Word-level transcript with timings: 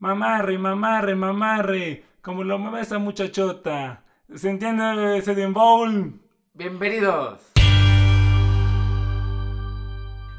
Mamarre, 0.00 0.56
mamarre, 0.58 1.14
mamarre. 1.14 2.04
Como 2.22 2.42
lo 2.44 2.58
mueve 2.58 2.80
esa 2.80 2.98
muchachota. 2.98 4.02
¿Se 4.34 4.48
entiende 4.48 5.18
ese 5.18 5.34
de 5.34 5.46
bowl? 5.46 6.20
Bienvenidos. 6.54 7.52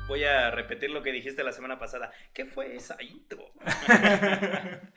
Voy 0.08 0.24
a 0.24 0.52
repetir 0.52 0.90
lo 0.90 1.02
que 1.04 1.12
dijiste 1.12 1.44
la 1.44 1.52
semana 1.54 1.78
pasada. 1.80 2.12
¿Qué 2.34 2.46
fue 2.46 2.76
esa 2.76 2.98
intro? 3.02 3.44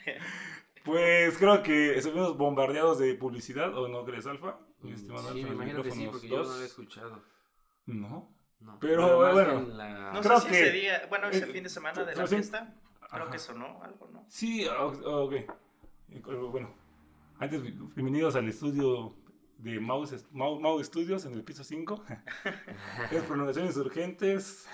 Pues 0.84 1.38
creo 1.38 1.62
que 1.62 1.96
estuvimos 1.96 2.36
bombardeados 2.36 2.98
de 2.98 3.14
publicidad, 3.14 3.74
¿o 3.74 3.88
no 3.88 4.04
crees, 4.04 4.26
Alfa? 4.26 4.58
Mm, 4.82 4.94
Sí, 4.94 5.08
Alfa, 5.10 5.32
me 5.32 5.40
imagino 5.40 5.82
que 5.82 5.90
sí, 5.90 6.06
porque 6.12 6.28
yo 6.28 6.42
no 6.42 6.44
lo 6.44 6.60
he 6.60 6.66
escuchado. 6.66 7.22
No. 7.86 8.30
No. 8.60 8.78
Pero, 8.80 9.18
más 9.18 9.32
bueno, 9.32 9.62
la- 9.68 10.12
No 10.12 10.20
Creo 10.20 10.40
sé 10.40 10.46
si 10.46 10.52
que- 10.52 10.60
ese 10.60 10.70
día, 10.72 11.06
bueno, 11.08 11.28
ese 11.30 11.44
eh, 11.44 11.46
fin 11.46 11.62
de 11.62 11.70
semana 11.70 12.00
de 12.00 12.12
pero 12.12 12.20
la 12.20 12.26
sí. 12.26 12.36
Creo 13.10 13.22
Ajá. 13.24 13.30
que 13.32 13.38
sonó 13.38 13.82
algo, 13.82 14.08
¿no? 14.12 14.24
Sí, 14.28 14.66
o- 14.66 15.24
ok. 15.24 15.32
Eh, 15.34 16.22
Bueno, 16.50 16.72
antes, 17.38 17.62
bienvenidos 17.94 18.36
al 18.36 18.48
estudio 18.48 19.14
de 19.58 19.80
Mau, 19.80 20.04
Mau, 20.32 20.60
Mau 20.60 20.82
Studios 20.84 21.24
en 21.24 21.34
el 21.34 21.42
piso 21.44 21.64
5. 21.64 22.04
es 23.10 23.22
pronunciaciones 23.24 23.76
urgentes. 23.76 24.68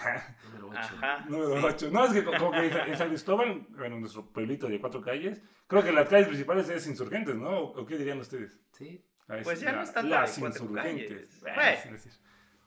Número 0.52 0.68
8. 0.68 0.78
Ajá. 0.78 1.24
Número 1.28 1.56
sí. 1.60 1.64
8. 1.86 1.90
No, 1.92 2.04
es 2.06 2.12
que 2.12 2.24
como 2.24 2.50
que 2.52 2.66
en 2.66 2.96
San 2.96 3.08
Cristóbal, 3.08 3.66
bueno, 3.70 4.00
nuestro 4.00 4.26
pueblito 4.26 4.68
de 4.68 4.80
cuatro 4.80 5.00
calles, 5.00 5.40
creo 5.66 5.82
que 5.82 5.92
las 5.92 6.08
calles 6.08 6.28
principales 6.28 6.68
es 6.68 6.86
insurgentes, 6.86 7.34
¿no? 7.36 7.58
¿O 7.60 7.86
qué 7.86 7.96
dirían 7.96 8.18
ustedes? 8.18 8.58
Sí. 8.72 9.04
Ah, 9.28 9.38
es 9.38 9.44
Pues 9.44 9.60
ya 9.60 9.70
no 9.72 9.78
la- 9.78 9.82
es 9.84 9.92
tanto 9.92 10.08
las 10.10 10.40
de 10.40 10.46
insurgentes. 10.46 11.08
calles. 11.08 11.40
Bueno, 11.40 11.56
Bueno. 11.56 11.70
es 11.72 11.90
decir. 11.92 12.12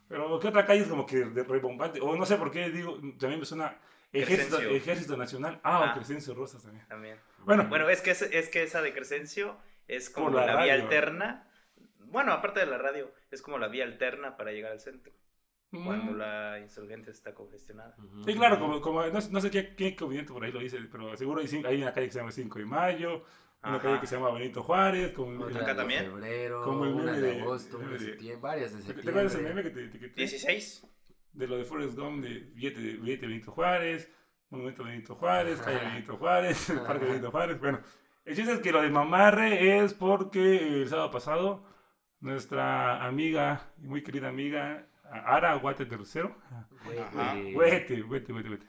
Pero 0.08 0.40
¿qué 0.40 0.48
otra 0.48 0.66
calle 0.66 0.82
es 0.82 0.88
como 0.88 1.06
que 1.06 1.18
de 1.26 1.44
rebombante? 1.44 2.00
O 2.02 2.16
no 2.16 2.26
sé 2.26 2.38
por 2.38 2.52
qué 2.52 2.70
digo, 2.70 2.96
también 3.20 3.40
me 3.40 3.46
suena 3.46 3.78
Ejército. 4.14 4.60
Ejército 4.62 5.18
Nacional. 5.18 5.60
Ah, 5.64 5.84
Ah. 5.86 5.92
o 5.92 5.96
Crescencio 5.96 6.34
Rosas 6.34 6.64
también. 6.64 6.88
También. 6.88 7.18
Bueno, 7.40 7.66
Bueno, 7.68 7.90
es 7.90 8.02
que, 8.02 8.12
es, 8.12 8.22
es 8.22 8.48
que 8.50 8.64
esa 8.64 8.82
de 8.82 8.94
Crescencio 8.94 9.58
es 9.88 10.10
como 10.10 10.30
la 10.30 10.46
la, 10.46 10.64
vía 10.64 10.74
alterna. 10.76 11.50
Bueno, 12.00 12.32
aparte 12.32 12.60
de 12.60 12.68
la 12.68 12.78
radio, 12.78 13.12
es 13.32 13.42
como 13.42 13.58
la 13.58 13.68
vía 13.68 13.84
alterna 13.86 14.38
para 14.38 14.52
llegar 14.52 14.72
al 14.72 14.80
centro. 14.80 15.12
Cuando 15.72 16.12
mm, 16.12 16.18
la 16.18 16.60
insurgente 16.60 17.10
está 17.10 17.34
congestionada. 17.34 17.96
Ujú. 17.98 18.24
Sí, 18.26 18.36
claro, 18.36 18.60
como, 18.60 18.80
como 18.80 19.04
no, 19.08 19.20
sé- 19.20 19.32
no 19.32 19.42
sé 19.42 19.50
qué, 19.50 19.76
qué 19.76 19.96
conveniente 19.96 20.32
por 20.32 20.44
ahí 20.44 20.52
lo 20.52 20.60
dice, 20.60 20.78
pero 20.92 21.18
seguro 21.18 21.42
hay, 21.42 21.48
hay 21.66 21.82
una 21.82 21.92
calle 21.92 22.06
que 22.06 22.14
se 22.14 22.20
llama 22.20 22.32
5 22.32 22.60
de 22.60 22.66
Mayo, 22.66 23.24
una 23.64 23.78
Ajá. 23.78 23.80
calle 23.82 24.00
que 24.00 24.06
se 24.06 24.16
llama 24.16 24.30
Benito 24.32 24.62
Juárez, 24.62 25.14
como 25.14 25.46
Otra 25.46 25.62
Acá 25.62 25.72
de 25.74 25.76
también. 25.80 26.06
febrero, 26.06 26.64
Como 26.64 26.86
el 26.86 26.92
una 26.94 27.06
meme 27.14 27.18
de 27.22 27.34
de- 27.34 27.42
agosto, 27.42 27.80
de 27.80 27.88
de- 27.88 28.00
septiembre, 28.00 28.40
varias 28.42 28.72
de 28.74 28.78
¿Te, 28.78 28.84
septiembre. 28.86 29.04
te 29.04 29.10
acuerdas 29.10 29.34
ese 29.34 29.42
meme 29.44 29.64
que 29.64 29.70
te 29.72 29.86
etiqueté? 29.86 30.14
16. 30.22 30.88
De 31.34 31.48
lo 31.48 31.58
de 31.58 31.66
Forrest 31.66 31.98
Gump, 31.98 32.24
de 32.24 32.52
billete, 32.54 32.80
billete 32.80 33.28
Benito 33.28 33.52
Juárez, 33.52 34.10
Monumento 34.50 34.84
Benito 34.84 35.16
Juárez, 35.16 35.60
calle 35.62 35.80
Benito 35.80 36.18
Juárez, 36.18 36.72
Parque 36.88 37.06
Benito 37.06 37.32
Juárez. 37.32 37.60
Bueno, 37.60 37.80
el 38.26 38.36
chiste 38.36 38.54
es 38.54 38.60
que 38.60 38.72
lo 38.72 38.82
de 38.82 38.90
mamarre 38.90 39.80
es 39.84 39.94
porque 39.94 40.82
el 40.82 40.88
sábado 40.88 41.12
pasado 41.12 41.66
nuestra 42.20 43.06
amiga, 43.06 43.74
y 43.82 43.88
muy 43.88 44.02
querida 44.04 44.30
amiga, 44.30 44.88
Ara 45.12 45.56
Guate 45.56 45.86
Tercero. 45.86 46.36
Huete, 47.56 48.02
huete, 48.04 48.34
huete, 48.34 48.50
huete. 48.50 48.68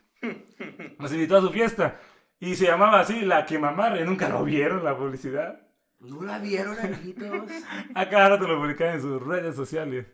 Nos 0.98 1.12
invitó 1.12 1.36
a 1.36 1.40
su 1.40 1.50
fiesta. 1.50 2.00
Y 2.40 2.56
se 2.56 2.66
llamaba 2.66 3.00
así, 3.00 3.22
la 3.22 3.46
que 3.46 3.58
mamarre. 3.58 4.04
Nunca 4.04 4.28
lo 4.28 4.44
vieron, 4.44 4.84
la 4.84 4.96
publicidad. 4.96 5.60
¿No 6.00 6.22
la 6.22 6.38
vieron, 6.38 6.78
amiguitos? 6.78 7.30
A 7.94 8.08
cada 8.08 8.30
rato 8.30 8.46
lo 8.46 8.58
publicaban 8.58 8.96
en 8.96 9.00
sus 9.00 9.22
redes 9.22 9.54
sociales. 9.56 10.06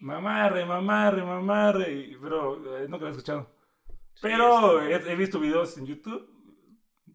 Mamarre, 0.00 0.64
mamarre, 0.66 1.22
mamarre. 1.24 1.92
y- 1.92 2.16
Pero 2.20 2.78
eh, 2.78 2.86
nunca 2.88 3.02
lo 3.04 3.08
he 3.08 3.10
escuchado. 3.10 3.50
Pero 4.22 4.82
he, 4.82 4.94
he 4.94 5.16
visto 5.16 5.38
videos 5.40 5.76
en 5.78 5.86
YouTube 5.86 6.28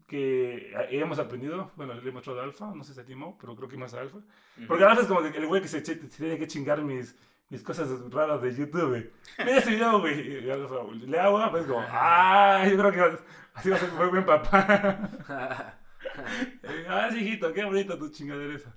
que 0.06 0.70
eh, 0.72 0.88
hemos 0.90 1.18
aprendido. 1.18 1.72
Bueno, 1.76 1.94
le 1.94 2.08
he 2.08 2.12
mostrado 2.12 2.40
a 2.40 2.44
Alfa, 2.44 2.72
no 2.74 2.84
sé 2.84 2.94
si 2.94 3.00
a 3.00 3.04
Timo, 3.04 3.36
pero 3.40 3.56
creo 3.56 3.68
que 3.68 3.76
más 3.76 3.94
a 3.94 4.00
Alfa. 4.00 4.18
Ujú. 4.18 4.66
Porque 4.68 4.84
Alfa 4.84 5.02
es 5.02 5.08
como 5.08 5.20
el 5.20 5.46
güey 5.46 5.62
que 5.62 5.68
se, 5.68 5.84
se 5.84 5.96
tiene 5.96 6.38
que 6.38 6.46
chingar 6.46 6.80
mis, 6.82 7.16
mis 7.48 7.62
cosas 7.62 7.88
raras 8.12 8.40
de 8.42 8.54
YouTube, 8.54 8.88
güey. 8.88 9.10
Mira 9.38 9.58
este 9.58 9.70
video, 9.70 10.00
güey. 10.00 10.40
Le 10.40 11.18
hago, 11.20 11.50
pues 11.50 11.66
como, 11.66 11.84
ah, 11.88 12.64
yo 12.70 12.76
creo 12.76 12.92
que 12.92 13.18
así 13.54 13.70
va 13.70 13.76
a 13.76 13.78
ser 13.80 13.90
un 13.90 14.10
buen 14.10 14.24
papá. 14.24 15.10
ah, 16.88 17.08
sí, 17.10 17.18
hijito, 17.18 17.52
qué 17.52 17.64
bonito 17.64 17.98
tu 17.98 18.08
chingadera 18.10 18.54
esa. 18.54 18.72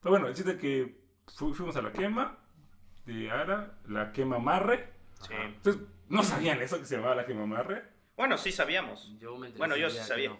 Pero 0.00 0.10
bueno, 0.10 0.28
el 0.28 0.34
chiste 0.34 0.52
es 0.52 0.58
que 0.58 1.00
fu- 1.34 1.54
fuimos 1.54 1.76
a 1.76 1.82
la 1.82 1.92
quema 1.92 2.38
de 3.06 3.30
Ara, 3.30 3.78
la 3.88 4.12
quema 4.12 4.38
marre. 4.38 4.88
Sí. 5.26 5.34
Entonces, 5.34 5.82
¿no 6.08 6.22
sabían 6.22 6.60
eso 6.62 6.78
que 6.78 6.84
se 6.86 6.96
llamaba 6.96 7.14
la 7.16 7.26
quema 7.26 7.46
marre? 7.46 7.82
Bueno, 8.16 8.38
sí 8.38 8.52
sabíamos, 8.52 9.12
Yo 9.18 9.36
me 9.36 9.50
Bueno, 9.50 9.76
yo 9.76 9.90
sí 9.90 9.98
que 9.98 10.04
sabía. 10.04 10.28
no. 10.30 10.38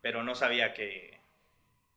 pero 0.00 0.22
no 0.22 0.34
sabía 0.34 0.74
que 0.74 1.18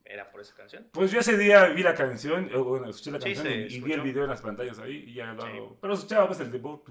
era 0.06 0.32
por 0.32 0.40
esa 0.42 0.56
canción. 0.56 0.88
Pues 0.94 1.12
yo 1.12 1.20
ese 1.20 1.38
día 1.38 1.66
vi 1.70 1.84
la 1.84 1.94
canción, 1.96 2.50
o 2.56 2.64
bueno, 2.64 2.90
escuché 2.90 3.12
la 3.12 3.20
Sí, 3.20 3.34
canción 3.34 3.54
y, 3.54 3.74
y 3.76 3.82
vi 3.82 3.92
el 3.94 4.02
video 4.02 4.24
en 4.24 4.30
las 4.30 4.42
pantallas 4.42 4.80
ahí 4.80 5.04
y 5.08 5.14
ya 5.16 5.34
lo 5.34 5.42
Sí. 5.42 5.48
hago. 5.50 5.78
Pero 5.82 5.94
escuchaba 5.94 6.28
pues 6.28 6.40
el 6.40 6.52
dembow. 6.52 6.84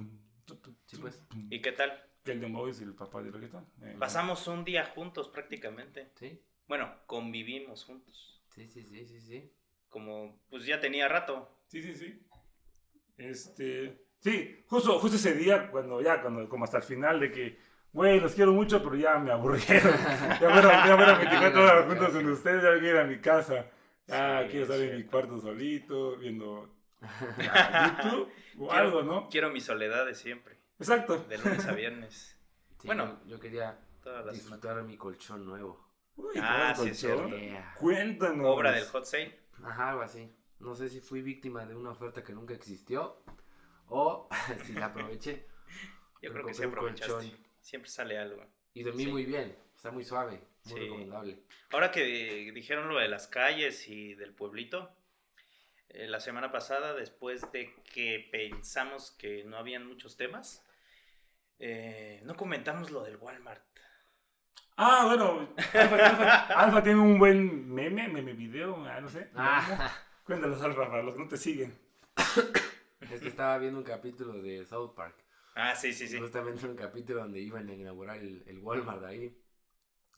Sí, 0.86 0.96
pues. 0.98 1.24
¿Y 1.50 1.60
qué 1.62 1.72
tal? 1.72 2.02
Que 2.24 2.32
el 2.32 2.40
dembow 2.40 2.66
es 2.68 2.80
el 2.80 2.94
papá 2.94 3.22
del 3.22 3.32
reggaetón. 3.32 3.66
Eh, 3.82 3.96
Pasamos 3.98 4.46
un 4.48 4.64
día 4.64 4.84
juntos 4.94 5.28
prácticamente. 5.28 6.10
Sí, 6.16 6.40
Bueno, 6.68 6.92
convivimos 7.06 7.84
juntos. 7.84 8.42
sí, 8.50 8.68
sí, 8.68 8.82
sí, 8.84 9.06
sí, 9.06 9.20
sí. 9.20 9.52
Como, 9.88 10.38
pues 10.50 10.66
ya 10.66 10.80
tenía 10.80 11.08
rato. 11.08 11.50
Sí, 11.68 11.80
sí, 11.82 11.94
sí. 11.94 12.20
Este. 13.16 14.02
Sí, 14.20 14.64
justo, 14.68 14.98
justo 14.98 15.16
ese 15.16 15.34
día, 15.34 15.70
cuando 15.70 16.00
ya, 16.00 16.20
cuando, 16.20 16.48
como 16.48 16.64
hasta 16.64 16.78
el 16.78 16.82
final 16.82 17.20
de 17.20 17.30
que, 17.30 17.58
güey, 17.92 18.18
los 18.20 18.34
quiero 18.34 18.52
mucho, 18.52 18.82
pero 18.82 18.96
ya 18.96 19.18
me 19.18 19.30
aburrieron. 19.30 19.92
ya 20.40 20.50
fueron, 20.50 20.72
ya 20.72 20.96
fueron 20.96 21.18
24 21.18 21.62
horas 21.64 21.86
juntos 21.86 22.08
con 22.10 22.28
ustedes, 22.30 22.62
ya 22.62 22.70
quiero 22.80 22.96
ir 22.96 22.98
a 22.98 23.04
mi 23.04 23.18
casa. 23.20 23.66
Ya 24.06 24.42
Sí, 24.44 24.48
quiero 24.50 24.62
estar 24.64 24.80
es 24.80 24.90
en 24.90 24.96
mi 24.98 25.04
cuarto 25.04 25.40
solito, 25.40 26.16
viendo 26.16 26.68
ah, 27.02 28.00
YouTube 28.02 28.28
o 28.58 28.68
Quiero- 28.68 28.72
algo, 28.72 29.02
¿no? 29.02 29.28
Quiero 29.28 29.50
mi 29.50 29.60
soledad 29.60 30.06
de 30.06 30.14
siempre, 30.14 30.56
Exacto. 30.78 31.18
de 31.28 31.38
lunes 31.38 31.66
a 31.66 31.72
viernes, 31.72 32.38
Sí, 32.80 32.86
Bueno. 32.86 33.18
yo, 33.26 33.38
quería 33.40 33.78
todas 34.02 34.24
las 34.26 34.36
semanas. 34.36 34.60
disfrutar 34.62 34.82
mi 34.84 34.96
colchón 34.96 35.44
nuevo. 35.46 35.84
Uy, 36.16 36.34
Ah, 36.40 36.72
¿cómo 36.76 36.84
sí, 36.86 36.90
es 36.92 37.02
colchón? 37.04 37.28
cierto. 37.30 37.38
Yeah. 37.52 37.74
Cuéntanos. 37.78 38.46
Obra 38.46 38.72
del 38.72 38.84
hot 38.86 39.04
sale. 39.04 39.38
Ajá, 39.64 39.90
algo 39.90 40.02
así. 40.02 40.30
No 40.60 40.74
sé 40.74 40.88
si 40.88 41.00
fui 41.00 41.22
víctima 41.22 41.64
de 41.66 41.74
una 41.74 41.90
oferta 41.90 42.22
que 42.24 42.32
nunca 42.32 42.54
existió 42.54 43.22
o 43.88 44.28
si 44.64 44.72
la 44.72 44.86
aproveché. 44.86 45.46
Yo 46.22 46.32
creo 46.32 46.46
que 46.46 46.54
sí 46.54 46.64
aprovechaste. 46.64 47.36
Siempre 47.60 47.90
sale 47.90 48.18
algo. 48.18 48.44
Y 48.74 48.82
dormí 48.82 49.04
Sí. 49.04 49.10
muy 49.10 49.24
bien. 49.24 49.56
Está 49.74 49.90
muy 49.90 50.04
suave, 50.04 50.40
muy 50.64 50.74
Sí. 50.74 50.80
recomendable. 50.80 51.42
Ahora 51.70 51.90
que 51.92 52.50
dijeron 52.54 52.88
lo 52.88 52.98
de 52.98 53.08
las 53.08 53.26
calles 53.26 53.86
y 53.88 54.14
del 54.14 54.32
pueblito, 54.34 54.90
eh, 55.90 56.06
la 56.08 56.20
semana 56.20 56.50
pasada, 56.50 56.94
después 56.94 57.50
de 57.52 57.74
que 57.92 58.28
pensamos 58.32 59.10
que 59.12 59.44
no 59.44 59.56
habían 59.58 59.86
muchos 59.86 60.16
temas, 60.16 60.64
eh, 61.58 62.20
no 62.24 62.34
comentamos 62.36 62.90
lo 62.90 63.02
del 63.04 63.16
Walmart. 63.16 63.62
Ah, 64.78 65.04
bueno, 65.06 65.54
Alfa, 65.56 66.06
Alfa- 66.06 66.40
Alfa 66.54 66.82
tiene 66.82 67.00
un 67.00 67.18
buen 67.18 67.68
meme, 67.72 68.08
meme 68.08 68.32
video, 68.34 68.84
ah, 68.86 69.00
no 69.00 69.08
sé. 69.08 69.30
Ah, 69.34 69.90
Cuéntanos, 70.26 70.60
Alfa, 70.60 70.88
para 70.88 71.04
los 71.04 71.14
que 71.14 71.20
no 71.20 71.28
te 71.28 71.36
siguen. 71.36 71.78
es 73.12 73.20
que 73.20 73.28
estaba 73.28 73.58
viendo 73.58 73.78
un 73.78 73.84
capítulo 73.84 74.32
de 74.42 74.64
South 74.66 74.92
Park. 74.96 75.14
Ah, 75.54 75.76
sí, 75.76 75.92
sí, 75.92 76.08
sí. 76.08 76.18
Justamente 76.18 76.66
un 76.66 76.74
capítulo 76.74 77.20
donde 77.20 77.38
iban 77.38 77.68
a 77.68 77.72
inaugurar 77.72 78.16
el, 78.16 78.42
el 78.44 78.58
Walmart 78.58 79.04
ahí. 79.04 79.40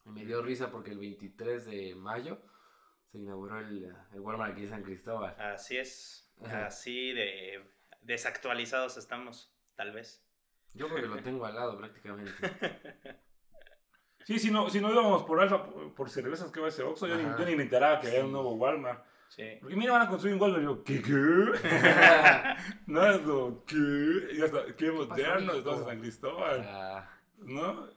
Y 0.06 0.08
me 0.08 0.24
dio 0.24 0.40
risa 0.40 0.70
porque 0.70 0.92
el 0.92 0.98
23 0.98 1.66
de 1.66 1.94
mayo 1.94 2.40
se 3.12 3.18
inauguró 3.18 3.60
el, 3.60 3.94
el 4.14 4.20
Walmart 4.20 4.52
aquí 4.52 4.62
en 4.62 4.70
San 4.70 4.82
Cristóbal. 4.82 5.36
Así 5.38 5.76
es. 5.76 6.32
Así 6.42 7.12
de 7.12 7.62
desactualizados 8.00 8.96
estamos, 8.96 9.52
tal 9.76 9.92
vez. 9.92 10.24
Yo 10.72 10.88
creo 10.88 11.02
que 11.02 11.08
lo 11.08 11.22
tengo 11.22 11.44
al 11.44 11.54
lado 11.54 11.76
prácticamente. 11.76 12.32
Sí, 14.24 14.38
si 14.38 14.50
no, 14.50 14.68
si 14.68 14.78
no 14.78 14.92
íbamos 14.92 15.22
por 15.22 15.40
Alfa, 15.40 15.64
por, 15.64 15.94
por 15.94 16.10
cervezas 16.10 16.52
que 16.52 16.60
va 16.60 16.68
ese 16.68 16.82
Oxxo, 16.82 17.06
yo, 17.06 17.16
yo 17.18 17.46
ni 17.46 17.56
me 17.56 17.62
enteraba 17.62 17.98
que 17.98 18.08
había 18.08 18.26
un 18.26 18.32
nuevo 18.32 18.56
Walmart. 18.56 19.02
Sí. 19.28 19.44
Porque 19.60 19.76
mira, 19.76 19.92
van 19.92 20.02
a 20.02 20.08
construir 20.08 20.34
un 20.34 20.40
Walmart. 20.42 20.62
Y 20.62 20.66
yo, 20.66 20.82
¿qué, 20.84 21.02
qué? 21.02 21.12
no, 22.86 23.10
es 23.10 23.18
como, 23.18 23.64
¿qué? 23.64 23.76
Y 24.36 24.42
hasta, 24.42 24.74
qué 24.76 24.90
moderno, 24.90 25.52
estamos 25.52 25.80
en 25.80 25.86
San 25.86 26.00
Cristóbal, 26.00 26.62
Ah, 26.66 27.08
¿no? 27.38 27.88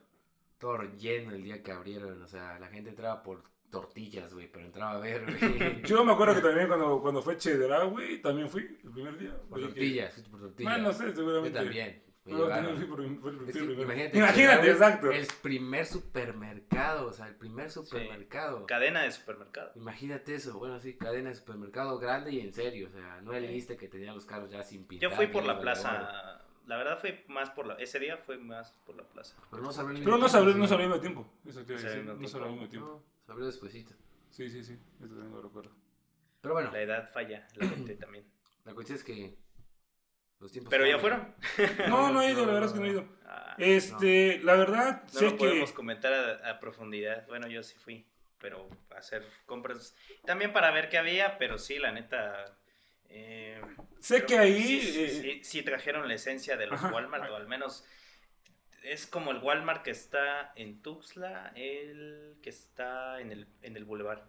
todo 0.58 0.82
lleno 0.96 1.32
el 1.34 1.42
día 1.42 1.62
que 1.62 1.72
abrieron. 1.72 2.22
O 2.22 2.26
sea, 2.28 2.58
la 2.60 2.68
gente 2.68 2.90
entraba 2.90 3.22
por 3.22 3.42
tortillas, 3.70 4.32
güey, 4.34 4.48
pero 4.52 4.66
entraba 4.66 4.92
a 4.92 4.98
ver, 5.00 5.24
güey. 5.24 5.82
Yo 5.84 6.04
me 6.04 6.12
acuerdo 6.12 6.34
que 6.36 6.42
también 6.42 6.68
cuando, 6.68 7.00
cuando 7.00 7.22
fue 7.22 7.36
Chedraui, 7.36 8.20
también 8.22 8.48
fui 8.48 8.78
el 8.84 8.90
primer 8.92 9.18
día. 9.18 9.36
Por 9.48 9.58
que- 9.58 9.66
tortillas, 9.66 10.12
fuiste 10.12 10.30
por 10.30 10.40
tortillas. 10.40 10.72
Bueno, 10.72 10.88
no 10.88 10.94
sé, 10.94 11.06
Yo 11.06 11.14
seguramente. 11.16 11.58
también. 11.58 12.02
Me 12.24 12.34
llevaron. 12.34 12.86
por, 12.88 13.20
fue 13.20 13.30
el- 13.32 13.48
Es 13.48 13.52
que 13.54 13.58
el 13.58 13.74
primero. 13.76 14.16
imagínate, 14.18 14.70
exacto. 14.70 15.10
El 15.10 15.26
primer 15.42 15.86
supermercado, 15.86 17.06
o 17.08 17.12
sea, 17.12 17.26
el 17.26 17.34
primer 17.34 17.70
supermercado. 17.70 18.66
Cadena 18.66 19.02
de 19.02 19.10
supermercado. 19.10 19.72
Imagínate 19.74 20.34
eso, 20.36 20.58
bueno, 20.58 20.78
sí, 20.78 20.94
cadena 20.94 21.30
de 21.30 21.34
supermercado 21.34 21.98
grande 21.98 22.30
y 22.32 22.40
en 22.40 22.52
serio, 22.52 22.88
o 22.88 22.92
sea, 22.92 23.20
no 23.22 23.32
el 23.34 23.46
liste 23.48 23.76
que 23.76 23.88
tenía 23.88 24.12
los 24.12 24.24
carros 24.24 24.50
ya 24.50 24.62
sin 24.62 24.84
pintar. 24.86 25.10
Yo 25.10 25.16
fui 25.16 25.26
por 25.26 25.44
la 25.44 25.60
plaza 25.60 26.38
la 26.66 26.76
verdad 26.76 27.00
fue 27.00 27.24
más 27.28 27.50
por 27.50 27.66
la, 27.66 27.74
ese 27.74 27.98
día 27.98 28.16
fue 28.18 28.38
más 28.38 28.72
por 28.86 28.94
la 28.96 29.02
plaza. 29.02 29.36
Pero 29.50 29.62
no 29.64 29.72
se 29.72 29.80
abrió 29.80 29.96
al 29.98 30.04
Pero 30.04 30.16
mismo 30.16 30.26
no 30.28 30.30
tiempo, 30.30 30.58
no 30.58 30.64
al 30.74 30.78
mismo 30.80 31.00
tiempo. 31.00 31.32
Eso 31.44 31.64
decir, 31.64 31.88
abrió 31.98 32.12
al 32.12 32.20
no 32.20 32.28
abrió 32.28 32.44
al 32.46 32.52
mismo 32.52 32.68
tiempo. 32.68 32.88
No, 32.88 33.02
se 33.26 33.32
abrió 33.32 33.46
despuesito. 33.46 33.94
Sí, 34.30 34.48
sí, 34.48 34.62
sí. 34.62 34.78
Eso 35.00 35.08
también 35.14 35.32
lo 35.32 35.42
recuerdo. 35.42 35.72
Pero 36.40 36.54
bueno, 36.54 36.70
La 36.70 36.80
edad 36.80 37.10
falla, 37.12 37.46
la 37.56 37.68
gente 37.68 37.94
también. 37.96 38.24
la 38.64 38.74
cuestión 38.74 38.96
es 38.96 39.04
que 39.04 39.36
los 40.42 40.52
tiempos 40.52 40.70
Pero 40.70 40.86
ya 40.86 40.98
fueron. 40.98 41.34
No, 41.88 42.10
no 42.12 42.20
he 42.22 42.30
ido, 42.32 42.44
la 42.46 42.52
verdad 42.52 42.68
es 42.68 42.72
que 42.74 42.80
no 42.80 42.86
he 42.86 42.90
ido. 42.90 43.08
Ah, 43.24 43.54
Este, 43.58 44.40
la 44.42 44.54
verdad, 44.56 45.02
no 45.04 45.08
sé 45.08 45.24
lo 45.24 45.30
que. 45.32 45.36
podemos 45.38 45.72
comentar 45.72 46.12
a, 46.12 46.50
a 46.50 46.60
profundidad. 46.60 47.26
Bueno, 47.28 47.46
yo 47.48 47.62
sí 47.62 47.76
fui, 47.78 48.06
pero 48.38 48.68
a 48.94 48.98
hacer 48.98 49.24
compras. 49.46 49.94
También 50.26 50.52
para 50.52 50.70
ver 50.70 50.88
qué 50.88 50.98
había, 50.98 51.38
pero 51.38 51.58
sí, 51.58 51.78
la 51.78 51.92
neta. 51.92 52.44
eh, 53.08 53.60
Sé 54.00 54.24
que 54.26 54.36
ahí. 54.38 54.62
sí, 54.62 54.80
sí, 54.92 55.04
eh, 55.04 55.08
sí, 55.08 55.44
sí 55.44 55.62
trajeron 55.62 56.08
la 56.08 56.14
esencia 56.14 56.56
de 56.56 56.66
los 56.66 56.82
Ajá. 56.82 56.92
Walmart, 56.92 57.30
o 57.30 57.36
al 57.36 57.46
menos. 57.48 57.84
Es 58.82 59.06
como 59.06 59.30
el 59.30 59.38
Walmart 59.38 59.84
que 59.84 59.92
está 59.92 60.52
en 60.56 60.82
Tuxtla, 60.82 61.52
el 61.54 62.34
que 62.42 62.50
está 62.50 63.20
en 63.20 63.30
el, 63.30 63.46
en 63.62 63.76
el 63.76 63.84
Boulevard. 63.84 64.22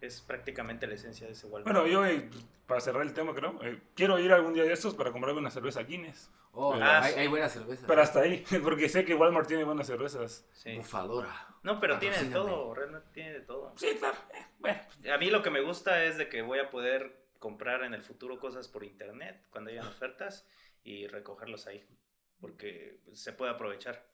Es 0.00 0.20
prácticamente 0.22 0.86
la 0.86 0.94
esencia 0.94 1.26
de 1.26 1.34
ese 1.34 1.46
Walmart. 1.46 1.76
Bueno, 1.76 1.86
yo, 1.90 2.06
eh, 2.06 2.28
para 2.66 2.80
cerrar 2.80 3.02
el 3.02 3.12
tema, 3.12 3.34
creo, 3.34 3.58
eh, 3.62 3.80
quiero 3.94 4.18
ir 4.18 4.32
algún 4.32 4.54
día 4.54 4.64
de 4.64 4.72
estos 4.72 4.94
para 4.94 5.12
comprarme 5.12 5.40
una 5.40 5.50
cerveza 5.50 5.82
Guinness. 5.82 6.30
Oh, 6.52 6.74
Ah, 6.80 7.02
hay, 7.02 7.12
sí. 7.12 7.20
hay 7.20 7.28
buena 7.28 7.48
cerveza. 7.48 7.86
Pero 7.86 8.00
hasta 8.02 8.20
ahí, 8.20 8.44
porque 8.64 8.88
sé 8.88 9.04
que 9.04 9.14
Walmart 9.14 9.46
tiene 9.46 9.64
buenas 9.64 9.86
cervezas. 9.86 10.46
Sí. 10.52 10.74
Bufadora. 10.76 11.46
No, 11.62 11.78
pero 11.78 11.98
tiene 11.98 12.16
de 12.18 12.30
todo, 12.30 12.74
realmente 12.74 13.08
tiene 13.12 13.32
de 13.34 13.40
todo. 13.42 13.74
Sí, 13.76 13.88
claro. 13.98 14.16
eh, 14.34 14.46
bueno, 14.58 14.80
A 15.14 15.18
mí 15.18 15.30
lo 15.30 15.42
que 15.42 15.50
me 15.50 15.60
gusta 15.60 16.02
es 16.04 16.16
de 16.16 16.28
que 16.30 16.40
voy 16.42 16.58
a 16.58 16.70
poder 16.70 17.26
comprar 17.38 17.82
en 17.84 17.92
el 17.94 18.02
futuro 18.02 18.38
cosas 18.40 18.68
por 18.68 18.84
internet 18.84 19.44
cuando 19.50 19.70
hayan 19.70 19.86
ofertas 19.86 20.46
y 20.82 21.06
recogerlos 21.08 21.66
ahí, 21.66 21.84
porque 22.40 23.00
se 23.12 23.32
puede 23.34 23.52
aprovechar. 23.52 24.06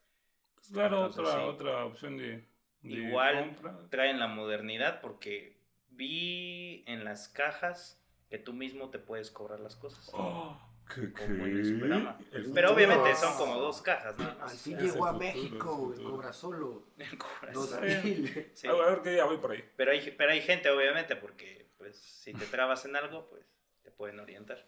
pues 0.54 0.68
claro, 0.70 1.06
Entonces, 1.06 1.20
otra, 1.24 1.40
sí. 1.40 1.48
otra 1.48 1.84
opción 1.84 2.16
de, 2.16 2.44
de 2.82 2.90
Igual 2.90 3.56
compra. 3.56 3.88
traen 3.88 4.18
la 4.18 4.26
modernidad 4.26 5.00
porque 5.00 5.55
vi 5.96 6.84
en 6.86 7.04
las 7.04 7.28
cajas 7.28 8.00
que 8.28 8.38
tú 8.38 8.52
mismo 8.52 8.90
te 8.90 8.98
puedes 8.98 9.30
cobrar 9.30 9.60
las 9.60 9.76
cosas. 9.76 10.10
Oh, 10.12 10.58
¿qué, 10.92 11.00
el 11.02 11.14
qué? 11.14 11.24
El 11.24 12.52
Pero 12.54 12.72
obviamente 12.72 13.14
son 13.14 13.36
como 13.36 13.58
dos 13.58 13.82
cajas, 13.82 14.16
nada 14.18 14.44
Al 14.44 14.50
fin 14.50 14.78
llegó 14.78 15.06
a 15.06 15.12
futuro, 15.12 15.18
México, 15.18 15.76
futuro. 15.76 16.10
cobra 16.10 16.32
solo. 16.32 16.86
El 16.98 17.86
bien. 17.86 18.02
mil. 18.04 18.50
Sí. 18.54 18.66
A 18.68 18.72
ver, 18.72 19.02
que 19.02 19.16
ya 19.16 19.24
voy 19.24 19.38
por 19.38 19.52
ahí. 19.52 19.64
Pero 19.76 19.92
hay, 19.92 20.10
pero 20.16 20.32
hay 20.32 20.40
gente, 20.42 20.70
obviamente, 20.70 21.16
porque 21.16 21.70
pues 21.78 21.96
si 21.96 22.32
te 22.32 22.46
trabas 22.46 22.84
en 22.84 22.96
algo, 22.96 23.28
pues 23.28 23.44
te 23.82 23.90
pueden 23.90 24.18
orientar. 24.20 24.66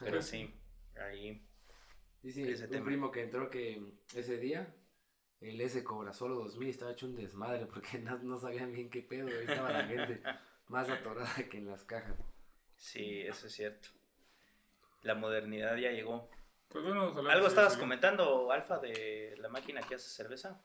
Pero 0.00 0.22
sí, 0.22 0.52
ahí 0.96 1.46
Dice 2.24 2.50
Ese 2.50 2.64
un 2.64 2.70
tema. 2.70 2.86
primo 2.86 3.10
que 3.10 3.22
entró 3.22 3.50
que 3.50 3.82
ese 4.14 4.38
día 4.38 4.74
el 5.42 5.60
S 5.60 5.84
cobra 5.84 6.14
solo 6.14 6.36
2000 6.36 6.68
y 6.68 6.70
estaba 6.70 6.92
hecho 6.92 7.04
un 7.04 7.16
desmadre 7.16 7.66
porque 7.66 7.98
no, 7.98 8.18
no 8.20 8.38
sabían 8.38 8.72
bien 8.72 8.88
qué 8.88 9.02
pedo. 9.02 9.28
Ahí 9.28 9.44
estaba 9.46 9.70
la 9.70 9.84
gente 9.84 10.22
más 10.68 10.88
atorada 10.88 11.34
que 11.50 11.58
en 11.58 11.66
las 11.66 11.84
cajas. 11.84 12.16
sí, 12.76 13.20
eso 13.22 13.46
es 13.46 13.52
cierto. 13.54 13.88
La 15.02 15.14
modernidad 15.14 15.76
ya 15.76 15.90
llegó. 15.90 16.30
Pues 16.70 16.82
bueno, 16.84 17.14
¿Algo 17.30 17.46
estabas 17.46 17.74
sí. 17.74 17.78
comentando, 17.78 18.50
Alfa, 18.50 18.78
de 18.78 19.34
la 19.38 19.48
máquina 19.48 19.80
que 19.82 19.94
hace 19.96 20.08
cerveza? 20.08 20.60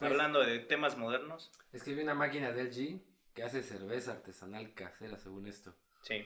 Hablando 0.00 0.40
de 0.40 0.60
temas 0.60 0.96
modernos. 0.96 1.50
Es 1.72 1.82
que 1.82 1.94
vi 1.94 2.02
una 2.02 2.14
máquina 2.14 2.52
del 2.52 2.70
G 2.72 3.00
que 3.34 3.42
hace 3.42 3.62
cerveza 3.62 4.12
artesanal 4.12 4.72
casera, 4.74 5.18
según 5.18 5.46
esto. 5.46 5.74
Sí. 6.02 6.24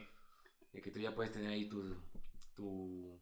Y 0.73 0.81
que 0.81 0.91
tú 0.91 0.99
ya 0.99 1.13
puedes 1.13 1.31
tener 1.33 1.49
ahí 1.51 1.67
tu, 1.67 1.95
tu, 2.55 3.21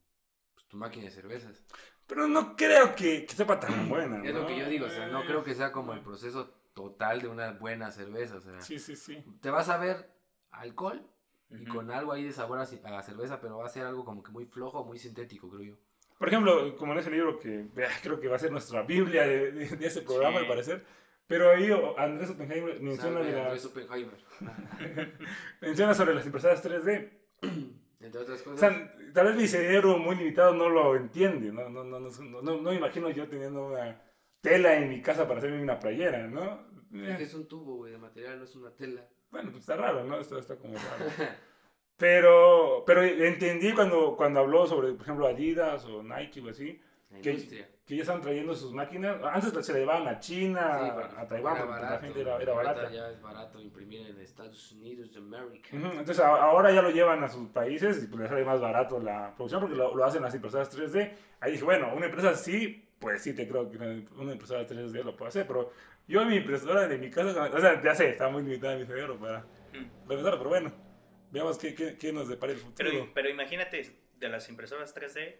pues, 0.53 0.67
tu 0.67 0.77
máquina 0.77 1.05
de 1.05 1.11
cervezas. 1.11 1.63
Pero 2.07 2.27
no 2.27 2.55
creo 2.55 2.95
que, 2.95 3.25
que 3.25 3.33
sepa 3.35 3.59
tan 3.59 3.89
buena. 3.89 4.23
Es 4.23 4.33
lo 4.33 4.45
que 4.45 4.57
yo 4.57 4.67
digo, 4.67 4.85
o 4.85 4.89
sea, 4.89 5.07
no 5.07 5.23
Eh, 5.23 5.25
creo 5.27 5.43
que 5.43 5.55
sea 5.55 5.71
como 5.71 5.93
el 5.93 6.01
proceso 6.01 6.53
total 6.73 7.21
de 7.21 7.27
una 7.27 7.51
buena 7.53 7.91
cerveza. 7.91 8.37
O 8.37 8.41
sea, 8.41 8.59
Sí, 8.61 8.79
sí, 8.79 8.95
sí. 8.95 9.23
te 9.41 9.49
vas 9.49 9.69
a 9.69 9.77
ver 9.77 10.09
alcohol 10.51 11.01
y 11.49 11.65
con 11.65 11.91
algo 11.91 12.11
ahí 12.13 12.23
de 12.23 12.31
sabor 12.33 12.59
a, 12.59 12.63
a 12.63 13.03
cerveza, 13.03 13.39
pero 13.39 13.57
va 13.57 13.65
a 13.65 13.69
ser 13.69 13.85
algo 13.85 14.03
como 14.05 14.23
que 14.23 14.31
muy 14.31 14.45
flojo, 14.45 14.83
muy 14.83 14.97
sintético, 14.97 15.49
creo 15.49 15.61
yo. 15.61 15.75
Por 16.17 16.27
ejemplo, 16.29 16.75
como 16.77 16.93
en 16.93 16.99
ese 16.99 17.11
libro 17.11 17.37
que 17.39 17.67
creo 18.01 18.19
que 18.19 18.27
va 18.27 18.37
a 18.37 18.39
ser 18.39 18.51
nuestra 18.51 18.81
Biblia 18.83 19.27
de, 19.27 19.51
de, 19.51 19.65
de 19.67 19.85
ese 19.87 20.01
programa, 20.01 20.37
Sí. 20.37 20.43
al 20.43 20.47
parecer. 20.47 20.85
Pero 21.27 21.51
ahí 21.51 21.69
Andrés 21.97 22.29
Oppenheimer 22.31 22.81
menciona, 22.81 23.19
Salve, 23.19 23.31
la- 23.31 23.43
Andrés 23.45 23.65
Oppenheimer. 23.65 24.17
menciona 25.61 25.93
sobre 25.93 26.13
las 26.15 26.25
impresoras 26.25 26.63
3D. 26.63 27.09
Entre 27.99 28.19
otras 28.19 28.41
O 28.41 28.51
cosas. 28.51 28.59
sea, 28.59 28.95
tal 29.13 29.27
vez 29.27 29.35
mi 29.37 29.47
cerebro 29.47 29.97
muy 29.97 30.15
limitado 30.17 30.53
no 30.53 30.67
lo 30.69 30.95
entiende. 30.97 31.51
No, 31.53 31.69
no, 31.69 31.83
no, 31.85 31.99
no, 32.01 32.09
no, 32.09 32.41
no, 32.41 32.61
no 32.61 32.73
imagino 32.73 33.09
yo 33.09 33.27
teniendo 33.29 33.67
una 33.67 34.01
tela 34.43 34.75
en 34.75 34.89
mi 34.89 35.01
casa 35.01 35.25
para 35.27 35.39
hacerme 35.39 35.61
una 35.63 35.79
playera, 35.79 36.27
¿no? 36.27 36.67
es 36.93 37.01
que 37.17 37.23
Eh, 37.23 37.23
es 37.23 37.33
un 37.33 37.47
tubo, 37.47 37.77
güey, 37.77 37.93
de 37.93 37.97
material, 37.97 38.37
no 38.37 38.43
es 38.43 38.55
una 38.55 38.69
tela. 38.71 39.01
Bueno, 39.31 39.49
pues 39.49 39.61
está 39.63 39.75
raro, 39.77 40.03
¿no? 40.03 40.19
Esto 40.19 40.37
está 40.37 40.55
como 40.57 40.75
raro. 40.75 41.05
Pero, 41.97 42.83
pero 42.85 43.03
entendí 43.03 43.71
cuando, 43.71 44.15
cuando 44.17 44.39
habló 44.41 44.65
sobre, 44.65 44.93
por 44.93 45.03
ejemplo, 45.03 45.27
Adidas 45.27 45.85
o 45.85 46.01
Nike 46.03 46.41
o 46.41 46.49
así, 46.49 46.81
La 47.11 47.21
que, 47.21 47.29
industria. 47.31 47.69
que 47.85 47.95
ya 47.95 48.01
estaban 48.01 48.21
trayendo 48.21 48.55
sus 48.55 48.73
máquinas. 48.73 49.17
Antes 49.23 49.65
se 49.65 49.73
la 49.73 49.79
llevaban 49.79 50.07
a 50.07 50.19
China, 50.19 50.79
Sí, 50.83 50.91
porque 50.93 51.15
a 51.21 51.27
Taiwán, 51.27 51.55
porque 51.57 51.69
la 51.71 51.79
barato, 51.79 52.01
gente 52.03 52.21
era, 52.21 52.37
era 52.41 52.53
barata. 52.53 52.91
Ya 52.91 53.09
es 53.09 53.21
barato 53.21 53.61
imprimir 53.61 54.07
en 54.07 54.19
Estados 54.19 54.71
Unidos 54.73 55.13
de 55.13 55.19
América. 55.19 55.69
Ujú, 55.77 55.85
Entonces 55.85 56.19
a- 56.19 56.43
ahora 56.43 56.71
ya 56.71 56.81
lo 56.81 56.89
llevan 56.89 57.23
a 57.23 57.29
sus 57.29 57.47
países 57.49 58.03
y 58.03 58.07
pues 58.07 58.19
les 58.21 58.29
sale 58.29 58.43
más 58.43 58.59
barato 58.59 58.99
la 58.99 59.33
producción 59.35 59.61
porque 59.61 59.75
lo, 59.75 59.95
lo 59.95 60.03
hacen 60.03 60.23
las 60.23 60.33
impresoras 60.35 60.75
3D. 60.75 61.11
Ahí 61.41 61.51
dije, 61.53 61.63
bueno, 61.63 61.93
una 61.95 62.07
empresa 62.07 62.31
así, 62.31 62.83
pues 63.03 63.21
sí 63.21 63.33
te 63.35 63.47
creo 63.47 63.69
que 63.69 63.75
una, 63.75 63.87
una 64.15 64.31
impresora 64.31 64.65
3D 64.65 65.03
lo 65.03 65.15
puede 65.17 65.29
hacer, 65.29 65.45
pero 65.45 65.73
yo 66.07 66.23
mi 66.25 66.37
impresora 66.37 66.87
de 66.87 66.97
mi 66.97 67.09
casa, 67.09 67.49
o 67.53 67.59
sea, 67.59 67.81
ya 67.81 67.93
sé, 67.93 68.09
está 68.09 68.29
muy 68.29 68.43
limitada 68.43 68.77
mi 68.77 68.85
cerebro 68.85 69.19
para, 69.19 69.45
Mm. 69.73 70.07
para 70.07 70.37
pero 70.37 70.49
bueno, 70.49 70.71
veamos 71.31 71.57
qué, 71.57 71.73
qué, 71.75 71.97
qué 71.97 72.13
nos 72.13 72.29
depara 72.29 72.53
el 72.53 72.59
futuro. 72.59 72.89
Pero, 72.89 73.11
pero 73.13 73.29
imagínate 73.29 73.93
de 74.19 74.29
las 74.29 74.47
impresoras 74.49 74.95
3D, 74.95 75.35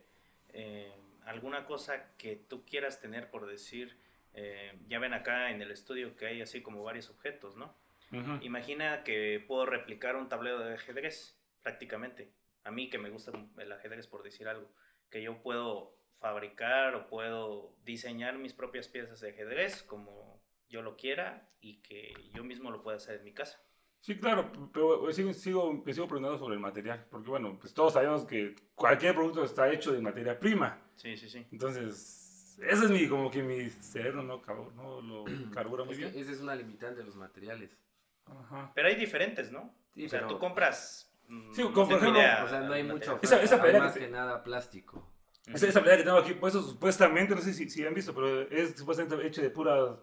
eh, 0.49 0.91
alguna 1.25 1.65
cosa 1.65 2.15
que 2.17 2.35
tú 2.35 2.65
quieras 2.65 2.99
tener 2.99 3.29
por 3.29 3.45
decir, 3.45 3.97
eh, 4.33 4.77
ya 4.87 4.99
ven 4.99 5.13
acá 5.13 5.51
en 5.51 5.61
el 5.61 5.71
estudio 5.71 6.15
que 6.17 6.25
hay 6.25 6.41
así 6.41 6.61
como 6.61 6.83
varios 6.83 7.09
objetos, 7.09 7.55
¿no? 7.55 7.75
Ujú. 8.11 8.39
Imagina 8.41 9.03
que 9.03 9.43
puedo 9.47 9.65
replicar 9.65 10.15
un 10.15 10.27
tablero 10.27 10.59
de 10.59 10.73
ajedrez, 10.73 11.39
prácticamente. 11.61 12.31
A 12.63 12.71
mí 12.71 12.89
que 12.89 12.97
me 12.97 13.09
gusta 13.09 13.31
el 13.57 13.71
ajedrez 13.71 14.07
por 14.07 14.23
decir 14.23 14.47
algo, 14.47 14.69
que 15.09 15.21
yo 15.21 15.41
puedo 15.41 15.95
fabricar 16.19 16.95
o 16.95 17.07
puedo 17.07 17.75
diseñar 17.83 18.37
mis 18.37 18.53
propias 18.53 18.87
piezas 18.87 19.19
de 19.19 19.29
ajedrez 19.31 19.83
como 19.83 20.41
yo 20.69 20.81
lo 20.81 20.95
quiera 20.95 21.49
y 21.61 21.77
que 21.81 22.13
yo 22.33 22.43
mismo 22.43 22.71
lo 22.71 22.81
pueda 22.81 22.97
hacer 22.97 23.17
en 23.19 23.25
mi 23.25 23.33
casa. 23.33 23.59
Sí, 24.01 24.17
claro, 24.17 24.51
pero 24.73 25.11
sigo, 25.13 25.31
sigo, 25.33 25.81
sigo 25.85 26.07
preguntando 26.07 26.37
sobre 26.37 26.55
el 26.55 26.59
material, 26.59 27.05
porque 27.09 27.29
bueno, 27.29 27.57
pues 27.59 27.73
todos 27.73 27.93
sabemos 27.93 28.25
que 28.25 28.53
cualquier 28.75 29.15
producto 29.15 29.43
está 29.45 29.71
hecho 29.71 29.93
de 29.93 30.01
materia 30.01 30.37
prima. 30.37 30.77
Sí, 30.95 31.15
sí, 31.15 31.29
sí. 31.29 31.45
Entonces, 31.51 32.57
ese 32.61 32.85
es 32.85 32.91
mi, 32.91 33.07
como 33.07 33.31
que 33.31 33.41
mi 33.41 33.69
cerebro 33.69 34.21
no, 34.23 34.41
no 34.73 35.01
lo 35.01 35.23
carbura 35.53 35.85
muy 35.85 35.93
Es 35.93 35.99
que 35.99 36.05
bien. 36.09 36.21
esa 36.21 36.31
es 36.33 36.41
una 36.41 36.53
limitante 36.55 36.99
de 36.99 37.05
los 37.05 37.15
materiales. 37.15 37.77
Ajá. 38.25 38.71
Pero 38.75 38.87
hay 38.89 38.95
diferentes, 38.95 39.51
¿no? 39.51 39.73
Sí, 39.93 40.05
o 40.05 40.09
sea, 40.09 40.19
pero- 40.19 40.33
tú 40.33 40.39
compras... 40.39 41.09
mm, 41.29 41.53
Sí, 41.53 41.61
como 41.63 41.87
por 41.87 41.97
ejemplo, 41.99 42.19
O 42.19 42.49
sea, 42.49 42.59
no 42.61 42.73
hay 42.73 42.83
mucho. 42.83 43.19
Esa- 43.21 43.41
esa 43.41 43.55
hay 43.55 43.61
pelea 43.61 43.79
que 43.79 43.85
más 43.87 43.97
que 43.97 44.07
nada 44.09 44.43
plástico. 44.43 45.12
Esa, 45.47 45.67
esa 45.67 45.81
pelea 45.81 45.97
que 45.97 46.03
tengo 46.03 46.17
aquí 46.17 46.33
puesto 46.33 46.61
supuestamente, 46.61 47.35
no 47.35 47.41
sé 47.41 47.53
si, 47.53 47.69
si 47.69 47.85
han 47.85 47.93
visto, 47.93 48.13
pero 48.13 48.41
es 48.43 48.77
supuestamente 48.77 49.27
hecho 49.27 49.41
de 49.41 49.49
pura 49.49 49.97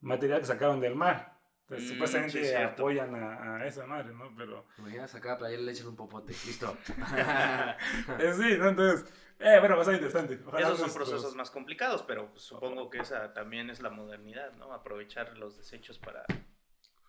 material 0.00 0.40
que 0.40 0.46
sacaron 0.46 0.80
del 0.80 0.94
mar. 0.94 1.36
Entonces, 1.62 1.90
Mm, 1.90 1.92
supuestamente 1.92 2.44
sí, 2.44 2.54
apoyan 2.54 3.14
a, 3.14 3.56
a 3.56 3.66
esa 3.66 3.86
madre, 3.86 4.14
¿no? 4.14 4.32
Pero, 4.36 4.64
Imaginas 4.78 5.14
a 5.14 5.20
cada 5.20 5.36
playera 5.36 5.62
le 5.62 5.72
echan 5.72 5.88
un 5.88 5.96
popote. 5.96 6.32
Listo. 6.46 6.76
eh, 8.20 8.32
sí, 8.34 8.56
¿no? 8.56 8.68
Entonces, 8.68 9.12
eh, 9.40 9.56
bueno, 9.58 9.76
bastante 9.76 9.98
interesante. 10.02 10.40
Ojalá 10.46 10.68
Esos 10.68 10.78
son 10.78 10.94
procesos 10.94 11.34
más 11.34 11.50
complicados, 11.50 12.02
pero 12.02 12.30
supongo 12.36 12.88
que 12.88 12.98
esa 12.98 13.34
también 13.34 13.68
es 13.68 13.80
la 13.80 13.90
modernidad, 13.90 14.52
¿no? 14.52 14.72
Aprovechar 14.72 15.36
los 15.36 15.58
desechos 15.58 15.98
para 15.98 16.24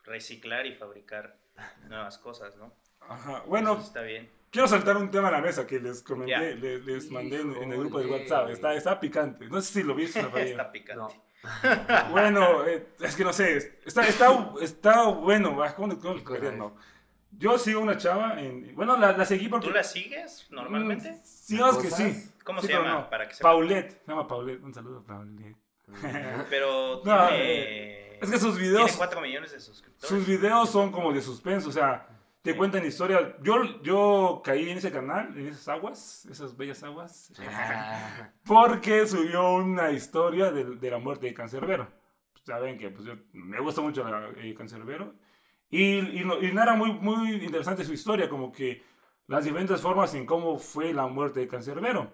reciclar 0.03 0.65
y 0.65 0.73
fabricar 0.75 1.37
nuevas 1.87 2.17
cosas, 2.17 2.55
¿no? 2.57 2.73
Ajá. 2.99 3.43
Bueno, 3.45 3.73
Eso 3.73 3.83
está 3.83 4.01
bien. 4.01 4.29
Quiero 4.51 4.67
saltar 4.67 4.97
un 4.97 5.09
tema 5.11 5.27
a 5.29 5.31
la 5.31 5.41
mesa 5.41 5.65
que 5.67 5.79
les 5.79 6.01
comenté, 6.03 6.31
Ya. 6.31 6.39
les, 6.41 6.85
les 6.85 7.11
mandé 7.11 7.41
en, 7.41 7.55
en 7.55 7.71
el 7.71 7.79
grupo 7.79 7.99
de. 7.99 8.07
WhatsApp. 8.07 8.49
Está, 8.49 8.73
está 8.73 8.99
picante. 8.99 9.47
No 9.47 9.61
sé 9.61 9.73
si 9.73 9.83
lo 9.83 9.95
viste, 9.95 10.21
Rafael. 10.23 10.47
Está 10.49 10.71
picante. 10.71 10.95
No. 11.15 12.09
Bueno, 12.11 12.65
eh, 12.65 12.87
es 12.99 13.15
que 13.15 13.23
no 13.23 13.31
sé, 13.31 13.79
está, 13.85 14.05
está, 14.07 14.49
está 14.59 15.03
bueno, 15.07 15.55
¿cómo, 15.75 15.75
cómo 15.75 15.89
¿Qué 15.95 15.99
cosa 16.01 16.13
explicarlo? 16.15 16.75
Yo 17.31 17.57
sigo 17.59 17.81
una 17.81 17.97
chava, 17.97 18.41
en, 18.41 18.73
bueno, 18.75 18.97
la, 18.97 19.11
la 19.15 19.23
seguí 19.25 19.47
porque... 19.47 19.67
¿Tú 19.67 19.73
la 19.73 19.83
sigues 19.83 20.47
normalmente? 20.49 21.11
Mm, 21.11 21.19
Sí, 21.23 21.53
digamos 21.53 21.77
que 21.77 21.91
sí. 21.91 22.31
¿Cómo 22.43 22.61
Sí, 22.61 22.67
se 22.67 22.73
llama? 22.73 22.89
no. 22.89 23.09
Para 23.09 23.27
que 23.27 23.35
sepa. 23.35 23.49
Paulette, 23.49 24.01
se 24.03 24.11
llama 24.11 24.27
Paulette, 24.27 24.63
un 24.63 24.73
saludo 24.73 24.99
a 24.99 25.03
Paulette. 25.03 25.55
Pero 26.49 27.01
No, 27.05 27.27
tiene... 27.27 28.17
Es 28.19 28.31
que 28.31 28.39
sus 28.39 28.55
tiene 28.57 28.69
videos, 28.71 28.97
4 28.97 29.21
millones 29.21 29.51
de 29.51 29.59
suscriptores. 29.59 30.09
sus 30.09 30.25
videos 30.27 30.69
son 30.71 30.91
como 30.91 31.13
de 31.13 31.21
suspenso, 31.21 31.69
o 31.69 31.71
sea, 31.71 32.07
te 32.51 32.57
cuentan 32.57 32.85
historias. 32.85 33.23
Yo, 33.43 33.81
yo 33.83 34.41
caí 34.43 34.69
en 34.69 34.77
ese 34.77 34.91
canal, 34.91 35.37
en 35.37 35.47
esas 35.47 35.67
aguas, 35.67 36.25
esas 36.25 36.55
bellas 36.57 36.81
aguas, 36.83 37.31
Ah, 37.49 38.31
porque 38.45 39.05
subió 39.07 39.55
una 39.55 39.91
historia 39.91 40.51
de, 40.51 40.63
de 40.75 40.91
la 40.91 40.97
muerte 40.99 41.27
de 41.27 41.33
Cancerbero. 41.33 41.87
Saben 42.43 42.77
que 42.77 42.89
pues, 42.89 43.05
yo, 43.05 43.13
me 43.33 43.59
gusta 43.59 43.81
mucho 43.81 44.03
la, 44.09 44.29
eh, 44.37 44.53
Cancerbero. 44.55 45.13
Y, 45.69 45.97
y, 46.21 46.23
no- 46.23 46.41
y 46.41 46.51
narra 46.53 46.75
muy, 46.75 46.93
muy 46.93 47.31
interesante 47.43 47.83
su 47.83 47.93
historia, 47.93 48.29
como 48.29 48.51
que 48.51 48.83
las 49.27 49.43
diferentes 49.43 49.81
formas 49.81 50.13
en 50.15 50.25
cómo 50.25 50.57
fue 50.57 50.93
la 50.93 51.07
muerte 51.07 51.41
de 51.41 51.47
Cancerbero. 51.47 52.11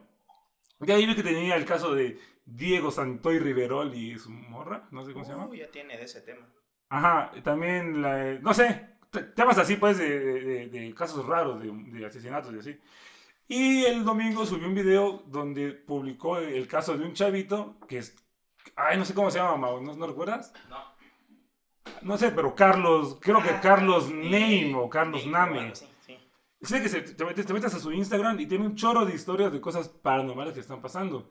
De 0.79 0.91
ahí 0.93 1.05
vi 1.05 1.15
que 1.15 1.23
tenía 1.23 1.55
el 1.55 1.65
caso 1.65 1.93
de 1.93 2.19
Diego 2.45 2.91
Santoy 2.91 3.39
Riverol 3.39 3.93
y 3.93 4.17
su 4.17 4.31
morra, 4.31 4.87
no 4.91 5.05
sé 5.05 5.13
cómo 5.13 5.23
se 5.23 5.31
llama. 5.31 5.47
Ya 5.55 5.69
tiene 5.69 5.97
de 5.97 6.03
ese 6.03 6.21
tema. 6.21 6.49
Ajá, 6.89 7.31
también, 7.43 8.01
la, 8.01 8.33
no 8.39 8.53
sé, 8.53 8.92
temas 9.35 9.57
así 9.57 9.75
pues 9.75 9.97
de, 9.97 10.19
de- 10.19 10.67
de 10.67 10.93
casos 10.93 11.25
raros, 11.25 11.61
de, 11.61 11.71
de 11.71 12.05
asesinatos 12.05 12.53
y 12.53 12.59
así. 12.59 12.79
Y 13.47 13.83
el 13.85 14.03
domingo 14.03 14.45
subió 14.45 14.67
un 14.67 14.75
video 14.75 15.23
donde 15.27 15.71
publicó 15.73 16.37
el 16.37 16.67
caso 16.67 16.97
de 16.97 17.05
un 17.05 17.13
chavito 17.13 17.75
que 17.87 17.97
es, 17.99 18.15
ay, 18.75 18.97
no 18.97 19.05
sé 19.05 19.13
cómo 19.13 19.29
se 19.29 19.37
llama, 19.39 19.57
Mau, 19.57 19.81
¿no, 19.81 19.93
no 19.95 20.07
recuerdas? 20.07 20.53
No. 20.69 20.77
No 22.01 22.17
sé, 22.17 22.31
pero 22.31 22.55
Carlos, 22.55 23.17
creo 23.21 23.41
que 23.43 23.49
Ah, 23.49 23.61
Carlos 23.61 24.09
eh, 24.09 24.13
Name 24.13 24.73
o 24.75 24.89
Carlos 24.89 25.25
Name, 25.25 25.45
Name. 25.45 25.53
bueno, 25.59 25.75
sí, 25.75 25.85
sí. 26.05 26.17
Sé 26.61 26.81
que 26.81 26.89
se- 26.89 27.01
te, 27.01 27.25
metes, 27.25 27.45
te 27.45 27.53
metes 27.53 27.73
a 27.73 27.79
su 27.79 27.91
Instagram 27.91 28.39
y 28.39 28.45
tiene 28.47 28.65
un 28.65 28.75
chorro 28.75 29.05
de 29.05 29.13
historias 29.13 29.51
de 29.51 29.59
cosas 29.61 29.89
paranormales 29.89 30.53
que 30.53 30.59
están 30.61 30.81
pasando. 30.81 31.29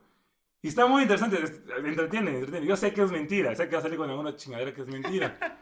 Y 0.60 0.68
está 0.68 0.86
muy 0.86 1.02
interesante, 1.02 1.42
es- 1.42 1.62
entretiene, 1.84 2.30
entretiene. 2.36 2.66
Yo 2.66 2.76
sé 2.76 2.92
que 2.92 3.02
es 3.02 3.10
mentira, 3.10 3.54
sé 3.54 3.66
que 3.68 3.72
va 3.74 3.78
a 3.80 3.82
salir 3.82 3.98
con 3.98 4.08
alguna 4.10 4.36
chingadera 4.36 4.72
que 4.74 4.82
es 4.82 4.88
mentira. 4.88 5.58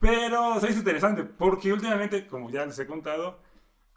Pero 0.00 0.58
se 0.60 0.70
hizo 0.70 0.78
interesante 0.78 1.24
porque 1.24 1.72
últimamente, 1.72 2.26
como 2.26 2.50
ya 2.50 2.64
les 2.64 2.78
he 2.78 2.86
contado, 2.86 3.38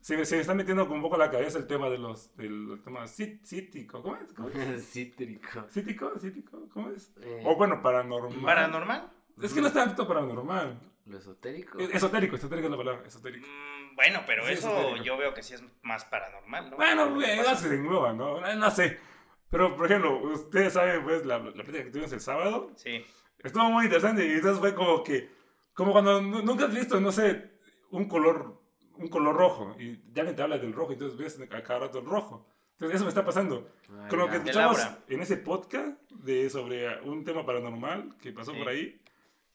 se, 0.01 0.17
me- 0.17 0.25
se 0.25 0.35
me 0.35 0.41
está 0.41 0.53
metiendo 0.53 0.85
con 0.87 0.97
un 0.97 1.01
poco 1.01 1.15
a 1.15 1.19
la 1.19 1.31
cabeza 1.31 1.57
el 1.57 1.65
tema 1.65 1.89
de 1.89 1.97
los, 1.97 2.35
del 2.35 2.81
tema 2.83 3.03
cít- 3.05 3.39
cítico. 3.45 4.01
¿Cómo 4.01 4.17
es? 4.17 4.33
¿Cómo 4.33 4.49
es? 4.49 4.85
Cítrico. 4.91 5.63
¿Cítico? 5.69 6.11
¿Cítico? 6.19 6.67
¿Cómo 6.73 6.89
es? 6.89 7.13
Eh, 7.21 7.41
O 7.45 7.55
bueno, 7.55 7.81
paranormal. 7.81 8.41
¿Paranormal? 8.43 9.11
Es 9.41 9.53
que 9.53 9.61
no 9.61 9.67
es 9.67 9.73
tanto 9.73 10.07
paranormal. 10.07 10.77
Lo 11.05 11.17
esotérico. 11.17 11.79
Es- 11.79 11.95
Esotérico, 11.95 12.35
esotérico 12.35 12.67
es 12.67 12.71
la 12.71 12.77
palabra, 12.77 13.07
esotérico. 13.07 13.47
Mm, 13.47 13.95
bueno, 13.95 14.23
pero 14.27 14.45
Sí, 14.45 14.53
eso 14.53 14.69
esotérico. 14.77 15.05
yo 15.05 15.17
veo 15.17 15.33
que 15.33 15.41
sí 15.41 15.53
es 15.53 15.63
más 15.83 16.03
paranormal, 16.05 16.69
¿no? 16.69 16.75
Bueno, 16.75 17.15
pasa. 17.15 17.51
no 17.51 17.55
se 17.57 17.75
engloba, 17.75 18.13
¿no? 18.13 18.45
Eh, 18.45 18.55
No 18.57 18.69
sé. 18.71 18.99
Pero, 19.49 19.75
por 19.77 19.85
ejemplo, 19.85 20.17
ustedes 20.17 20.73
saben, 20.73 21.03
pues, 21.03 21.25
la, 21.25 21.37
la 21.39 21.51
plática 21.63 21.83
que 21.83 21.91
tuvimos 21.91 22.11
el 22.11 22.19
sábado. 22.21 22.71
Sí. 22.75 23.05
Estuvo 23.39 23.69
muy 23.69 23.85
interesante 23.85 24.25
y 24.25 24.31
entonces 24.31 24.59
fue 24.59 24.73
como 24.73 25.03
que, 25.03 25.29
como 25.73 25.91
cuando 25.91 26.21
nu- 26.21 26.41
nunca 26.41 26.65
has 26.65 26.73
visto, 26.73 26.99
no 26.99 27.11
sé, 27.11 27.51
un 27.91 28.07
color, 28.07 28.61
un 28.97 29.07
color 29.07 29.35
rojo 29.35 29.75
y 29.79 30.01
ya 30.13 30.23
ni 30.23 30.33
te 30.33 30.41
habla 30.41 30.57
del 30.57 30.73
rojo, 30.73 30.93
entonces 30.93 31.17
ves 31.17 31.39
a 31.51 31.63
cada 31.63 31.79
rato 31.81 31.99
el 31.99 32.05
rojo. 32.05 32.47
Entonces 32.73 32.95
eso 32.95 33.05
me 33.05 33.09
está 33.09 33.23
pasando. 33.23 33.69
Ah, 33.91 34.07
Con 34.09 34.19
lo 34.19 34.29
que 34.29 34.37
escuchamos 34.37 34.85
en 35.07 35.21
ese 35.21 35.37
podcast 35.37 35.99
de, 36.11 36.49
sobre 36.49 36.99
un 37.01 37.23
tema 37.23 37.45
paranormal 37.45 38.17
que 38.21 38.31
pasó 38.33 38.51
Sí. 38.51 38.57
por 38.57 38.67
ahí, 38.69 38.99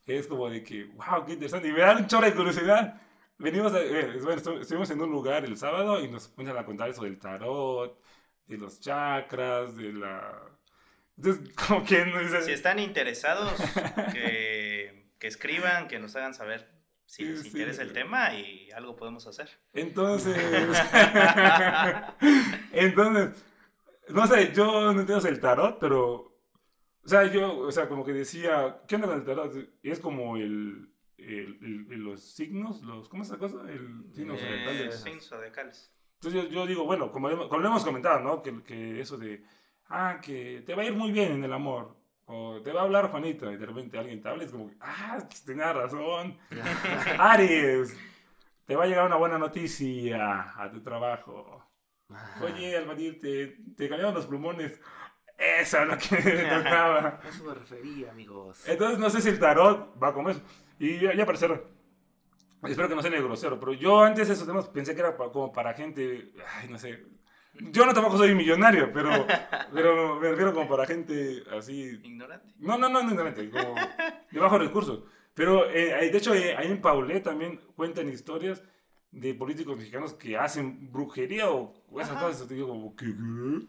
es 0.06 0.26
como 0.26 0.48
de 0.48 0.62
que, 0.62 0.84
wow, 0.84 1.24
qué 1.26 1.32
interesante. 1.34 1.68
Y 1.68 1.72
me 1.72 1.80
da 1.80 1.96
un 1.96 2.06
chorro 2.06 2.26
de 2.26 2.34
curiosidad. 2.34 3.00
Venimos 3.36 3.72
a, 3.74 3.80
eh, 3.82 4.18
bueno, 4.22 4.40
estu- 4.40 4.60
estuvimos 4.60 4.88
en 4.90 5.00
un 5.02 5.10
lugar 5.10 5.44
el 5.44 5.56
sábado 5.56 6.00
y 6.02 6.08
nos 6.08 6.28
comienzan 6.28 6.62
a 6.62 6.64
contar 6.64 6.88
eso 6.88 7.02
del 7.04 7.18
tarot, 7.18 8.00
de 8.46 8.56
los 8.56 8.80
chakras, 8.80 9.76
de 9.76 9.92
la... 9.92 10.40
Entonces, 11.16 11.52
como 11.68 11.84
que... 11.84 12.06
no 12.06 12.40
Si 12.42 12.52
están 12.52 12.78
interesados, 12.78 13.52
que, 14.12 14.67
que 15.18 15.26
escriban, 15.26 15.88
que 15.88 15.98
nos 15.98 16.14
hagan 16.16 16.34
saber 16.34 16.68
si 17.06 17.24
les 17.24 17.42
sí. 17.42 17.48
interesa 17.48 17.82
el 17.82 17.92
tema 17.92 18.34
y 18.34 18.70
algo 18.72 18.96
podemos 18.96 19.26
hacer. 19.26 19.48
Entonces... 19.72 20.36
Entonces, 22.72 23.44
no 24.10 24.26
sé, 24.26 24.52
yo 24.54 24.92
no 24.92 25.00
entiendo 25.00 25.26
el 25.28 25.40
tarot, 25.40 25.78
pero... 25.78 26.24
O 27.04 27.08
sea, 27.08 27.24
yo, 27.24 27.58
o 27.60 27.72
sea, 27.72 27.88
como 27.88 28.04
que 28.04 28.12
decía, 28.12 28.82
¿qué 28.86 28.96
onda 28.96 29.08
con 29.08 29.16
el 29.18 29.24
tarot? 29.24 29.54
Es 29.82 29.98
como 30.00 30.36
el... 30.36 30.90
el- 31.16 31.58
el- 31.62 31.86
el- 31.92 32.00
los 32.04 32.20
signos, 32.22 32.82
los, 32.82 33.08
¿cómo 33.08 33.22
es 33.22 33.28
esa 33.30 33.38
cosa? 33.38 33.58
El 33.70 34.04
signo 34.12 34.34
Eh, 34.34 34.90
signos 34.92 35.26
zodiacales. 35.28 35.90
Entonces 36.20 36.42
yo, 36.44 36.48
yo 36.50 36.66
digo, 36.66 36.84
bueno, 36.84 37.10
como, 37.12 37.48
como 37.48 37.60
lo 37.62 37.68
hemos 37.68 37.84
comentado, 37.84 38.20
¿no? 38.20 38.42
Que, 38.42 38.62
que 38.62 39.00
eso 39.00 39.16
de, 39.16 39.42
ah, 39.88 40.20
que 40.22 40.62
te 40.66 40.74
va 40.74 40.82
a 40.82 40.86
ir 40.86 40.92
muy 40.94 41.10
bien 41.12 41.32
en 41.32 41.44
el 41.44 41.52
amor. 41.52 41.96
O 42.30 42.60
te 42.62 42.72
va 42.72 42.82
a 42.82 42.84
hablar 42.84 43.10
Juanito 43.10 43.50
y 43.50 43.56
de 43.56 43.64
repente 43.64 43.98
alguien 43.98 44.20
te 44.20 44.28
habla 44.28 44.42
y 44.42 44.46
es 44.46 44.52
como, 44.52 44.70
ah, 44.80 45.18
tenía 45.46 45.72
razón. 45.72 46.36
Aries, 47.18 47.96
te 48.66 48.76
va 48.76 48.84
a 48.84 48.86
llegar 48.86 49.06
una 49.06 49.16
buena 49.16 49.38
noticia 49.38 50.52
a 50.62 50.70
tu 50.70 50.82
trabajo. 50.82 51.64
Oye, 52.42 52.76
Alvadir, 52.76 53.18
te, 53.18 53.56
te 53.74 53.88
cambiaron 53.88 54.14
los 54.14 54.26
plumones. 54.26 54.78
Eso 55.38 55.78
es 55.78 55.88
lo 55.88 55.96
que 55.96 56.34
me 56.34 56.44
tocaba. 56.44 57.20
Eso 57.26 57.44
me 57.44 57.54
refería, 57.54 58.10
amigos. 58.10 58.68
Entonces 58.68 58.98
no 58.98 59.08
sé 59.08 59.22
si 59.22 59.30
el 59.30 59.38
tarot 59.38 59.96
va 60.02 60.12
como 60.12 60.28
eso. 60.28 60.42
Y 60.78 60.98
ya, 60.98 61.14
ya 61.14 61.24
para 61.24 61.38
cerrar, 61.38 61.64
espero 62.64 62.88
que 62.88 62.94
no 62.94 63.02
sea 63.02 63.10
ni 63.10 63.18
grosero, 63.18 63.58
pero 63.58 63.72
yo 63.72 64.02
antes 64.02 64.28
esos 64.28 64.46
temas 64.46 64.68
pensé 64.68 64.94
que 64.94 65.00
era 65.00 65.16
como 65.16 65.50
para 65.50 65.72
gente, 65.74 66.32
ay, 66.56 66.68
no 66.68 66.78
sé. 66.78 67.04
Yo 67.60 67.86
no 67.86 67.94
tampoco 67.94 68.18
soy 68.18 68.34
millonario, 68.34 68.92
pero, 68.92 69.10
pero 69.72 70.20
me 70.20 70.30
refiero 70.30 70.52
como 70.54 70.68
para 70.68 70.86
gente 70.86 71.42
así. 71.56 72.00
Ignorante. 72.02 72.54
No, 72.58 72.78
no, 72.78 72.88
no, 72.88 73.02
no, 73.02 73.10
no, 73.10 73.34
como 73.34 73.74
de 74.30 74.40
bajos 74.40 74.60
recursos. 74.60 75.04
Pero 75.34 75.70
eh, 75.70 76.10
de 76.10 76.18
hecho, 76.18 76.34
eh, 76.34 76.56
ahí 76.56 76.66
en 76.70 76.80
Paulé 76.80 77.20
también 77.20 77.60
cuentan 77.76 78.08
historias 78.08 78.62
de 79.10 79.34
políticos 79.34 79.76
mexicanos 79.76 80.12
que 80.14 80.36
hacen 80.36 80.90
brujería 80.92 81.50
o 81.50 81.74
esas 82.00 82.16
Ajá. 82.16 82.26
cosas. 82.26 82.48
Digo, 82.48 82.68
como, 82.68 82.96
¿qué? 82.96 83.06
qué? 83.06 83.66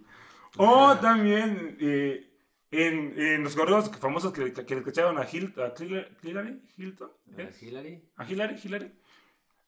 O 0.58 0.98
también 0.98 1.78
eh, 1.80 2.30
en, 2.72 3.20
en 3.20 3.44
los 3.44 3.56
correos 3.56 3.90
famosos 4.00 4.34
que, 4.34 4.52
que 4.54 4.76
le 4.76 4.84
cacharon 4.84 5.18
a, 5.18 5.26
Hil, 5.26 5.54
a 5.58 5.74
Hillary, 5.82 6.08
Hillary, 6.24 6.62
Hilton, 6.78 7.12
¿A 7.38 7.42
¿es? 7.44 7.62
Hillary? 7.64 8.04
a 8.18 8.30
Hillary, 8.30 8.56
Hillary. 8.64 8.92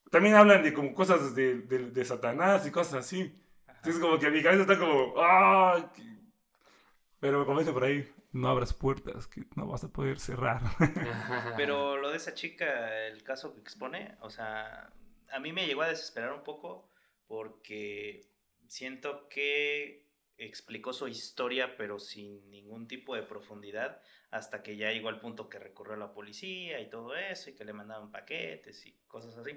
También 0.09 0.35
hablan 0.35 0.63
de 0.63 0.73
como 0.73 0.93
cosas 0.93 1.35
de, 1.35 1.59
de, 1.61 1.91
de 1.91 2.05
Satanás 2.05 2.67
y 2.67 2.71
cosas 2.71 2.95
así. 3.05 3.33
Entonces 3.81 3.99
como 3.99 4.19
que 4.19 4.29
mi 4.29 4.43
cabeza 4.43 4.61
está 4.61 4.77
como, 4.77 5.15
¡ah! 5.17 5.91
qué-". 5.95 6.03
Pero 7.19 7.45
como 7.47 7.59
dice 7.59 7.73
por 7.73 7.83
ahí, 7.83 8.07
no 8.31 8.47
abras 8.47 8.73
puertas 8.73 9.27
que 9.27 9.43
no 9.55 9.67
vas 9.67 9.83
a 9.83 9.91
poder 9.91 10.19
cerrar. 10.19 10.61
Pero 11.57 11.97
lo 11.97 12.11
de 12.11 12.17
esa 12.17 12.35
chica, 12.35 13.07
el 13.07 13.23
caso 13.23 13.53
que 13.53 13.59
expone, 13.59 14.15
o 14.21 14.29
sea, 14.29 14.93
a 15.31 15.39
mí 15.39 15.51
me 15.51 15.65
llegó 15.65 15.81
a 15.81 15.89
desesperar 15.89 16.31
un 16.33 16.43
poco 16.43 16.89
porque 17.27 18.21
siento 18.67 19.27
que 19.29 20.05
explicó 20.37 20.93
su 20.93 21.07
historia 21.07 21.77
pero 21.77 21.99
sin 21.99 22.49
ningún 22.49 22.87
tipo 22.87 23.15
de 23.15 23.23
profundidad 23.23 24.01
hasta 24.31 24.63
que 24.63 24.77
ya 24.77 24.91
llegó 24.91 25.09
al 25.09 25.19
punto 25.19 25.49
que 25.49 25.59
recurrió 25.59 25.93
a 25.93 25.97
la 25.97 26.13
policía 26.13 26.79
y 26.79 26.89
todo 26.89 27.15
eso 27.15 27.49
y 27.49 27.53
que 27.53 27.65
le 27.65 27.73
mandaban 27.73 28.11
paquetes 28.11 28.85
y 28.85 28.93
cosas 29.07 29.37
así. 29.37 29.51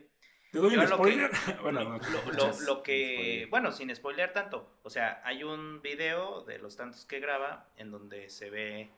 ¿Te 0.55 0.61
doy 0.61 0.75
Yo 0.75 0.81
un 0.83 0.89
lo 0.91 0.97
que- 0.97 1.03
spoiler? 1.03 1.31
bueno, 1.63 1.81
lo, 1.83 1.91
no. 1.91 1.99
lo- 1.99 2.09
lo- 2.33 2.33
muchas 2.33 2.61
lo 2.61 2.83
que, 2.83 3.15
spoiler. 3.17 3.49
bueno, 3.49 3.73
sin 3.73 3.95
spoilear 3.95 4.33
tanto, 4.33 4.79
o 4.83 4.89
sea, 4.91 5.21
hay 5.25 5.43
un 5.43 5.83
video 5.83 6.43
de 6.45 6.59
los 6.59 6.77
tantos 6.77 7.05
que 7.05 7.19
graba 7.21 7.69
en 7.77 7.91
donde 7.91 8.31
se 8.31 8.51
ve 8.51 8.91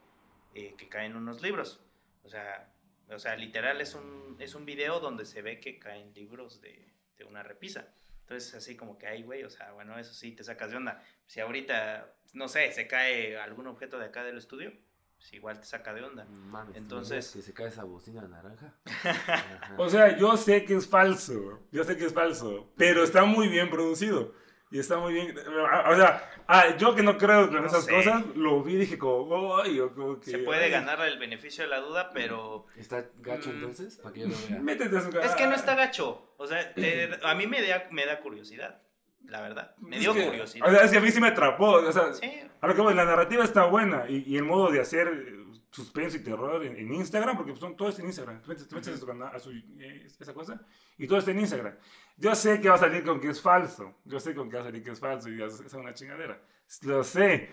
eh, 0.54 0.74
que 0.76 0.88
caen 0.88 1.16
unos 1.16 1.40
libros. 1.42 1.80
O 2.24 2.28
sea, 2.28 2.70
o 3.08 3.18
sea, 3.18 3.36
literal 3.36 3.80
es 3.80 3.94
un, 3.94 4.36
es 4.38 4.54
un 4.54 4.64
video 4.66 5.00
donde 5.00 5.24
se 5.24 5.40
ve 5.42 5.58
que 5.60 5.78
caen 5.78 6.12
libros 6.14 6.60
de, 6.60 6.92
de 7.16 7.24
una 7.24 7.42
repisa. 7.42 7.88
Entonces, 8.20 8.54
así 8.54 8.76
como 8.76 8.98
que, 8.98 9.06
ay, 9.06 9.22
güey, 9.22 9.44
o 9.44 9.50
sea, 9.50 9.70
bueno, 9.72 9.98
eso 9.98 10.12
sí 10.12 10.32
te 10.32 10.42
sacas 10.44 10.70
de 10.72 10.76
onda. 10.76 11.02
Si 11.26 11.40
ahorita, 11.40 12.12
no 12.34 12.48
sé, 12.48 12.72
se 12.72 12.86
cae 12.88 13.38
algún 13.38 13.66
objeto 13.68 13.98
de 13.98 14.06
acá 14.06 14.24
del 14.24 14.36
estudio, 14.38 14.72
pues 15.16 15.32
igual 15.32 15.58
te 15.60 15.66
saca 15.66 15.92
de 15.94 16.04
onda. 16.04 16.24
Mames, 16.26 16.72
¿te 16.74 16.78
Entonces- 16.78 17.30
que 17.32 17.42
se 17.42 17.52
cae 17.54 17.68
esa 17.68 17.84
bocina 17.84 18.22
naranja. 18.28 18.74
O 19.78 19.88
sea, 19.88 20.16
yo 20.16 20.36
sé 20.36 20.64
que 20.64 20.74
es 20.76 20.88
falso, 20.88 21.60
yo 21.72 21.84
sé 21.84 21.96
que 21.96 22.04
es 22.06 22.12
falso, 22.14 22.72
pero 22.76 23.02
está 23.02 23.24
muy 23.24 23.48
bien 23.48 23.70
producido. 23.70 24.32
Y 24.68 24.80
está 24.80 24.98
muy 24.98 25.12
bien. 25.12 25.32
O 25.38 25.94
sea, 25.94 26.28
ah, 26.48 26.76
yo 26.76 26.92
que 26.96 27.02
no 27.04 27.16
creo 27.16 27.44
en 27.44 27.52
No 27.54 27.66
esas 27.66 27.84
sé. 27.84 27.92
cosas, 27.92 28.26
lo 28.34 28.64
vi 28.64 28.74
y 28.74 28.78
dije 28.78 28.98
como, 28.98 29.56
ay, 29.58 29.78
o 29.78 29.94
como 29.94 30.18
que. 30.18 30.28
Se 30.32 30.38
puede 30.38 30.64
ay, 30.64 30.70
ganar 30.72 31.00
el 31.06 31.18
beneficio 31.20 31.62
de 31.62 31.70
la 31.70 31.78
duda, 31.78 32.10
pero 32.12 32.66
¿Está 32.76 33.04
gacho 33.18 33.50
Mm. 33.50 33.52
entonces? 33.54 33.96
Para 33.98 34.12
que 34.12 34.20
yo 34.22 34.26
lo 34.26 34.34
vea. 34.50 34.58
Métete 34.62 34.96
a 34.98 35.00
su 35.02 35.10
Es 35.20 35.36
que 35.36 35.46
no 35.46 35.54
está 35.54 35.76
gacho. 35.76 36.34
O 36.36 36.46
sea, 36.48 36.74
te- 36.74 37.10
a 37.22 37.34
mí 37.36 37.46
me 37.46 37.62
da, 37.66 37.86
me 37.92 38.06
da 38.06 38.18
curiosidad. 38.20 38.82
La 39.26 39.40
verdad. 39.40 39.74
Me 39.78 39.98
dio 39.98 40.10
Es 40.12 40.16
que- 40.16 40.26
curiosidad. 40.26 40.68
O 40.68 40.70
sea, 40.70 40.84
es 40.84 40.90
que 40.90 40.98
a 40.98 41.00
mí 41.00 41.10
sí 41.10 41.20
me 41.20 41.28
atrapó. 41.28 41.72
O 41.72 41.92
sea, 41.92 42.12
Sí. 42.14 42.30
a 42.60 42.66
lo 42.66 42.74
que 42.74 42.80
voy, 42.80 42.94
la 42.94 43.04
narrativa 43.04 43.44
está 43.44 43.64
buena 43.66 44.04
y, 44.08 44.24
y 44.26 44.36
el 44.36 44.44
modo 44.44 44.70
de 44.70 44.80
hacer 44.80 45.08
eh, 45.08 45.44
suspenso 45.70 46.16
y 46.16 46.22
terror 46.22 46.64
en, 46.64 46.76
en 46.76 46.94
Instagram, 46.94 47.36
porque 47.36 47.54
son, 47.56 47.76
todo 47.76 47.88
está 47.88 48.00
en 48.02 48.08
Instagram. 48.08 48.40
Tú 48.40 48.48
metes, 48.48 48.68
tú 48.68 48.74
metes 48.76 48.94
a 48.94 49.38
su 49.38 49.50
eh, 49.50 50.06
esa 50.18 50.32
cosa 50.32 50.60
y 50.96 51.06
todo 51.06 51.18
está 51.18 51.32
en 51.32 51.40
Instagram. 51.40 51.74
Yo 52.16 52.34
sé 52.34 52.60
que 52.60 52.68
va 52.68 52.76
a 52.76 52.78
salir 52.78 53.04
con 53.04 53.20
que 53.20 53.28
es 53.28 53.42
falso. 53.42 53.96
Yo 54.04 54.18
sé 54.20 54.34
con 54.34 54.48
que 54.48 54.56
va 54.56 54.62
a 54.62 54.66
salir 54.66 54.82
que 54.82 54.90
es 54.92 55.00
falso 55.00 55.28
y 55.28 55.42
es, 55.42 55.60
una 55.74 55.92
chingadera. 55.92 56.40
Lo 56.82 57.04
sé. 57.04 57.50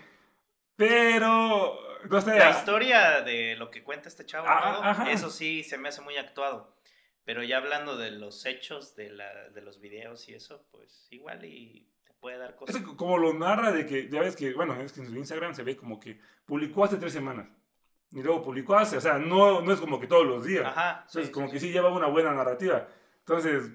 Pero, 0.76 1.78
no 2.08 2.20
sé. 2.20 2.38
La 2.38 2.48
ah, 2.48 2.50
historia 2.50 3.20
de 3.20 3.56
lo 3.56 3.70
que 3.70 3.82
cuenta 3.84 4.08
este 4.08 4.26
chavo, 4.26 4.46
Ah, 4.48 4.90
ajá. 4.90 5.10
eso 5.10 5.30
sí 5.30 5.62
se 5.62 5.78
me 5.78 5.88
hace 5.88 6.00
muy 6.00 6.16
actuado. 6.16 6.74
Pero 7.24 7.42
ya 7.42 7.58
hablando 7.58 7.96
de 7.96 8.10
los 8.10 8.44
hechos, 8.46 8.94
de, 8.96 9.10
la, 9.10 9.48
de 9.50 9.62
los 9.62 9.80
videos 9.80 10.28
y 10.28 10.34
eso, 10.34 10.66
pues 10.70 11.08
igual 11.10 11.44
y 11.44 11.88
te 12.04 12.12
puede 12.14 12.36
dar 12.38 12.50
Es 12.50 12.56
cosas. 12.56 12.76
que 12.76 12.96
como 12.96 13.16
lo 13.18 13.32
narra 13.32 13.72
de 13.72 13.86
que, 13.86 14.08
ya 14.10 14.20
ves 14.20 14.36
que, 14.36 14.52
bueno, 14.52 14.78
es 14.80 14.92
que 14.92 15.00
en 15.00 15.06
su 15.06 15.16
Instagram 15.16 15.54
se 15.54 15.62
ve 15.62 15.76
como 15.76 15.98
que 15.98 16.20
publicó 16.44 16.84
hace 16.84 16.96
tres 16.96 17.12
semanas. 17.12 17.48
Y 18.12 18.22
luego 18.22 18.42
publicó 18.42 18.76
hace, 18.76 18.96
o 18.96 19.00
sea, 19.00 19.18
no, 19.18 19.60
no 19.62 19.72
es 19.72 19.80
como 19.80 19.98
que 19.98 20.06
todos 20.06 20.26
los 20.26 20.44
días. 20.44 20.66
Ajá. 20.66 21.04
Entonces, 21.06 21.26
sí, 21.26 21.32
como 21.32 21.46
sí, 21.48 21.52
que 21.54 21.60
sí. 21.60 21.66
sí 21.66 21.72
lleva 21.72 21.90
una 21.90 22.06
buena 22.06 22.32
narrativa. 22.32 22.86
Entonces, 23.20 23.72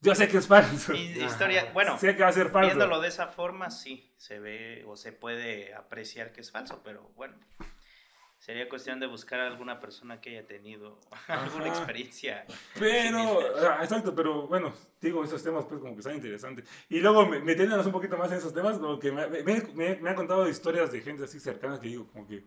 yo 0.00 0.14
sé 0.14 0.28
que 0.28 0.36
es 0.38 0.46
falso. 0.46 0.94
Y 0.94 1.22
historia, 1.22 1.70
bueno, 1.72 1.98
sé 1.98 2.14
que 2.14 2.22
va 2.22 2.28
a 2.28 2.32
ser 2.32 2.50
falso. 2.50 2.68
viéndolo 2.68 3.00
de 3.00 3.08
esa 3.08 3.26
forma, 3.26 3.70
sí, 3.70 4.14
se 4.16 4.38
ve 4.38 4.84
o 4.86 4.96
se 4.96 5.12
puede 5.12 5.74
apreciar 5.74 6.32
que 6.32 6.42
es 6.42 6.50
falso, 6.50 6.82
pero 6.84 7.10
bueno. 7.16 7.34
Sería 8.44 8.68
cuestión 8.68 9.00
de 9.00 9.06
buscar 9.06 9.40
a 9.40 9.46
alguna 9.46 9.80
persona 9.80 10.20
que 10.20 10.28
haya 10.36 10.46
tenido 10.46 11.00
alguna 11.28 11.64
Ajá. 11.64 11.68
experiencia. 11.78 12.44
Pero, 12.78 13.40
ah, 13.70 13.78
exacto, 13.82 14.14
pero 14.14 14.46
bueno, 14.48 14.70
digo, 15.00 15.24
esos 15.24 15.42
temas 15.42 15.64
pues 15.64 15.80
como 15.80 15.94
que 15.94 16.00
están 16.00 16.16
interesantes. 16.16 16.68
Y 16.90 17.00
luego 17.00 17.24
me- 17.24 17.40
metiéndonos 17.40 17.86
un 17.86 17.92
poquito 17.92 18.18
más 18.18 18.30
en 18.32 18.36
esos 18.36 18.52
temas, 18.52 18.76
como 18.78 18.98
que 18.98 19.10
me, 19.10 19.26
me, 19.28 19.42
me- 19.74 19.96
me 19.96 20.10
han 20.10 20.14
contado 20.14 20.46
historias 20.46 20.92
de 20.92 21.00
gente 21.00 21.24
así 21.24 21.40
cercana 21.40 21.80
que 21.80 21.88
digo 21.88 22.06
como 22.12 22.26
que, 22.26 22.44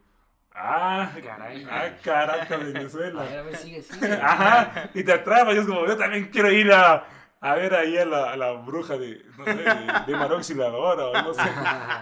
ah, 0.52 1.12
Caray. 1.24 1.66
ah, 1.68 1.90
caraca, 2.04 2.54
A 2.54 2.58
ver, 2.60 2.74
Venezuela. 2.74 3.22
a 3.24 3.42
ver, 3.42 3.56
sigue, 3.56 3.82
sigue. 3.82 4.14
Ajá, 4.22 4.92
y 4.94 5.04
te 5.04 5.14
atrapa, 5.14 5.52
y 5.56 5.58
es 5.58 5.66
como, 5.66 5.88
yo 5.88 5.98
también 5.98 6.26
quiero 6.30 6.52
ir 6.52 6.72
a, 6.74 7.08
a 7.42 7.56
ver 7.56 7.74
ahí 7.74 7.98
a 7.98 8.06
la, 8.06 8.34
a 8.34 8.38
la 8.38 8.52
bruja 8.52 9.00
de, 9.00 9.26
no 9.36 9.46
sé, 9.46 9.56
de, 9.56 9.94
de 10.06 10.16
Maroxiladora, 10.16 11.08
o 11.08 11.14
no 11.24 11.34
sé, 11.34 11.42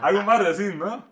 algo 0.01 0.21
más 0.23 0.41
de 0.43 0.47
así, 0.49 0.75
¿no? 0.75 1.07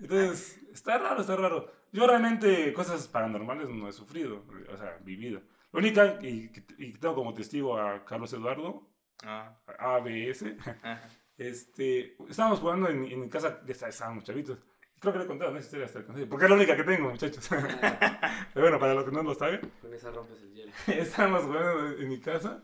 Entonces, 0.00 0.60
está 0.72 0.96
raro, 0.96 1.20
está 1.20 1.36
raro. 1.36 1.75
Yo 1.92 2.06
realmente 2.06 2.72
cosas 2.72 3.08
paranormales 3.08 3.68
no 3.68 3.88
he 3.88 3.92
sufrido, 3.92 4.44
o 4.72 4.76
sea, 4.76 4.98
vivido. 5.02 5.40
La 5.72 5.78
única, 5.80 6.18
y, 6.22 6.50
y 6.78 6.92
tengo 6.94 7.14
como 7.14 7.34
testigo 7.34 7.76
a 7.78 8.04
Carlos 8.04 8.32
Eduardo, 8.32 8.86
Ah, 9.24 9.56
ABS, 9.78 10.44
ajá. 10.82 11.08
este, 11.38 12.16
estábamos 12.28 12.60
jugando 12.60 12.88
en, 12.88 13.00
mi- 13.00 13.12
en 13.12 13.20
mi 13.22 13.28
casa, 13.30 13.60
ya 13.64 13.72
está- 13.72 13.88
estábamos 13.88 14.24
chavitos. 14.24 14.58
Creo 15.00 15.12
que 15.12 15.18
le 15.20 15.24
he 15.24 15.28
contado, 15.28 15.52
no 15.52 15.60
sé 15.60 15.70
si 15.76 15.82
hasta 15.82 15.98
el 16.00 16.28
porque 16.28 16.44
es 16.46 16.50
la 16.50 16.56
única 16.56 16.76
que 16.76 16.84
tengo, 16.84 17.10
muchachos. 17.10 17.48
Pero 18.54 18.66
bueno, 18.66 18.78
para 18.78 18.94
los 18.94 19.04
que 19.04 19.12
no 19.12 19.22
lo 19.22 19.34
saben, 19.34 19.60
Con 19.80 19.92
esa 19.94 20.10
rompes 20.10 20.40
el 20.42 20.52
hielo. 20.54 20.72
estábamos 20.86 21.44
jugando 21.44 21.98
en 21.98 22.08
mi 22.08 22.18
casa 22.20 22.62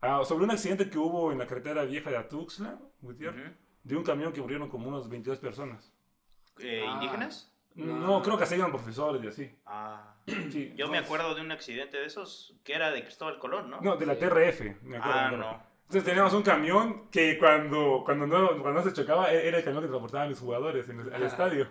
ah, 0.00 0.22
sobre 0.24 0.44
un 0.44 0.50
accidente 0.50 0.88
que 0.90 0.98
hubo 0.98 1.32
en 1.32 1.38
la 1.38 1.46
carretera 1.46 1.84
vieja 1.84 2.10
de 2.10 2.16
Atuxla, 2.18 2.78
Gutiérrez, 3.00 3.46
Ujú. 3.50 3.56
de 3.84 3.96
un 3.96 4.04
camión 4.04 4.32
que 4.32 4.40
murieron 4.42 4.68
como 4.68 4.88
unos 4.88 5.08
22 5.08 5.38
personas. 5.38 5.92
Eh, 6.58 6.82
Ah. 6.86 6.94
¿Indígenas? 6.94 7.50
No, 7.74 7.94
No. 7.96 8.22
creo 8.22 8.38
que 8.38 8.46
se 8.46 8.56
iban 8.56 8.70
profesores 8.70 9.22
y 9.24 9.26
así. 9.28 9.58
Ah. 9.66 10.14
Sí, 10.26 10.72
Yo 10.76 10.86
me 10.88 10.98
entonces- 10.98 11.04
acuerdo 11.04 11.34
de 11.34 11.40
un 11.40 11.52
accidente 11.52 11.96
de 11.98 12.06
esos 12.06 12.56
que 12.64 12.74
era 12.74 12.90
de 12.90 13.02
Cristóbal 13.02 13.38
Colón, 13.38 13.68
¿no? 13.70 13.80
No, 13.80 13.96
de 13.96 14.06
la 14.06 14.14
Sí. 14.14 14.20
TRF, 14.20 14.60
me 14.82 14.96
acuerdo. 14.96 15.18
ah, 15.18 15.28
me 15.30 15.36
acuerdo. 15.36 15.52
no. 15.52 15.74
Entonces 15.82 16.04
teníamos 16.04 16.32
un 16.32 16.42
camión 16.42 17.10
que 17.10 17.38
cuando, 17.38 18.02
cuando, 18.04 18.26
no, 18.26 18.62
cuando 18.62 18.82
se 18.82 18.92
chocaba 18.92 19.30
e- 19.32 19.46
era 19.48 19.58
el 19.58 19.64
camión 19.64 19.82
que 19.82 19.88
transportaban 19.88 20.30
los 20.30 20.40
jugadores 20.40 20.88
en 20.88 21.00
el, 21.00 21.12
al 21.12 21.22
Ah. 21.22 21.26
estadio. 21.26 21.68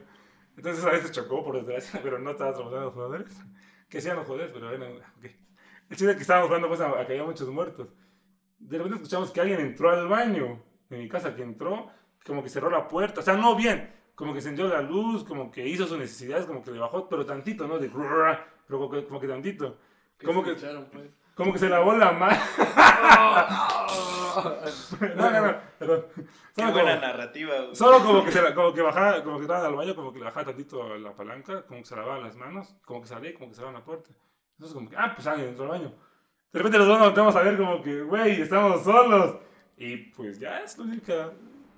Entonces 0.55 0.85
a 0.85 0.91
veces 0.91 1.11
chocó, 1.11 1.43
por 1.43 1.55
desgracia, 1.55 1.99
pero 2.03 2.19
no 2.19 2.31
estaba 2.31 2.51
transportando 2.51 2.81
a 2.81 2.85
los 2.85 2.93
jugadores. 2.93 3.33
Que 3.89 3.99
hacían 3.99 4.15
los 4.15 4.25
jugadores, 4.25 4.51
pero 4.53 4.69
bueno, 4.69 4.85
ok. 5.17 5.25
El 5.25 5.97
chiste 5.97 6.09
es 6.11 6.15
que 6.15 6.21
estábamos 6.23 6.47
jugando 6.47 6.67
pues, 6.67 6.81
a, 6.81 6.89
a 6.99 7.05
que 7.05 7.13
había 7.13 7.23
muchos 7.25 7.47
muertos. 7.49 7.89
De 8.57 8.77
repente 8.77 8.95
escuchamos 8.97 9.29
que 9.31 9.39
alguien 9.41 9.59
entró 9.59 9.91
al 9.91 10.07
baño 10.07 10.63
de 10.89 10.97
mi 10.97 11.07
casa, 11.07 11.35
que 11.35 11.43
entró, 11.43 11.91
como 12.25 12.41
que 12.41 12.49
cerró 12.49 12.71
la 12.71 12.87
puerta, 12.87 13.19
o 13.19 13.23
sea, 13.23 13.35
no 13.35 13.55
bien, 13.55 13.93
como 14.15 14.33
que 14.33 14.39
encendió 14.39 14.67
la 14.67 14.81
luz, 14.81 15.23
como 15.23 15.51
que 15.51 15.67
hizo 15.67 15.85
sus 15.87 15.97
necesidades, 15.97 16.45
como 16.45 16.63
que 16.63 16.71
le 16.71 16.79
bajó, 16.79 17.07
pero 17.09 17.25
tantito, 17.25 17.67
¿no? 17.67 17.79
De 17.79 17.89
pero 17.89 18.79
como 18.79 18.89
que, 18.89 19.05
como 19.05 19.19
que 19.19 19.27
tantito. 19.27 19.77
Como 20.23 20.43
que, 20.43 20.53
pues? 20.53 21.09
como 21.35 21.51
que 21.51 21.59
se 21.59 21.69
lavó 21.69 21.93
la 21.93 22.11
mano. 22.11 22.37
No, 25.15 25.31
no, 25.31 25.41
no, 25.47 25.55
perdón. 25.77 26.05
Qué 26.55 26.63
buena 26.65 26.95
como, 26.95 27.07
narrativa. 27.07 27.55
güey. 27.61 27.75
solo 27.75 27.99
como 28.03 28.23
que 28.23 28.31
se 28.31 28.41
la- 28.41 28.53
como 28.55 28.73
que 28.73 28.81
bajaba, 28.81 29.23
como 29.23 29.37
que 29.37 29.41
entraban 29.43 29.65
al 29.65 29.75
baño, 29.75 29.95
como 29.95 30.11
que 30.13 30.19
le 30.19 30.25
bajaba 30.25 30.45
tantito 30.47 30.97
la 30.97 31.13
palanca, 31.13 31.63
como 31.63 31.79
que 31.81 31.85
se 31.85 31.95
lavaban 31.95 32.23
las 32.23 32.35
manos, 32.35 32.75
como 32.85 33.01
que 33.01 33.07
salía, 33.07 33.31
y 33.31 33.33
como 33.33 33.49
que 33.49 33.55
cerraban 33.55 33.75
la 33.75 33.83
puerta. 33.83 34.09
Entonces 34.53 34.73
como 34.75 34.89
que, 34.89 34.95
ah, 34.97 35.11
pues 35.15 35.27
alguien 35.27 35.49
entró 35.49 35.65
al 35.65 35.71
baño. 35.71 35.91
De 36.51 36.59
repente 36.59 36.77
los 36.77 36.87
dos 36.87 36.97
nos 36.99 37.07
volteamos 37.07 37.35
a 37.35 37.41
ver 37.41 37.57
como 37.57 37.81
que, 37.81 38.01
güey, 38.03 38.41
estamos 38.41 38.83
solos. 38.83 39.37
Y 39.77 39.97
pues 39.97 40.39
ya 40.39 40.59
es 40.61 40.77
la 40.77 40.83
única 40.85 41.31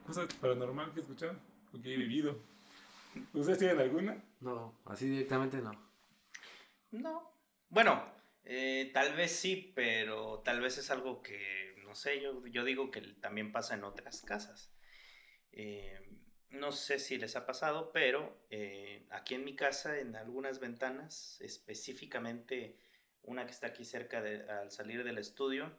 cosa 0.06 0.24
paranormal 0.42 0.92
que 0.92 1.00
he 1.00 1.02
escuchado, 1.02 1.34
o 1.76 1.82
que 1.82 1.94
he 1.94 1.98
vivido. 1.98 2.40
¿Ustedes 3.34 3.60
tienen 3.60 3.80
alguna? 3.80 4.24
No, 4.42 4.80
así 4.86 5.08
directamente 5.10 5.58
no. 5.58 5.72
No. 6.92 7.32
Bueno, 7.70 8.06
eh, 8.44 8.92
tal 8.94 9.16
vez 9.16 9.32
sí, 9.32 9.72
pero 9.76 10.40
tal 10.40 10.62
vez 10.62 10.78
es 10.78 10.92
algo 10.92 11.22
que, 11.22 11.76
no 11.84 11.96
sé, 11.96 12.22
yo, 12.22 12.46
yo 12.48 12.64
digo 12.64 12.92
que 12.92 13.02
también 13.02 13.52
pasa 13.52 13.76
en 13.76 13.84
otras 13.84 14.22
casas. 14.22 14.72
Eh, 15.52 16.00
no 16.50 16.72
sé 16.72 17.00
si 17.00 17.18
les 17.18 17.36
ha 17.36 17.46
pasado, 17.46 17.92
pero 17.92 18.46
eh, 18.50 19.06
aquí 19.10 19.36
en 19.36 19.46
mi 19.46 19.56
casa, 19.56 20.00
en 20.00 20.16
algunas 20.16 20.60
ventanas, 20.60 21.40
específicamente 21.42 22.78
una 23.24 23.46
que 23.46 23.52
está 23.52 23.68
aquí 23.68 23.84
cerca 23.84 24.22
de, 24.22 24.50
al 24.50 24.72
salir 24.72 25.04
del 25.04 25.18
estudio 25.18 25.76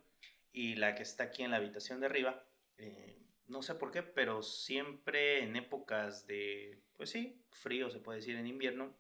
y 0.53 0.75
la 0.75 0.95
que 0.95 1.03
está 1.03 1.25
aquí 1.25 1.43
en 1.43 1.51
la 1.53 1.59
habitación 1.59 2.01
de 2.01 2.07
arriba, 2.07 2.45
eh, 2.79 3.26
no 3.49 3.63
sé 3.63 3.75
por 3.75 3.91
qué, 3.91 4.03
pero 4.03 4.43
siempre 4.43 5.43
en 5.43 5.57
épocas 5.57 6.27
de, 6.27 6.79
pues 6.97 7.11
sí, 7.11 7.41
frío 7.51 7.91
se 7.91 7.99
puede 7.99 8.19
decir 8.19 8.37
en 8.37 8.47
invierno, 8.47 8.95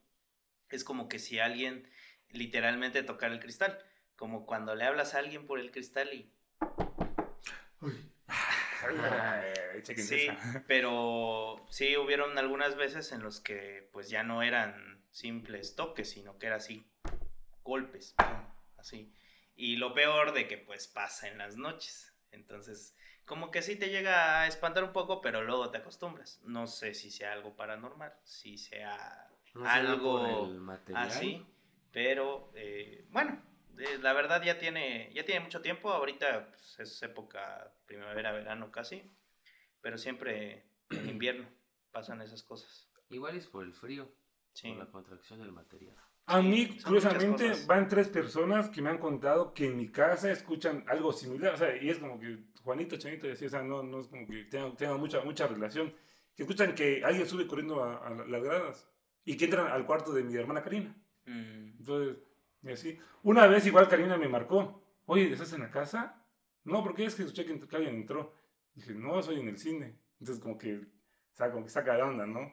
es 0.71 0.85
como 0.85 1.09
que 1.09 1.19
si 1.19 1.39
alguien 1.39 1.89
literalmente 2.31 3.03
tocar 3.03 3.33
el 3.33 3.41
cristal. 3.41 3.79
Como 4.17 4.47
cuando 4.47 4.75
le 4.75 4.85
hablas 4.85 5.15
a 5.15 5.19
alguien 5.19 5.47
por 5.47 5.61
el 5.61 5.71
cristal 5.71 6.13
y... 6.15 6.33
Sí, 9.95 10.29
pero 10.67 11.67
sí 11.71 11.97
hubieron 11.97 12.39
algunas 12.39 12.77
veces 12.77 13.13
en 13.13 13.23
los 13.23 13.41
que 13.41 13.89
pues 13.93 14.09
ya 14.09 14.23
no 14.23 14.43
eran 14.43 15.05
simples 15.11 15.77
toques, 15.77 16.11
sino 16.11 16.39
que 16.39 16.47
era 16.47 16.57
así, 16.57 16.87
golpes, 17.63 18.15
así. 18.79 19.13
Y 19.55 19.77
lo 19.77 19.93
peor 19.95 20.33
de 20.33 20.49
que 20.49 20.59
pues 20.59 20.89
pasa 20.89 21.29
en 21.29 21.39
las 21.39 21.57
noches. 21.57 22.15
Entonces, 22.31 22.97
como 23.27 23.51
que 23.51 23.61
sí 23.61 23.77
te 23.77 23.91
llega 23.91 24.41
a 24.41 24.47
espantar 24.47 24.85
un 24.85 24.93
poco, 24.93 25.21
pero 25.21 25.43
luego 25.43 25.71
te 25.71 25.79
acostumbras. 25.79 26.41
No 26.45 26.67
sé 26.67 26.95
si 26.95 27.11
sea 27.11 27.33
algo 27.33 27.55
paranormal, 27.57 28.15
si 28.25 28.57
sea 28.57 29.29
No 29.55 29.69
algo 29.69 30.49
así, 30.95 31.45
pero 31.93 32.51
eh, 32.55 33.05
bueno, 33.11 33.43
eh, 33.79 33.99
la 34.01 34.13
verdad 34.13 34.43
ya 34.43 34.59
tiene, 34.59 35.13
ya 35.13 35.25
tiene 35.25 35.41
mucho 35.41 35.61
tiempo, 35.61 35.91
ahorita 35.91 36.49
pues, 36.49 36.79
es 36.79 37.03
época 37.03 37.73
primavera, 37.87 38.33
verano 38.33 38.71
casi, 38.71 39.11
pero 39.81 39.99
siempre 39.99 40.65
en 40.91 41.09
invierno 41.09 41.49
pasan 41.91 42.23
esas 42.23 42.43
cosas. 42.43 42.89
Igual 43.11 43.37
es 43.37 43.47
por 43.47 43.65
el 43.65 43.73
frío, 43.73 44.11
Sí. 44.53 44.69
por 44.69 44.79
la 44.79 44.87
contracción 44.91 45.41
del 45.41 45.53
material. 45.53 45.97
A 46.27 46.43
mí, 46.43 46.67
son 46.79 46.93
curiosamente, 46.93 47.53
van 47.67 47.89
tres 47.89 48.09
personas 48.09 48.69
que 48.69 48.83
me 48.83 48.91
han 48.91 48.99
contado 48.99 49.55
que 49.55 49.67
en 49.67 49.77
mi 49.77 49.89
casa 49.89 50.31
escuchan 50.31 50.85
algo 50.89 51.13
similar. 51.13 51.55
O 51.55 51.57
sea, 51.57 51.81
y 51.81 51.89
es 51.89 51.99
como 51.99 52.19
que 52.19 52.39
Juanito, 52.65 52.97
Chanito, 52.97 53.29
y 53.29 53.31
así, 53.33 53.47
o 53.47 53.49
sea, 53.49 53.63
no, 53.63 53.83
no 53.83 54.01
es 54.01 54.09
como 54.09 54.27
que 54.27 54.45
tengan, 54.45 54.77
tengan 54.77 54.99
mucha, 54.99 55.21
mucha 55.23 55.47
relación. 55.47 55.95
Que 56.35 56.43
escuchan 56.43 56.75
que 56.75 57.03
alguien 57.05 57.27
sube 57.27 57.47
corriendo 57.47 57.83
a, 57.83 58.07
a 58.07 58.11
las 58.11 58.43
gradas 58.43 58.89
y 59.25 59.37
que 59.37 59.45
entran 59.45 59.69
al 59.69 59.87
cuarto 59.87 60.13
de 60.13 60.25
mi 60.25 60.35
hermana 60.35 60.63
Karina. 60.63 60.95
Mm, 61.27 61.79
Entonces, 61.79 62.17
y 62.63 62.71
así. 62.73 62.99
Una 63.23 63.47
vez 63.47 63.67
igual 63.67 63.89
Karina 63.89 64.17
me 64.17 64.29
marcó. 64.29 64.83
Oye, 65.07 65.33
¿estás 65.33 65.53
en 65.53 65.61
la 65.61 65.71
casa? 65.71 66.23
No, 66.65 66.83
porque 66.83 67.05
es 67.05 67.15
que 67.15 67.23
escuché 67.23 67.45
que, 67.45 67.77
alguien 67.77 67.95
entró. 67.95 68.35
Dije, 68.75 68.93
no, 68.95 69.23
soy 69.23 69.41
en 69.41 69.49
el 69.49 69.59
cine. 69.59 69.97
Entonces, 70.19 70.43
como 70.43 70.59
que, 70.59 70.77
o 70.77 71.35
sea, 71.35 71.51
como 71.51 71.65
que 71.65 71.71
saca 71.71 71.95
de 71.95 72.03
onda, 72.03 72.27
¿no? 72.27 72.53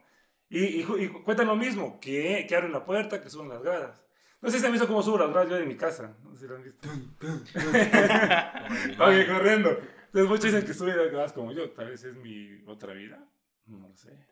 Y, 0.49 0.60
y, 0.60 0.82
y 0.82 1.08
cu- 1.08 1.23
cuentan 1.23 1.47
lo 1.47 1.56
mismo, 1.56 1.99
que, 1.99 2.45
que 2.47 2.56
abren 2.56 2.71
la 2.71 2.86
puerta, 2.86 3.21
que 3.21 3.29
suben 3.29 3.49
las 3.49 3.62
gradas. 3.63 4.03
No 4.41 4.49
sé 4.49 4.60
si 4.60 4.65
han 4.65 4.71
visto 4.73 4.88
cómo 4.88 5.01
subo 5.01 5.17
las 5.19 5.29
gradas 5.29 5.49
yo 5.49 5.56
de 5.56 5.65
mi 5.65 5.77
casa. 5.77 6.15
No 6.23 6.34
sé 6.36 6.41
si 6.41 6.47
lo 6.47 6.56
han 6.58 6.63
visto. 6.63 6.89
Oye, 9.03 9.27
corriendo. 9.27 9.69
Entonces, 9.69 10.29
muchos 10.29 10.43
dicen 10.45 10.65
que 10.65 10.73
sube 10.73 10.95
las 10.95 11.12
gradas 11.12 11.34
como 11.34 11.51
yo. 11.53 11.71
Tal 11.71 11.89
vez 11.89 12.03
es 12.03 12.15
mi 12.15 12.62
otra 12.67 12.93
vida. 12.93 13.25
No 13.65 13.88
lo 13.88 13.95
sé. 13.95 14.27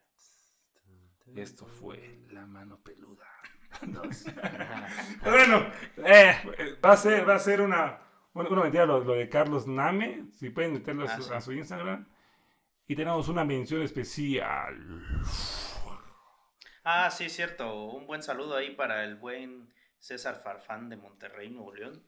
Esto 1.36 1.66
fue 1.66 2.20
la 2.32 2.46
mano 2.46 2.80
peluda. 2.84 3.26
Dos. 3.84 4.26
Pero 5.24 5.36
bueno, 5.38 5.66
eh, 6.06 6.78
va, 6.84 6.92
a 6.92 6.98
ser, 6.98 7.28
va 7.28 7.36
a 7.36 7.40
ser 7.40 7.62
una, 7.62 8.00
una, 8.34 8.50
una 8.50 8.64
mentira 8.64 8.86
lo, 8.86 9.02
lo 9.04 9.14
de 9.14 9.30
Carlos 9.30 9.66
Name. 9.66 10.26
Si 10.34 10.50
pueden 10.50 10.74
meterlo 10.74 11.08
a 11.08 11.14
Ah, 11.14 11.18
su, 11.18 11.24
sí. 11.24 11.34
a 11.34 11.42
su 11.42 11.54
Instagram. 11.54 12.06
Y 12.88 12.96
tenemos 12.98 13.30
una 13.30 13.46
mención 13.46 13.82
especial. 13.82 14.76
Ah, 16.84 17.12
sí, 17.12 17.30
cierto. 17.30 17.86
Un 17.86 18.08
buen 18.08 18.24
saludo 18.24 18.56
ahí 18.56 18.72
para 18.72 19.04
el 19.04 19.16
buen 19.16 19.72
César 20.00 20.42
Farfán 20.44 20.90
de 20.90 20.98
Monterrey, 20.98 21.50
Nuevo 21.50 21.74
León. 21.74 22.04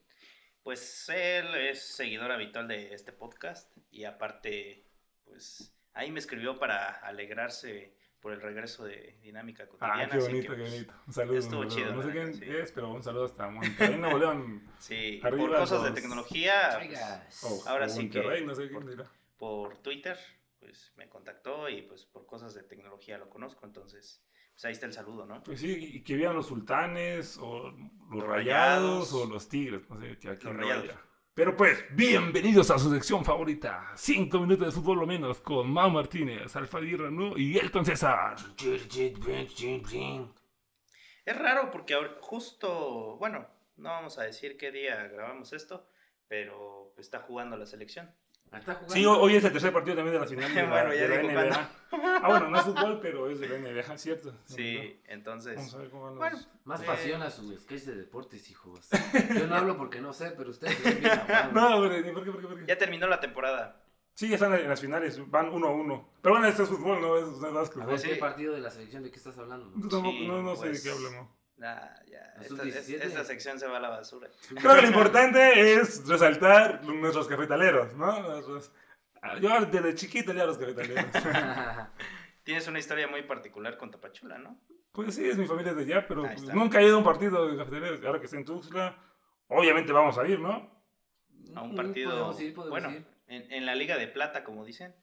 Pues 0.63 1.09
él 1.09 1.53
es 1.55 1.83
seguidor 1.83 2.31
habitual 2.31 2.67
de 2.67 2.93
este 2.93 3.11
podcast 3.11 3.69
y 3.91 4.05
aparte, 4.05 4.85
pues 5.25 5.73
ahí 5.93 6.09
me 6.11 6.19
escribió 6.19 6.57
para 6.57 6.87
alegrarse 6.91 7.93
por 8.21 8.31
el 8.31 8.41
regreso 8.41 8.85
de 8.85 9.19
Dinámica 9.21 9.67
Cotidiana. 9.67 10.03
Ah, 10.05 10.09
qué 10.09 10.17
así 10.17 10.27
bonito, 10.31 10.51
que, 10.53 10.55
qué 10.57 10.61
pues, 10.63 10.71
bonito. 10.73 10.93
Un 11.07 11.13
saludo. 11.13 11.37
estuvo 11.39 11.59
un 11.61 11.69
saludo. 11.69 11.85
chido, 11.89 11.95
No 11.95 12.03
sé 12.03 12.11
quién 12.11 12.33
sí. 12.33 12.45
es, 12.49 12.71
pero 12.71 12.89
un 12.89 13.03
saludo 13.03 13.25
hasta 13.25 13.49
Monterrey, 13.49 13.97
Nuevo 13.97 14.17
León. 14.17 14.69
Sí, 14.79 15.19
Arriba 15.23 15.47
por 15.47 15.57
cosas 15.59 15.83
de 15.83 15.91
tecnología, 15.91 16.53
pues, 16.63 16.75
Traigas. 16.75 17.43
O, 17.43 17.67
Ahora 17.69 17.87
sí 17.89 17.99
Monterrey, 18.03 18.39
que- 18.39 18.45
no 18.47 18.55
sé 18.55 18.69
quién 18.69 18.85
dirá. 18.87 19.05
por 19.37 19.77
Twitter, 19.79 20.17
pues 20.59 20.93
me 20.95 21.09
contactó 21.09 21.67
y 21.69 21.81
pues 21.83 22.05
por 22.05 22.25
cosas 22.25 22.53
de 22.53 22.63
tecnología 22.63 23.17
lo 23.17 23.29
conozco, 23.29 23.65
entonces 23.65 24.23
pues 24.53 24.65
ahí 24.65 24.71
está 24.73 24.85
el 24.85 24.93
saludo, 24.93 25.25
¿no? 25.25 25.43
Pues 25.43 25.59
sí, 25.59 25.71
y 25.95 26.03
que 26.03 26.15
vivan 26.15 26.35
los 26.35 26.47
sultanes, 26.47 27.37
o 27.41 27.69
los, 27.69 27.73
Los 28.11 28.23
rayados, 28.23 29.11
Rayados. 29.11 29.13
o 29.13 29.25
los 29.25 29.49
tigres, 29.49 29.89
no 29.89 29.99
sé, 29.99 30.17
que 30.19 30.29
aquí 30.29 30.45
Los 30.45 30.55
Rayados. 30.55 30.83
haya. 30.85 31.01
Pero 31.35 31.57
pues, 31.57 31.83
bienvenidos 31.95 32.69
a 32.69 32.77
su 32.77 32.91
sección 32.91 33.25
favorita. 33.25 33.91
Cinco 33.95 34.39
minutos 34.39 34.67
de 34.67 34.71
fútbol 34.79 34.99
lo 34.99 35.07
menos 35.07 35.39
con 35.41 35.67
Mau 35.71 35.89
Martínez, 35.89 36.55
Alfadir 36.55 37.01
Ranú 37.01 37.35
y 37.35 37.57
Elton 37.57 37.83
César. 37.85 38.35
Es 41.25 41.37
raro 41.37 41.71
porque 41.71 41.95
ahor- 41.95 42.17
justo, 42.21 43.17
bueno, 43.17 43.47
no 43.77 43.89
vamos 43.89 44.19
a 44.19 44.23
decir 44.23 44.57
qué 44.57 44.71
día 44.71 45.07
grabamos 45.07 45.53
esto, 45.53 45.87
pero 46.27 46.93
está 46.97 47.19
jugando 47.21 47.57
la 47.57 47.65
selección. 47.65 48.13
Está 48.59 48.73
jugando. 48.75 48.93
Sí, 48.93 49.05
ho- 49.05 49.19
hoy 49.19 49.35
es 49.35 49.43
el 49.43 49.51
tercer 49.51 49.73
partido 49.73 49.95
también 49.95 50.13
de 50.13 50.19
la 50.19 50.27
final 50.27 50.53
de 50.53 50.61
la, 50.63 50.69
Bueno, 50.69 50.93
ya 50.93 51.01
de 51.01 51.07
la 51.09 51.17
digo 51.17 51.31
NBA. 51.41 51.69
Ah, 51.91 52.27
bueno, 52.27 52.49
no 52.49 52.57
es 52.57 52.63
fútbol, 52.63 52.99
pero 53.01 53.29
es 53.29 53.39
de 53.39 53.49
la 53.49 53.57
NBA, 53.57 53.97
¿cierto? 53.97 54.33
Sí, 54.45 54.99
entonces, 55.07 55.55
Vamos 55.55 55.73
a 55.73 55.77
ver 55.77 55.89
cómo 55.89 56.03
van 56.03 56.11
los... 56.15 56.19
bueno, 56.19 56.39
Más 56.65 56.81
Eh. 56.81 56.85
pasión 56.85 57.21
a 57.21 57.29
su 57.29 57.55
sketch 57.57 57.83
de 57.83 57.95
deportes, 57.95 58.49
hijos. 58.49 58.87
Yo 59.37 59.47
no 59.47 59.55
hablo 59.55 59.77
porque 59.77 60.01
no 60.01 60.13
sé, 60.13 60.31
pero 60.37 60.49
ustedes. 60.51 60.77
No, 61.53 61.77
hombre, 61.77 62.03
¿por 62.11 62.23
qué, 62.23 62.31
por 62.31 62.41
qué, 62.41 62.47
por 62.47 62.59
qué? 62.59 62.65
ya 62.67 62.77
terminó 62.77 63.07
la 63.07 63.19
temporada. 63.19 63.79
Sí, 64.15 64.27
ya 64.29 64.35
están 64.35 64.53
en 64.53 64.69
las 64.69 64.79
finales, 64.79 65.19
van 65.31 65.49
uno 65.49 65.67
a 65.67 65.71
uno. 65.71 66.07
Pero 66.21 66.35
bueno, 66.35 66.47
esto 66.47 66.61
es 66.63 66.69
fútbol, 66.69 67.01
no 67.01 67.17
es, 67.17 67.23
no 67.39 67.47
es 67.47 67.53
A 67.53 67.57
básquetbol. 67.59 67.87
ver, 67.87 67.99
Sí. 67.99 68.09
¿qué 68.09 68.15
partido 68.17 68.53
de 68.53 68.61
la 68.61 68.69
selección 68.69 69.01
de 69.01 69.09
qué 69.09 69.17
estás 69.17 69.35
hablando? 69.39 69.71
Sí, 69.89 70.27
no, 70.27 70.41
no 70.43 70.55
sé 70.55 70.67
pues. 70.67 70.83
de 70.83 70.89
qué 70.89 70.95
hablamos. 70.95 71.29
Ah, 71.61 71.95
ya, 72.07 72.33
¿La 72.35 72.41
esta, 72.41 72.47
sub-17? 72.55 72.75
es- 72.77 72.89
esta 72.89 73.23
sección 73.23 73.59
se 73.59 73.67
va 73.67 73.77
a 73.77 73.79
la 73.79 73.89
basura. 73.89 74.29
Creo 74.59 74.75
que 74.75 74.81
lo 74.81 74.87
importante 74.87 75.73
es 75.75 76.07
resaltar 76.07 76.83
nuestros 76.83 77.27
cafetaleros, 77.27 77.93
¿no? 77.95 78.19
Nuestros- 78.21 78.71
Yo 79.41 79.65
desde 79.65 79.95
chiquito 79.95 80.33
leía 80.33 80.43
a 80.43 80.47
los 80.47 80.57
cafetaleros. 80.57 81.05
Tienes 82.43 82.67
una 82.67 82.79
historia 82.79 83.07
muy 83.07 83.21
particular 83.23 83.77
con 83.77 83.91
Tapachula, 83.91 84.37
¿no? 84.37 84.59
pues 84.91 85.15
sí, 85.15 85.27
es 85.27 85.37
mi 85.37 85.47
familia 85.47 85.73
de 85.73 85.81
allá, 85.83 86.07
pero 86.07 86.21
pues, 86.21 86.43
nunca 86.53 86.79
he 86.79 86.85
ido 86.85 86.95
a 86.95 86.97
un 86.99 87.03
partido 87.03 87.47
de 87.47 87.57
cafetaleros. 87.57 88.03
Ahora 88.03 88.19
que 88.19 88.25
está 88.25 88.37
en 88.37 88.45
Tuxtla, 88.45 88.95
obviamente 89.47 89.91
vamos 89.91 90.17
a 90.19 90.27
ir, 90.27 90.39
¿no? 90.39 90.69
A 91.55 91.61
un 91.63 91.75
partido. 91.75 92.11
Podemos 92.11 92.39
ir, 92.41 92.53
podemos 92.53 92.69
bueno, 92.79 92.91
ir. 92.95 93.05
en, 93.27 93.51
en 93.53 93.65
la 93.65 93.73
Liga 93.73 93.97
de 93.97 94.07
Plata, 94.07 94.43
como 94.43 94.63
dicen, 94.65 94.93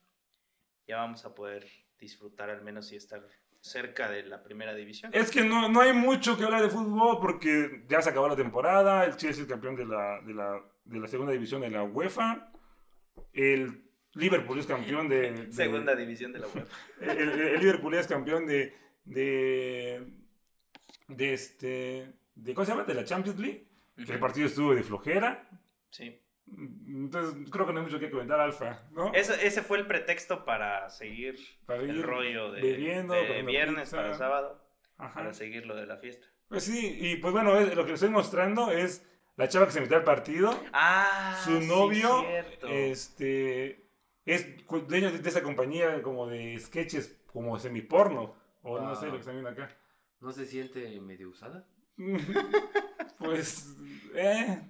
ya 0.87 0.99
vamos 0.99 1.25
a 1.25 1.35
poder 1.35 1.67
disfrutar 1.99 2.51
al 2.51 2.63
menos 2.63 2.93
y 2.93 2.97
estar 2.97 3.27
cerca 3.61 4.11
de 4.11 4.23
la 4.25 4.43
primera 4.43 4.75
división. 4.75 5.11
Es 5.15 5.31
que 5.31 5.43
no, 5.45 5.69
no 5.69 5.81
hay 5.81 5.93
mucho 5.93 6.37
que 6.39 6.45
hablar 6.45 6.63
de 6.63 6.69
fútbol 6.71 7.19
porque 7.21 7.85
ya 7.89 8.01
se 8.03 8.11
acabó 8.11 8.29
la 8.29 8.37
temporada, 8.37 9.05
el 9.05 9.13
Chelsea 9.17 9.31
es 9.31 9.39
el 9.41 9.47
campeón 9.47 9.77
de 9.77 9.85
la, 9.87 10.21
de 10.23 10.35
la, 10.35 10.63
de 10.85 10.99
la 11.01 11.07
segunda 11.09 11.33
división 11.33 11.61
de 11.61 11.71
la 11.71 11.83
UEFA, 11.83 12.51
el 13.33 13.85
Liverpool 14.15 14.59
es 14.59 14.67
campeón 14.67 15.09
de... 15.09 15.33
de- 15.33 15.53
Segunda 15.53 15.95
división 15.95 16.33
de 16.33 16.39
la 16.41 16.47
UEFA. 16.49 16.75
el, 17.01 17.61
Liverpool 17.61 17.95
es 17.95 18.07
campeón 18.07 18.47
de, 18.47 18.75
de, 19.05 20.07
de 21.09 21.33
este, 21.33 22.13
de, 22.35 22.55
¿cómo 22.55 22.65
se 22.65 22.73
llama? 22.73 22.85
De 22.85 22.95
la 22.95 23.05
Champions 23.05 23.39
League, 23.39 23.67
que 24.07 24.13
el 24.13 24.19
partido 24.19 24.47
estuvo 24.47 24.75
de 24.75 24.83
flojera, 24.83 25.49
Sí. 25.91 26.21
Entonces 26.87 27.51
creo 27.51 27.67
que 27.67 27.73
no 27.73 27.81
hay 27.81 27.85
mucho 27.87 27.99
que 28.01 28.11
comentar, 28.11 28.41
Alfa, 28.41 28.83
¿no? 28.93 29.13
Ese, 29.15 29.47
ese 29.47 29.63
fue 29.63 29.79
el 29.79 29.87
pretexto 29.87 30.45
para 30.45 30.89
seguir 30.91 31.37
Para 31.67 31.81
el 31.83 32.03
rollo 32.03 32.51
de, 32.53 32.61
bebiendo, 32.63 33.15
de 33.15 33.43
viernes 33.43 33.85
pizza. 33.91 33.97
para 33.99 34.15
sábado, 34.15 34.65
Ajá. 34.99 35.15
para 35.15 35.33
seguir 35.33 35.67
lo 35.67 35.75
de 35.77 35.87
la 35.87 35.97
fiesta. 35.99 36.27
Pues 36.49 36.65
sí, 36.65 36.99
y 37.01 37.17
pues 37.17 37.33
bueno, 37.33 37.57
es- 37.59 37.75
lo 37.75 37.85
que 37.85 37.93
les 37.93 38.01
estoy 38.03 38.11
mostrando 38.11 38.71
es 38.71 39.07
la 39.37 39.49
chava 39.49 39.67
que 39.67 39.73
se 39.73 39.81
metió 39.81 39.97
al 39.97 40.05
partido, 40.05 40.53
Ah, 40.73 41.41
su 41.45 41.61
sí, 41.61 41.67
novio, 41.69 42.21
cierto. 42.23 42.67
este, 42.69 43.89
es 44.27 44.67
dueño 44.67 45.13
de, 45.13 45.19
de 45.21 45.29
esa 45.29 45.43
compañía 45.43 46.03
como 46.03 46.27
de 46.27 46.59
sketches, 46.59 47.23
como 47.27 47.59
semiporno, 47.59 48.35
o 48.63 48.79
no 48.81 48.95
sé 48.97 49.07
lo 49.07 49.13
que 49.13 49.19
están 49.21 49.35
viendo 49.35 49.51
acá. 49.51 49.71
¿No 50.21 50.33
se 50.33 50.45
siente 50.45 51.01
medio 51.01 51.31
usada? 51.31 51.67
pues, 53.19 53.77
eh, 54.15 54.61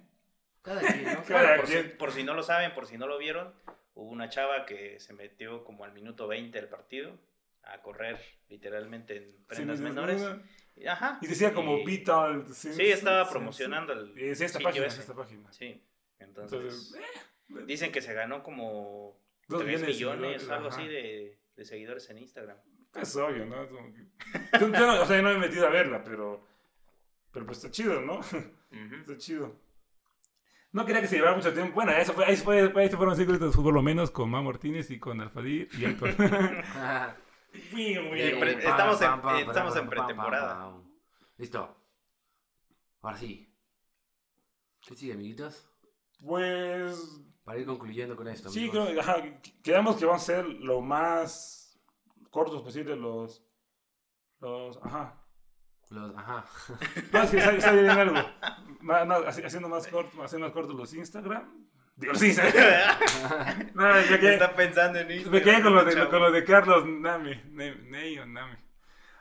Cada 0.61 0.81
quien, 0.81 1.03
¿no? 1.05 1.23
Cada 1.27 1.57
por, 1.57 1.67
si, 1.67 1.73
quien. 1.73 1.97
por 1.97 2.11
si 2.11 2.23
no 2.23 2.33
lo 2.33 2.43
saben, 2.43 2.73
por 2.73 2.87
si 2.87 2.97
no 2.97 3.07
lo 3.07 3.17
vieron, 3.17 3.53
hubo 3.95 4.09
una 4.09 4.29
chava 4.29 4.65
que 4.65 4.99
se 4.99 5.13
metió 5.13 5.63
como 5.63 5.83
al 5.83 5.93
minuto 5.93 6.27
20 6.27 6.59
del 6.59 6.69
partido 6.69 7.17
a 7.63 7.81
correr 7.81 8.19
literalmente 8.49 9.17
en 9.17 9.45
prendas 9.47 9.77
sí, 9.77 9.83
menores. 9.83 10.23
Ajá. 10.87 11.19
Y 11.21 11.27
decía 11.27 11.53
como 11.53 11.83
Beatle. 11.83 12.45
Sí, 12.53 12.89
estaba 12.89 13.29
promocionando 13.29 13.93
el 13.93 14.17
Es 14.17 14.41
esta 14.41 14.59
página, 14.59 14.87
es 14.87 14.97
esta 14.97 15.13
página. 15.13 15.51
Sí. 15.51 15.83
Entonces, 16.19 16.59
Entonces, 16.59 16.95
eh, 16.95 17.63
dicen 17.65 17.91
que 17.91 18.01
se 18.01 18.13
ganó 18.13 18.43
como 18.43 19.19
Dos 19.47 19.63
3 19.63 19.81
millones 19.81 19.95
millones, 19.95 20.49
algo 20.49 20.67
ajá. 20.69 20.77
así 20.77 20.87
de, 20.87 21.37
de 21.55 21.65
seguidores 21.65 22.09
en 22.09 22.19
Instagram. 22.19 22.57
es 22.95 23.15
obvio, 23.15 23.45
¿no? 23.45 23.67
Yo, 24.59 25.01
o 25.01 25.05
sea, 25.05 25.17
yo 25.17 25.21
no 25.21 25.29
me 25.29 25.35
he 25.35 25.49
metido 25.49 25.67
a 25.67 25.69
verla, 25.69 26.03
pero, 26.03 26.45
pero 27.31 27.45
pues 27.45 27.57
está 27.57 27.71
chido, 27.71 28.01
¿no? 28.01 28.21
Está 29.01 29.17
chido. 29.17 29.59
No 30.73 30.85
quería 30.85 31.01
que 31.01 31.07
se 31.07 31.15
llevara 31.17 31.35
mucho 31.35 31.53
tiempo. 31.53 31.73
Bueno, 31.75 31.91
eso 31.91 32.13
fue, 32.13 32.25
ahí, 32.25 32.37
fue, 32.37 32.71
ahí 32.75 32.89
se 32.89 32.95
fueron 32.97 33.15
cinco 33.15 33.27
minutos 33.33 33.51
de 33.51 33.55
fútbol 33.57 33.73
lo 33.73 33.81
menos 33.81 34.09
con 34.11 34.29
Ma 34.29 34.41
Martínez 34.41 34.89
y 34.91 34.99
con 34.99 35.19
Alfadir 35.19 35.67
y 35.77 35.85
Héctor. 35.85 36.09
Estamos 38.59 39.01
en- 39.01 39.39
estamos 39.47 39.75
en 39.75 39.89
pretemporada. 39.89 40.73
Listo. 41.37 41.75
Ahora 43.01 43.17
sí. 43.17 43.53
¿Qué 44.79 44.95
sigue, 44.95 45.13
amiguitos? 45.13 45.67
Pues 46.23 47.21
Para 47.43 47.59
ir 47.59 47.65
concluyendo 47.65 48.15
con 48.15 48.27
esto. 48.27 48.49
sí, 48.49 48.69
creo, 48.69 48.99
ajá, 48.99 49.17
quedamos 49.63 49.97
que 49.97 50.05
vamos 50.05 50.21
a 50.21 50.25
ser 50.25 50.45
lo 50.45 50.81
más 50.81 51.79
cortos 52.29 52.61
posible 52.61 52.95
los... 52.95 53.43
los 54.39 54.77
ajá. 54.83 55.20
Los, 55.91 56.15
ajá. 56.17 56.45
No, 57.11 57.21
es 57.23 57.29
que 57.29 57.37
está, 57.37 57.51
está 57.51 57.71
bien 57.73 57.89
algo. 57.89 58.15
Más- 58.79 59.05
más- 59.05 59.21
haci- 59.23 59.45
haciendo, 59.45 59.69
más 59.69 59.87
corto, 59.87 60.23
haciendo 60.23 60.47
más 60.47 60.53
cortos 60.53 60.75
los 60.75 60.93
Instagram. 60.93 61.67
Digo, 61.97 62.13
los 62.13 62.23
Instagram. 62.23 62.97
no, 63.75 63.83
quedé, 64.19 64.33
Está 64.33 64.55
pensando 64.55 64.99
en 64.99 65.11
Instagram. 65.11 65.33
me 65.33 65.41
quedé 65.43 65.61
con 65.61 65.75
los 65.75 65.85
de, 65.85 66.07
con 66.09 66.19
los 66.21 66.33
de 66.33 66.43
Carlos 66.43 66.85
Name. 66.87 67.43
Ne- 67.51 67.75
Ney 67.75 68.17
o 68.19 68.25
Name. 68.25 68.57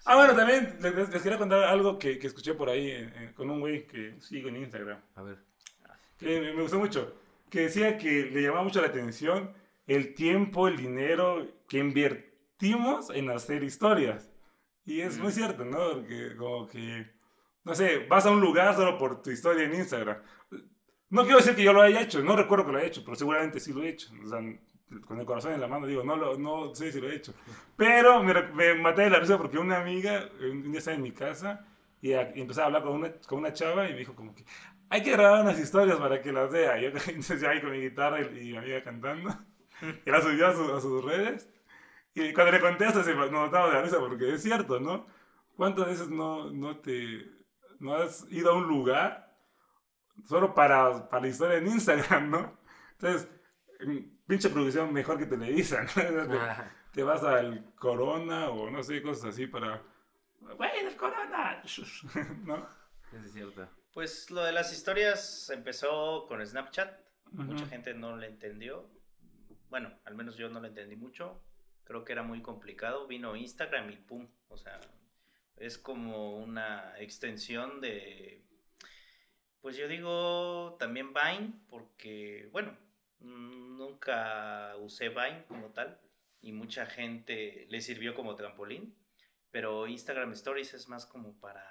Ah, 0.07 0.17
bueno, 0.17 0.35
también 0.35 0.79
les, 0.81 0.95
les- 1.11 1.23
quería 1.23 1.37
contar 1.39 1.65
algo 1.65 1.99
que, 1.99 2.19
que 2.19 2.27
escuché 2.29 2.55
por 2.55 2.71
ahí 2.71 2.89
eh, 2.89 3.13
eh, 3.17 3.33
con 3.35 3.51
un 3.51 3.61
güey 3.61 3.87
que 3.87 4.19
sigo 4.21 4.49
en 4.49 4.57
Instagram. 4.57 4.99
A 5.17 5.23
ver. 5.23 5.39
Que 6.19 6.41
me, 6.41 6.53
me 6.55 6.63
gustó 6.63 6.79
mucho. 6.79 7.17
Que 7.51 7.63
decía 7.63 7.99
que 7.99 8.31
le 8.33 8.43
llamaba 8.43 8.63
mucho 8.63 8.81
la 8.81 8.87
atención 8.87 9.53
el 9.87 10.15
tiempo, 10.15 10.69
el 10.69 10.77
dinero 10.77 11.49
que 11.69 11.79
invertimos 11.79 13.11
en 13.11 13.29
hacer 13.31 13.65
historias. 13.65 14.30
Y 14.85 15.01
es 15.01 15.19
muy 15.19 15.33
cierto, 15.33 15.65
¿no? 15.65 15.79
Porque 15.95 16.37
como 16.37 16.67
que, 16.67 17.07
no 17.65 17.75
sé, 17.75 18.07
vas 18.09 18.27
a 18.27 18.31
un 18.31 18.41
lugar 18.41 18.75
solo 18.75 18.99
por 18.99 19.23
tu 19.23 19.31
historia 19.31 19.65
en 19.65 19.75
Instagram. 19.75 20.19
No 21.11 21.23
quiero 21.23 21.39
decir 21.39 21.57
que 21.57 21.65
yo 21.65 21.73
lo 21.73 21.83
haya 21.83 22.01
hecho, 22.03 22.23
no 22.23 22.37
recuerdo 22.37 22.67
que 22.67 22.73
lo 22.73 22.79
haya 22.79 22.87
hecho, 22.89 23.03
pero 23.05 23.17
seguramente 23.17 23.61
sí 23.61 23.73
lo 23.73 23.83
he 23.83 23.91
hecho. 23.91 24.11
O 24.25 24.29
sea, 24.29 24.41
con 25.07 25.19
el 25.21 25.27
corazón 25.27 25.53
en 25.53 25.61
la 25.61 25.69
mano 25.69 25.87
digo, 25.87 26.05
no, 26.05 26.17
lo, 26.17 26.39
no 26.39 26.75
sé 26.75 26.93
si 26.93 27.01
lo 27.01 27.11
he 27.11 27.17
hecho. 27.17 27.35
Pero 27.77 28.23
me, 28.23 28.35
me 28.53 28.75
maté 28.75 29.03
de 29.03 29.11
la 29.11 29.21
risa 29.21 29.39
porque 29.39 29.59
una 29.59 29.81
amiga 29.81 30.29
un 30.41 30.71
día 30.71 30.79
estaba 30.79 30.97
en 30.97 31.03
mi 31.03 31.13
casa 31.13 31.67
y, 32.01 32.13
a- 32.13 32.33
y 32.35 32.41
empezaba 32.41 32.65
a 32.65 32.67
hablar 32.69 32.83
con 32.85 32.93
una, 32.95 33.13
con 33.27 33.39
una 33.41 33.53
chava 33.53 33.89
y 33.89 33.93
me 33.93 33.99
dijo 34.01 34.15
como 34.15 34.35
que 34.35 34.45
hay 34.89 35.03
que 35.03 35.13
grabar 35.13 35.43
unas 35.43 35.59
historias 35.61 35.99
para 35.99 36.21
que 36.23 36.33
las 36.33 36.51
vea. 36.51 36.79
Y 36.79 36.85
yo 36.85 36.89
entonces 37.09 37.41
ya 37.41 37.51
ahí 37.51 37.61
con 37.61 37.73
mi 37.73 37.81
guitarra 37.81 38.21
y, 38.23 38.49
y 38.49 38.53
mi 38.53 38.57
amiga 38.59 38.83
cantando. 38.85 39.31
Y 40.07 40.11
la 40.11 40.21
subió 40.23 40.47
a, 40.49 40.55
su- 40.55 40.75
a 40.75 40.81
sus 40.81 41.05
redes. 41.05 41.51
Y 42.15 42.33
cuando 42.33 42.53
le 42.53 42.61
conté 42.61 42.87
esto, 42.87 43.03
se 43.03 43.15
nos 43.15 43.51
de 43.53 43.59
la 43.59 43.83
risa 43.83 43.99
porque 43.99 44.35
es 44.35 44.43
cierto, 44.43 44.81
¿no? 44.81 45.07
¿Cuántas 45.57 45.87
veces 45.87 46.09
no, 46.11 46.51
no 46.51 46.79
te 46.81 47.41
no 47.81 47.95
has 47.95 48.27
ido 48.31 48.51
a 48.51 48.57
un 48.57 48.69
lugar 48.69 49.35
solo 50.27 50.55
para, 50.55 51.09
para 51.09 51.23
la 51.23 51.29
historia 51.29 51.59
en 51.59 51.67
Instagram, 51.67 52.31
¿no? 52.31 52.59
Entonces, 52.93 53.29
pinche 54.27 54.51
producción 54.51 54.93
mejor 54.93 55.19
que 55.19 55.27
Televisa, 55.27 55.83
¿no? 55.83 56.29
Te, 56.29 56.39
te 56.93 57.03
vas 57.03 57.23
al 57.25 57.75
Corona 57.75 58.51
o 58.51 58.71
no 58.71 58.83
sé, 58.83 59.03
cosas 59.03 59.35
así 59.35 59.47
para... 59.47 59.83
¡Güey, 60.41 60.71
el 60.81 60.97
Corona! 60.97 61.63
¿No? 62.45 62.69
Eso 63.13 63.25
es 63.25 63.33
cierto. 63.33 63.69
Pues 63.93 64.31
lo 64.31 64.43
de 64.43 64.53
las 64.53 64.73
historias 64.73 65.51
empezó 65.51 66.27
con 66.29 66.45
Snapchat. 66.47 67.01
Mucha 67.33 67.63
Ujú. 67.63 67.71
gente 67.71 67.95
no 67.95 68.17
lo 68.17 68.23
entendió. 68.25 68.89
Bueno, 69.69 69.93
al 70.05 70.15
menos 70.15 70.37
yo 70.37 70.49
no 70.49 70.61
lo 70.61 70.67
entendí 70.67 70.97
mucho. 70.97 71.43
Creo 71.91 72.05
que 72.05 72.13
era 72.13 72.23
muy 72.23 72.41
complicado. 72.41 73.09
Vino 73.09 73.35
Instagram 73.35 73.91
y 73.91 73.97
pum. 73.97 74.29
O 74.49 74.57
sea, 74.57 74.79
es 75.57 75.77
como 75.77 76.37
una 76.39 76.95
extensión 77.01 77.81
de. 77.81 78.45
Pues 79.61 79.77
yo 79.77 79.89
digo 79.89 80.77
también 80.79 81.13
Vine, 81.13 81.53
porque, 81.69 82.49
bueno, 82.53 82.77
mm, 83.19 83.77
nunca 83.77 84.77
usé 84.79 85.09
Vine 85.09 85.45
como 85.49 85.71
tal. 85.73 85.99
Y 86.43 86.53
mucha 86.53 86.87
gente 86.87 87.67
le 87.69 87.81
sirvió 87.81 88.15
como 88.15 88.37
trampolín. 88.37 88.95
pero 89.51 89.89
Instagram 89.89 90.31
Stories 90.35 90.75
es 90.75 90.89
más 90.89 91.07
como 91.07 91.35
para 91.41 91.67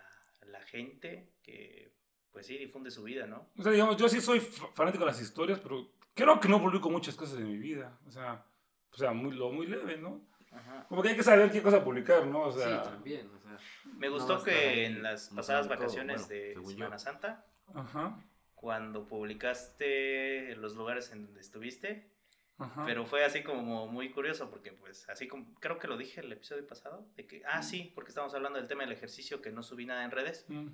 la 0.47 0.61
gente 0.63 1.31
que, 1.41 1.93
pues 2.29 2.45
sí, 2.45 2.57
difunde 2.57 2.91
su 2.91 3.03
vida, 3.03 3.25
¿no? 3.25 3.47
O 3.57 3.63
sea, 3.63 3.71
digamos, 3.71 3.95
yo 3.95 4.09
sí 4.09 4.19
soy 4.19 4.41
fa- 4.41 4.67
fanático 4.73 5.05
de 5.05 5.11
las 5.11 5.21
historias, 5.21 5.61
pero 5.61 5.89
creo 6.13 6.41
que 6.41 6.49
no 6.49 6.61
publico 6.61 6.89
muchas 6.89 7.15
cosas 7.15 7.37
de 7.37 7.45
mi 7.45 7.57
vida. 7.57 7.97
O 8.05 8.11
sea, 8.11 8.43
o 8.91 8.97
sea 8.97 9.11
muy, 9.13 9.33
lo 9.35 9.51
muy 9.51 9.67
leve, 9.67 9.97
¿no? 9.97 10.21
Ajá. 10.51 10.85
Como 10.89 11.01
que 11.03 11.09
hay 11.09 11.15
que 11.15 11.23
saber 11.23 11.51
qué 11.51 11.61
cosa 11.61 11.83
publicar, 11.83 12.25
¿no? 12.25 12.43
O 12.43 12.51
sea, 12.51 12.83
sí, 12.83 12.89
también, 12.89 13.29
o 13.35 13.39
sea. 13.39 13.57
Me 13.97 14.09
gustó 14.09 14.43
que 14.43 14.85
en 14.85 15.03
las 15.03 15.29
pasadas 15.29 15.67
todo, 15.67 15.77
vacaciones 15.77 16.27
bueno, 16.27 16.43
de 16.43 16.53
yo. 16.55 16.69
Semana 16.69 16.97
Santa, 16.99 17.45
ajá, 17.73 18.17
cuando 18.55 19.07
publicaste 19.07 20.55
los 20.57 20.75
lugares 20.75 21.11
en 21.11 21.25
donde 21.25 21.39
estuviste, 21.41 22.09
ajá. 22.57 22.83
pero 22.85 23.05
fue 23.05 23.23
así 23.23 23.43
como 23.43 23.87
muy 23.87 24.09
curioso 24.11 24.49
porque 24.49 24.71
pues 24.73 25.07
así 25.09 25.27
como 25.27 25.53
creo 25.59 25.77
que 25.79 25.87
lo 25.87 25.97
dije 25.97 26.21
el 26.21 26.31
episodio 26.31 26.65
pasado 26.67 27.05
de 27.15 27.25
que 27.25 27.41
ah 27.45 27.63
sí 27.63 27.91
porque 27.95 28.09
estamos 28.09 28.33
hablando 28.33 28.59
del 28.59 28.67
tema 28.67 28.83
del 28.83 28.91
ejercicio 28.91 29.41
que 29.41 29.51
no 29.51 29.63
subí 29.63 29.85
nada 29.85 30.03
en 30.03 30.11
redes 30.11 30.45
Mm. 30.49 30.67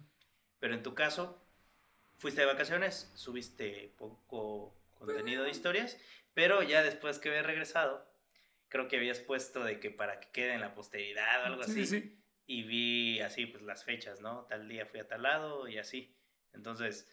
pero 0.60 0.74
en 0.74 0.82
tu 0.82 0.96
caso 0.96 1.40
fuiste 2.18 2.42
de 2.42 2.48
vacaciones 2.48 3.12
subiste 3.14 3.94
poco 3.98 4.74
contenido 4.96 5.44
de 5.44 5.52
historias 5.52 5.98
pero 6.36 6.62
ya 6.62 6.84
después 6.84 7.18
que 7.18 7.30
habías 7.30 7.48
regresado 7.48 8.08
creo 8.68 8.88
que 8.88 8.98
habías 8.98 9.20
puesto 9.20 9.64
de 9.64 9.80
que 9.80 9.90
para 9.90 10.20
que 10.20 10.30
quede 10.32 10.54
en 10.54 10.62
la 10.62 10.76
posteridad 10.76 11.42
o 11.42 11.46
algo 11.46 11.64
Sí, 11.64 11.72
así 11.82 11.86
sí, 11.88 12.20
y 12.46 12.64
vi 12.64 13.20
así 13.22 13.48
pues 13.48 13.64
las 13.64 13.84
fechas 13.84 14.22
no 14.22 14.46
tal 14.46 14.68
día 14.68 14.86
fui 14.86 15.00
a 15.00 15.08
tal 15.08 15.24
lado 15.24 15.68
y 15.68 15.78
así. 15.80 16.16
Entonces 16.54 17.10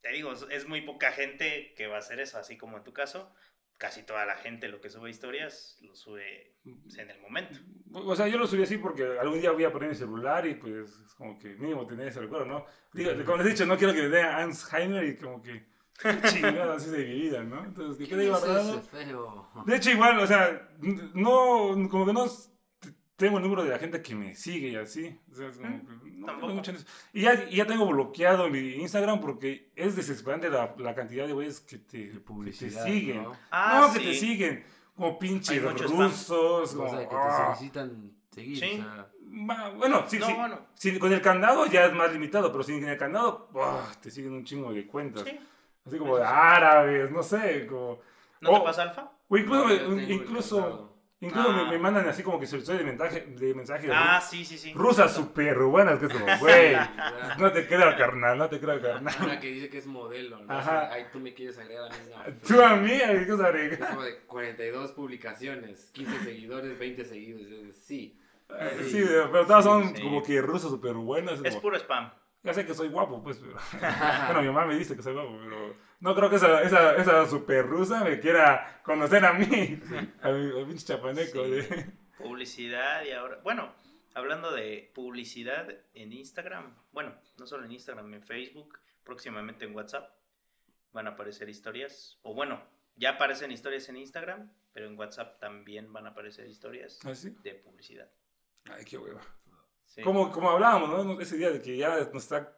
te 0.00 0.10
digo 0.12 0.32
es- 0.32 0.66
muy 0.66 0.80
poca 0.82 1.12
gente 1.12 1.74
que 1.76 1.86
va 1.88 1.96
a 1.96 1.98
hacer 1.98 2.20
eso 2.20 2.38
así 2.38 2.56
como 2.56 2.76
en 2.78 2.84
tu 2.84 2.92
caso 2.92 3.34
casi 3.78 4.02
toda 4.02 4.24
la 4.26 4.36
gente 4.36 4.68
lo 4.68 4.80
que 4.80 4.90
sube 4.90 5.10
historias 5.10 5.76
lo 5.82 5.94
sube 5.94 6.56
pues, 6.82 6.98
en 6.98 7.10
el 7.10 7.20
momento. 7.20 7.58
O 7.92 8.14
sea, 8.16 8.28
yo 8.28 8.36
lo 8.38 8.46
subí 8.46 8.62
así 8.62 8.76
porque 8.78 9.04
algún 9.18 9.40
día 9.40 9.50
voy 9.52 9.64
a 9.64 9.72
poner 9.72 9.88
mi 9.88 9.94
celular 9.94 10.46
y 10.46 10.54
pues 10.54 10.90
es 10.90 11.14
como 11.14 11.38
que 11.38 11.48
mínimo 11.54 11.86
tener 11.86 12.08
ese 12.08 12.20
recuerdo, 12.20 12.44
¿no? 12.46 12.66
Digo, 12.92 13.10
como 13.24 13.38
les 13.38 13.46
he 13.46 13.50
dicho, 13.50 13.66
no 13.66 13.76
quiero 13.78 13.94
que 13.94 14.02
me 14.02 14.08
dé 14.08 14.22
Alzheimer 14.22 15.04
y 15.04 15.16
como 15.16 15.40
que 15.42 15.66
qué 15.98 16.28
chingada 16.28 16.74
así 16.76 16.90
de 16.90 17.04
mi 17.04 17.14
vida, 17.20 17.42
¿no? 17.42 17.64
Entonces, 17.64 17.98
que 17.98 18.04
¿Qué 18.04 18.10
quede 18.10 18.28
guardado. 18.28 18.80
feo? 18.82 19.48
De 19.66 19.76
hecho, 19.76 19.90
igual, 19.90 20.18
o 20.20 20.26
sea, 20.26 20.68
no, 21.14 21.88
como 21.90 22.06
que 22.06 22.12
no 22.12 22.26
tengo 23.16 23.38
el 23.38 23.42
número 23.42 23.64
de 23.64 23.70
la 23.70 23.78
gente 23.80 24.00
que 24.00 24.14
me 24.14 24.34
sigue 24.36 24.68
y 24.68 24.76
así. 24.76 25.18
O 25.32 25.34
sea, 25.34 25.48
es 25.48 25.56
como 25.56 25.84
que 25.84 26.10
no 26.12 26.26
tengo 26.26 26.48
mucho 26.54 26.70
en 26.70 26.76
eso. 26.76 26.86
Y 27.12 27.22
ya, 27.22 27.46
y 27.50 27.56
ya 27.56 27.66
tengo 27.66 27.84
bloqueado 27.86 28.48
mi 28.48 28.74
Instagram 28.76 29.20
porque 29.20 29.72
es 29.74 29.96
desesperante 29.96 30.48
la, 30.48 30.74
la 30.78 30.94
cantidad 30.94 31.26
de 31.26 31.32
güeyes 31.32 31.60
que 31.60 31.78
te, 31.78 32.10
que 32.12 32.50
te 32.52 32.70
siguen. 32.70 33.24
¿no? 33.24 33.32
ah 33.50 33.86
no, 33.88 33.92
que 33.92 33.98
sí. 33.98 34.06
te 34.06 34.14
siguen. 34.14 34.64
Como 34.94 35.18
pinches 35.18 35.62
rusos. 35.62 36.74
O 36.74 36.76
como, 36.76 36.90
sea, 36.90 37.00
que 37.00 37.06
te 37.06 37.16
ah. 37.16 37.54
solicitan 37.56 38.12
seguir. 38.30 38.58
Sí. 38.58 38.70
O 38.74 38.76
sea, 38.76 39.10
Bueno, 39.76 40.04
sí, 40.06 40.18
no 40.20 40.26
sí. 40.26 40.32
bueno 40.34 40.60
Sí, 40.74 40.98
con 41.00 41.12
el 41.12 41.20
candado 41.20 41.66
ya 41.66 41.86
es 41.86 41.92
más 41.92 42.12
limitado, 42.12 42.52
pero 42.52 42.62
sin 42.62 42.84
el 42.84 42.96
candado, 42.96 43.48
¡buah! 43.52 43.94
te 44.00 44.12
siguen 44.12 44.32
un 44.32 44.44
chingo 44.44 44.72
de 44.72 44.86
cuentas. 44.86 45.24
sí 45.24 45.38
Así 45.86 45.98
como 45.98 46.16
de 46.18 46.24
árabes, 46.24 47.10
no 47.10 47.22
sé, 47.22 47.66
como... 47.66 48.00
no 48.40 48.50
Oh. 48.50 48.58
te 48.60 48.64
pasa 48.64 48.82
alfa 48.82 49.10
O 49.28 49.36
incluso, 49.36 49.68
no, 49.68 49.88
me- 49.96 50.02
incluso, 50.04 50.94
incluso 51.20 51.52
me, 51.52 51.60
Ah. 51.62 51.66
me 51.70 51.78
mandan 51.78 52.08
así 52.08 52.22
como 52.22 52.38
que 52.38 52.46
solicitudes 52.46 52.78
de 52.80 52.84
mensaje, 52.84 53.20
de 53.22 53.54
mensaje 53.54 53.86
de 53.88 53.92
ah 53.94 54.20
sí 54.20 54.44
sí 54.44 54.56
sí 54.58 54.72
rusas 54.74 55.14
súper 55.14 55.56
buenas, 55.58 55.98
que 55.98 56.06
es 56.06 56.12
como, 56.12 56.26
güey, 56.40 56.76
no 57.38 57.50
te 57.52 57.66
creo, 57.66 57.96
carnal, 57.96 58.38
no 58.38 58.48
te 58.48 58.60
creo, 58.60 58.80
carnal. 58.80 59.14
Una 59.22 59.40
que 59.40 59.48
dice 59.48 59.68
que 59.68 59.78
es 59.78 59.86
modelo, 59.86 60.38
¿no? 60.44 60.52
Ajá. 60.52 60.60
O 60.60 60.64
sea, 60.64 60.92
Ay, 60.92 61.06
tú 61.12 61.18
me 61.20 61.32
quieres 61.34 61.58
agregar 61.58 61.90
a 61.90 61.94
mí. 61.94 62.00
no, 62.10 62.34
Tú 62.46 62.62
a 62.62 62.76
mí, 62.76 62.90
¿qué 62.90 63.26
cosa 63.26 63.48
Es 63.50 63.70
de... 63.70 63.78
como 63.86 64.02
de 64.02 64.18
42 64.26 64.92
publicaciones, 64.92 65.90
15 65.92 66.20
seguidores, 66.24 66.78
20 66.78 67.04
seguidores. 67.04 67.50
es- 67.50 67.84
Sí. 67.84 68.20
Sí, 68.90 69.04
pero 69.30 69.44
todas 69.46 69.62
son 69.64 69.94
Sí. 69.94 70.02
como 70.02 70.22
que 70.22 70.40
rusas 70.40 70.70
súper 70.70 70.94
buenas. 70.94 71.40
es 71.44 71.56
puro 71.56 71.76
spam 71.76 72.10
Ya 72.42 72.54
sé 72.54 72.64
que 72.64 72.74
soy 72.74 72.88
guapo, 72.88 73.22
pues, 73.22 73.38
pero... 73.38 73.54
Bueno, 74.26 74.40
mi 74.42 74.46
mamá 74.48 74.64
me 74.66 74.76
dice 74.78 74.94
que 74.96 75.02
soy 75.02 75.12
guapo, 75.14 75.38
pero 75.42 75.76
no 76.00 76.14
creo 76.14 76.30
que 76.30 76.36
esa, 76.36 76.62
esa, 76.62 76.96
esa 76.96 77.26
super 77.26 77.66
rusa 77.66 78.04
me 78.04 78.20
quiera 78.20 78.80
conocer 78.84 79.24
a 79.24 79.32
mí, 79.32 79.80
a 80.22 80.30
mi 80.30 80.64
pinche 80.66 80.86
chapaneco. 80.86 81.44
Sí. 81.44 81.50
de- 81.50 81.92
publicidad 82.18 83.04
y 83.04 83.12
ahora 83.12 83.38
bueno 83.44 83.72
hablando 84.14 84.50
de 84.52 84.90
publicidad 84.92 85.68
en 85.94 86.12
Instagram 86.12 86.74
bueno 86.90 87.14
no 87.38 87.46
solo 87.46 87.64
en 87.64 87.70
Instagram 87.70 88.12
en 88.12 88.22
Facebook 88.24 88.76
próximamente 89.04 89.64
en 89.64 89.74
WhatsApp 89.74 90.10
van 90.92 91.06
a 91.06 91.10
aparecer 91.10 91.48
historias 91.48 92.18
o 92.22 92.34
bueno 92.34 92.60
ya 92.96 93.10
aparecen 93.10 93.52
historias 93.52 93.88
en 93.88 93.98
Instagram 93.98 94.50
pero 94.72 94.86
en 94.88 94.98
WhatsApp 94.98 95.38
también 95.38 95.92
van 95.92 96.06
a 96.06 96.10
aparecer 96.10 96.48
historias 96.48 96.98
¿Ah, 97.04 97.14
sí? 97.14 97.36
de 97.44 97.54
publicidad 97.54 98.10
Ay, 98.70 98.84
qué 98.84 98.98
hueva. 98.98 99.20
Sí. 99.88 100.02
Como, 100.02 100.30
como 100.30 100.50
hablábamos, 100.50 101.04
¿no? 101.04 101.20
Ese 101.20 101.36
día 101.36 101.50
de 101.50 101.60
que 101.60 101.76
ya 101.76 101.96
nos 102.12 102.22
está 102.22 102.54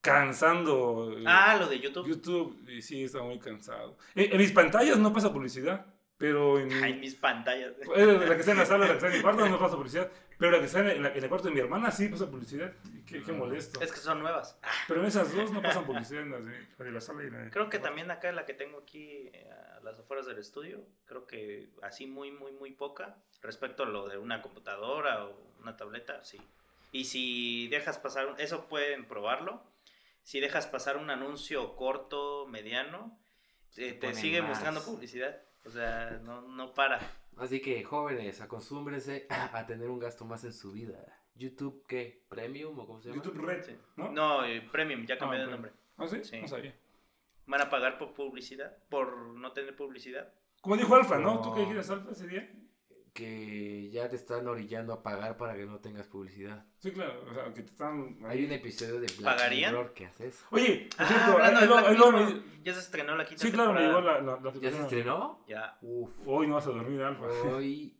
cansando 0.00 1.12
eh, 1.18 1.24
ah 1.26 1.56
lo 1.58 1.66
de 1.66 1.80
YouTube 1.80 2.06
YouTube. 2.08 2.68
Y 2.68 2.82
sí, 2.82 3.04
está 3.04 3.22
muy 3.22 3.38
cansado. 3.38 3.96
En, 4.14 4.32
en 4.32 4.38
mis 4.38 4.52
pantallas 4.52 4.96
no 4.98 5.12
pasa 5.12 5.32
publicidad, 5.32 5.84
pero 6.16 6.58
en... 6.58 6.72
Ay, 6.82 6.94
mis 6.94 7.14
pantallas 7.14 7.72
eh, 7.96 8.06
la 8.06 8.34
que 8.34 8.40
está 8.40 8.52
en 8.52 8.58
la 8.58 8.66
sala, 8.66 8.86
la 8.86 8.92
que 8.92 8.96
está 8.98 9.08
en 9.08 9.16
mi 9.16 9.20
cuarto 9.22 9.48
no 9.48 9.58
pasa 9.58 9.76
publicidad, 9.76 10.10
pero 10.38 10.52
la 10.52 10.60
que 10.60 10.64
está 10.66 10.80
en, 10.80 11.02
la- 11.02 11.12
en 11.14 11.22
el 11.22 11.28
cuarto 11.28 11.48
de 11.48 11.54
mi 11.54 11.60
hermana 11.60 11.90
sí 11.90 12.08
pasa 12.08 12.30
publicidad. 12.30 12.72
Qué, 13.06 13.22
qué 13.22 13.32
molesto. 13.32 13.80
es 13.80 13.90
que 13.92 13.98
son 13.98 14.20
nuevas 14.20 14.58
Ah, 14.62 14.70
Pero 14.86 15.00
en 15.00 15.06
esas 15.06 15.34
dos 15.34 15.50
no 15.52 15.60
pasan 15.62 15.84
publicidad, 15.84 16.22
en 16.22 16.30
las 16.30 16.44
de, 16.44 16.66
la 16.78 16.84
de 16.84 16.92
la 16.92 17.00
sala 17.00 17.24
y 17.24 17.30
la. 17.30 17.50
Creo 17.50 17.68
que 17.68 17.78
también 17.78 18.10
acá 18.10 18.30
la 18.32 18.44
que 18.46 18.54
tengo 18.54 18.78
aquí 18.78 19.30
eh, 19.32 19.48
a 19.76 19.80
las 19.82 19.98
afueras 19.98 20.26
del 20.26 20.38
estudio, 20.38 20.84
creo 21.06 21.26
que 21.26 21.70
así 21.82 22.06
muy, 22.06 22.30
muy, 22.30 22.52
muy 22.52 22.72
poca 22.72 23.16
respecto 23.42 23.82
a 23.82 23.86
lo 23.86 24.08
de 24.08 24.18
una 24.18 24.42
computadora 24.42 25.24
o 25.24 25.54
una 25.60 25.76
tableta, 25.76 26.22
sí. 26.24 26.38
Y 26.92 27.04
si 27.04 27.68
dejas 27.68 27.98
pasar, 27.98 28.26
un- 28.28 28.40
eso 28.40 28.66
pueden 28.68 29.06
probarlo, 29.06 29.62
si 30.22 30.40
dejas 30.40 30.66
pasar 30.66 30.96
un 30.96 31.10
anuncio 31.10 31.76
corto, 31.76 32.46
mediano, 32.46 33.18
eh, 33.76 33.92
te 33.92 34.08
pone 34.08 34.14
sigue 34.14 34.40
más. 34.40 34.50
mostrando 34.50 34.82
publicidad, 34.84 35.40
o 35.64 35.70
sea, 35.70 36.18
no, 36.22 36.42
no 36.42 36.72
para. 36.74 36.98
Así 37.36 37.60
que 37.60 37.84
jóvenes, 37.84 38.40
acostúmbrense 38.40 39.26
a 39.52 39.66
tener 39.66 39.88
un 39.90 39.98
gasto 39.98 40.24
más 40.24 40.44
en 40.44 40.52
su 40.52 40.72
vida. 40.72 40.98
YouTube, 41.34 41.84
¿qué? 41.86 42.24
¿Premium 42.28 42.76
o 42.80 42.86
cómo 42.86 43.00
se 43.00 43.10
llama? 43.10 43.22
YouTube 43.22 43.40
Red, 43.46 43.62
Sí. 43.64 43.76
¿no? 43.96 44.10
No, 44.10 44.44
eh, 44.44 44.60
Premium, 44.72 45.06
ya 45.06 45.16
cambié 45.16 45.38
Ah, 45.40 45.44
de 45.44 45.50
nombre. 45.50 45.72
¿Ah, 45.96 46.08
sí? 46.08 46.24
Sí. 46.24 46.40
No 46.40 46.48
sabía. 46.48 46.74
¿Van 47.46 47.60
a 47.62 47.70
pagar 47.70 47.96
por 47.96 48.12
publicidad? 48.12 48.76
¿Por 48.88 49.16
no 49.16 49.52
tener 49.52 49.76
publicidad? 49.76 50.32
Como 50.60 50.76
dijo 50.76 50.94
Alfa, 50.96 51.18
¿no? 51.18 51.34
No. 51.36 51.40
¿Tú 51.42 51.54
qué 51.54 51.60
dijiste 51.60 51.92
Alfa 51.92 52.10
ese 52.10 52.26
día? 52.26 52.52
Que 53.18 53.90
ya 53.90 54.08
te 54.08 54.14
están 54.14 54.46
orillando 54.46 54.92
a 54.92 55.02
pagar 55.02 55.36
para 55.36 55.56
que 55.56 55.66
no 55.66 55.80
tengas 55.80 56.06
publicidad. 56.06 56.64
Sí, 56.78 56.92
claro. 56.92 57.24
O 57.28 57.34
sea, 57.34 57.52
que 57.52 57.62
te 57.62 57.70
están... 57.70 58.16
Hay 58.24 58.44
un 58.44 58.52
episodio 58.52 59.00
de 59.00 59.08
Black 59.18 59.36
¿Pagarían? 59.36 59.72
Mirror 59.72 59.92
que 59.92 60.06
hace 60.06 60.28
eso. 60.28 60.46
Oye, 60.52 60.88
por 60.96 61.04
Ah, 61.04 61.08
cierto, 61.08 61.76
ahí 61.78 61.96
ahí 61.96 62.44
ya 62.62 62.74
se 62.74 62.78
estrenó 62.78 63.16
la 63.16 63.24
quinta 63.24 63.42
Sí, 63.42 63.50
claro, 63.50 63.72
me 63.72 63.80
temporada. 63.80 64.18
llegó 64.20 64.30
la... 64.30 64.36
la, 64.36 64.52
la 64.52 64.60
¿Ya 64.60 64.70
se 64.70 64.82
estrenó? 64.82 65.44
Ya. 65.48 65.78
Uf. 65.82 66.12
Hoy 66.26 66.46
no 66.46 66.54
vas 66.54 66.66
a 66.68 66.70
dormir, 66.70 67.02
Alfa. 67.02 67.26
Hoy. 67.26 67.96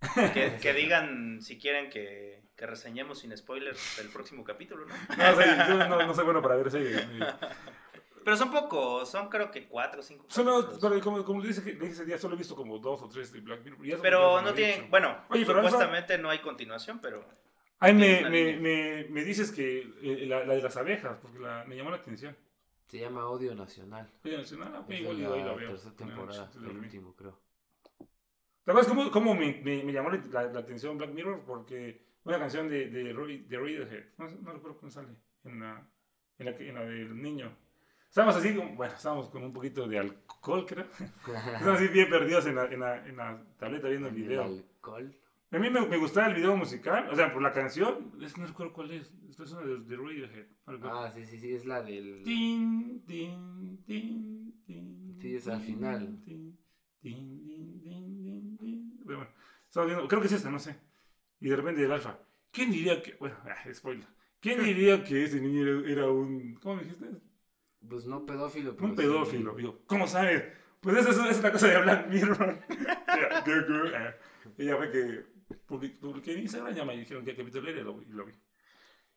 Que, 0.32 0.56
que 0.62 0.72
digan 0.74 1.42
si 1.42 1.58
quieren 1.58 1.90
que, 1.90 2.44
que 2.56 2.66
reseñemos 2.66 3.18
sin 3.18 3.36
spoilers 3.36 3.98
el 3.98 4.06
próximo 4.10 4.44
capítulo, 4.44 4.86
¿no? 4.86 4.94
No, 4.94 5.36
sea, 5.36 5.68
yo 5.68 5.88
no, 5.88 6.06
no 6.06 6.14
soy 6.14 6.24
bueno 6.24 6.40
para 6.40 6.54
ver 6.54 6.70
series. 6.70 7.04
Pero 8.28 8.36
son 8.36 8.50
pocos, 8.50 9.08
son 9.10 9.30
creo 9.30 9.50
que 9.50 9.66
cuatro 9.66 10.00
o 10.00 10.02
cinco. 10.02 10.26
Solo, 10.28 10.68
pero 10.78 11.00
como, 11.00 11.24
como 11.24 11.40
le 11.40 11.48
dije, 11.48 11.62
le 11.64 11.72
dije 11.80 11.92
ese 11.92 12.04
día, 12.04 12.18
solo 12.18 12.34
he 12.34 12.36
visto 12.36 12.54
como 12.54 12.78
dos 12.78 13.00
o 13.00 13.08
tres 13.08 13.32
de 13.32 13.40
Black 13.40 13.64
Mirror. 13.64 14.02
Pero 14.02 14.42
no 14.42 14.52
tienen, 14.52 14.90
bueno, 14.90 15.16
Oye, 15.30 15.46
pero 15.46 15.60
Alfa- 15.60 15.70
supuestamente 15.70 16.18
no 16.18 16.28
hay 16.28 16.40
continuación, 16.40 16.98
pero 17.00 17.24
Ay, 17.78 17.94
me, 17.94 18.28
me, 18.28 18.58
me, 18.58 19.06
me 19.08 19.24
dices 19.24 19.50
que 19.50 19.78
eh, 20.02 20.26
la, 20.26 20.44
la 20.44 20.56
de 20.56 20.60
las 20.60 20.76
abejas, 20.76 21.16
porque 21.22 21.38
la, 21.38 21.64
me 21.66 21.74
llamó 21.74 21.88
la 21.88 21.96
atención. 21.96 22.36
Se 22.86 22.98
llama 22.98 23.26
Odio 23.30 23.54
Nacional. 23.54 24.06
Oye, 24.22 24.36
Nacional, 24.36 24.72
ah, 24.76 24.80
ok, 24.80 24.90
Es 24.90 25.00
igual 25.00 25.22
la 25.22 25.28
la 25.30 25.54
veo. 25.54 25.70
tercera 25.70 25.96
temporada, 25.96 26.50
el 26.54 26.66
último, 26.76 27.14
creo. 27.16 27.40
¿Te 28.64 28.70
acuerdas 28.72 28.88
cómo, 28.88 29.10
cómo 29.10 29.34
me, 29.34 29.62
me, 29.64 29.82
me 29.84 29.92
llamó 29.94 30.10
la, 30.10 30.42
la 30.52 30.60
atención 30.60 30.98
Black 30.98 31.12
Mirror? 31.12 31.44
Porque 31.46 32.02
una 32.24 32.38
canción 32.38 32.68
de, 32.68 32.90
de, 32.90 33.10
Roy- 33.14 33.44
de 33.48 33.56
Radiohead, 33.58 34.04
no, 34.18 34.28
no 34.28 34.52
recuerdo 34.52 34.76
cómo 34.76 34.90
sale, 34.92 35.16
en 35.44 35.60
la, 35.60 35.82
en 36.38 36.44
la, 36.44 36.50
en 36.52 36.74
la 36.74 36.80
del 36.84 37.22
niño. 37.22 37.56
Estábamos 38.08 38.36
así, 38.36 38.52
bueno, 38.52 38.94
estábamos 38.94 39.28
con 39.28 39.44
un 39.44 39.52
poquito 39.52 39.86
de 39.86 39.98
alcohol, 39.98 40.64
creo. 40.66 40.86
Estábamos 40.98 41.80
así 41.80 41.88
bien 41.88 42.08
perdidos 42.08 42.46
en 42.46 42.54
la, 42.56 42.64
en 42.66 42.80
la, 42.80 43.06
en 43.06 43.16
la 43.16 43.42
tableta 43.58 43.88
viendo 43.88 44.08
el 44.08 44.14
El 44.16 44.22
video. 44.22 44.42
alcohol. 44.44 45.16
A 45.50 45.58
mí 45.58 45.70
me, 45.70 45.80
me 45.86 45.96
gustaba 45.96 46.26
el 46.28 46.34
video 46.34 46.56
musical, 46.56 47.08
o 47.10 47.16
sea, 47.16 47.32
por 47.32 47.40
la 47.40 47.52
canción, 47.52 48.12
es, 48.20 48.36
no 48.36 48.46
recuerdo 48.46 48.72
cuál 48.74 48.90
es, 48.90 49.10
esta 49.30 49.44
es 49.44 49.52
una 49.52 49.62
de, 49.62 49.78
de 49.78 49.96
Radiohead. 49.96 50.46
Ah, 50.84 51.10
sí, 51.14 51.24
sí, 51.24 51.38
sí, 51.38 51.54
es 51.54 51.64
la 51.64 51.80
del. 51.82 52.22
Tin, 52.22 53.02
tin, 53.06 53.82
tin, 53.86 54.62
tin, 54.66 55.18
Sí, 55.20 55.36
es 55.36 55.48
al 55.48 55.60
final. 55.62 56.20
tin, 56.24 56.58
tin, 57.00 57.46
tin, 57.46 57.80
tin, 57.80 58.22
tin, 58.22 58.58
tin. 58.58 58.98
Pero 59.06 59.18
bueno, 59.18 59.86
viendo, 59.86 60.08
creo 60.08 60.20
que 60.20 60.26
es 60.26 60.32
esta, 60.34 60.50
no 60.50 60.58
sé. 60.58 60.76
Y 61.40 61.48
de 61.48 61.56
repente 61.56 61.82
el 61.82 61.92
alfa. 61.92 62.18
¿Quién 62.50 62.70
diría 62.70 63.02
que.? 63.02 63.14
Bueno, 63.14 63.36
ah, 63.44 63.72
spoiler. 63.72 64.06
¿Quién 64.40 64.62
diría 64.64 65.02
que 65.02 65.24
ese 65.24 65.40
niño 65.40 65.62
era, 65.62 65.90
era 65.90 66.10
un. 66.10 66.56
¿Cómo 66.56 66.76
me 66.76 66.82
dijiste? 66.82 67.06
Pues 67.86 68.06
no 68.06 68.24
pedófilo, 68.26 68.74
pero 68.74 68.88
Un 68.88 68.96
sí- 68.96 69.02
pedófilo. 69.02 69.58
Y 69.58 69.62
yo, 69.64 69.80
¿cómo 69.86 70.06
sabes? 70.06 70.44
Pues 70.80 70.96
esa 70.96 71.10
es, 71.10 71.18
es 71.32 71.38
una 71.40 71.52
cosa 71.52 71.68
de 71.68 71.82
Black 71.82 72.08
Mirror. 72.08 72.58
Ya, 73.18 73.42
¿qué, 73.42 73.52
qué? 73.66 73.96
Ah, 73.96 74.76
fue 74.76 74.90
que. 74.92 75.24
publiqué, 75.66 76.32
en 76.34 76.40
Instagram, 76.40 76.74
ya 76.74 76.84
me 76.84 76.96
dijeron 76.96 77.24
que 77.24 77.34
capítulo 77.34 77.68
era 77.68 77.80
y 77.80 77.84
lo, 77.84 78.00
y 78.02 78.06
lo 78.06 78.24
vi. 78.26 78.32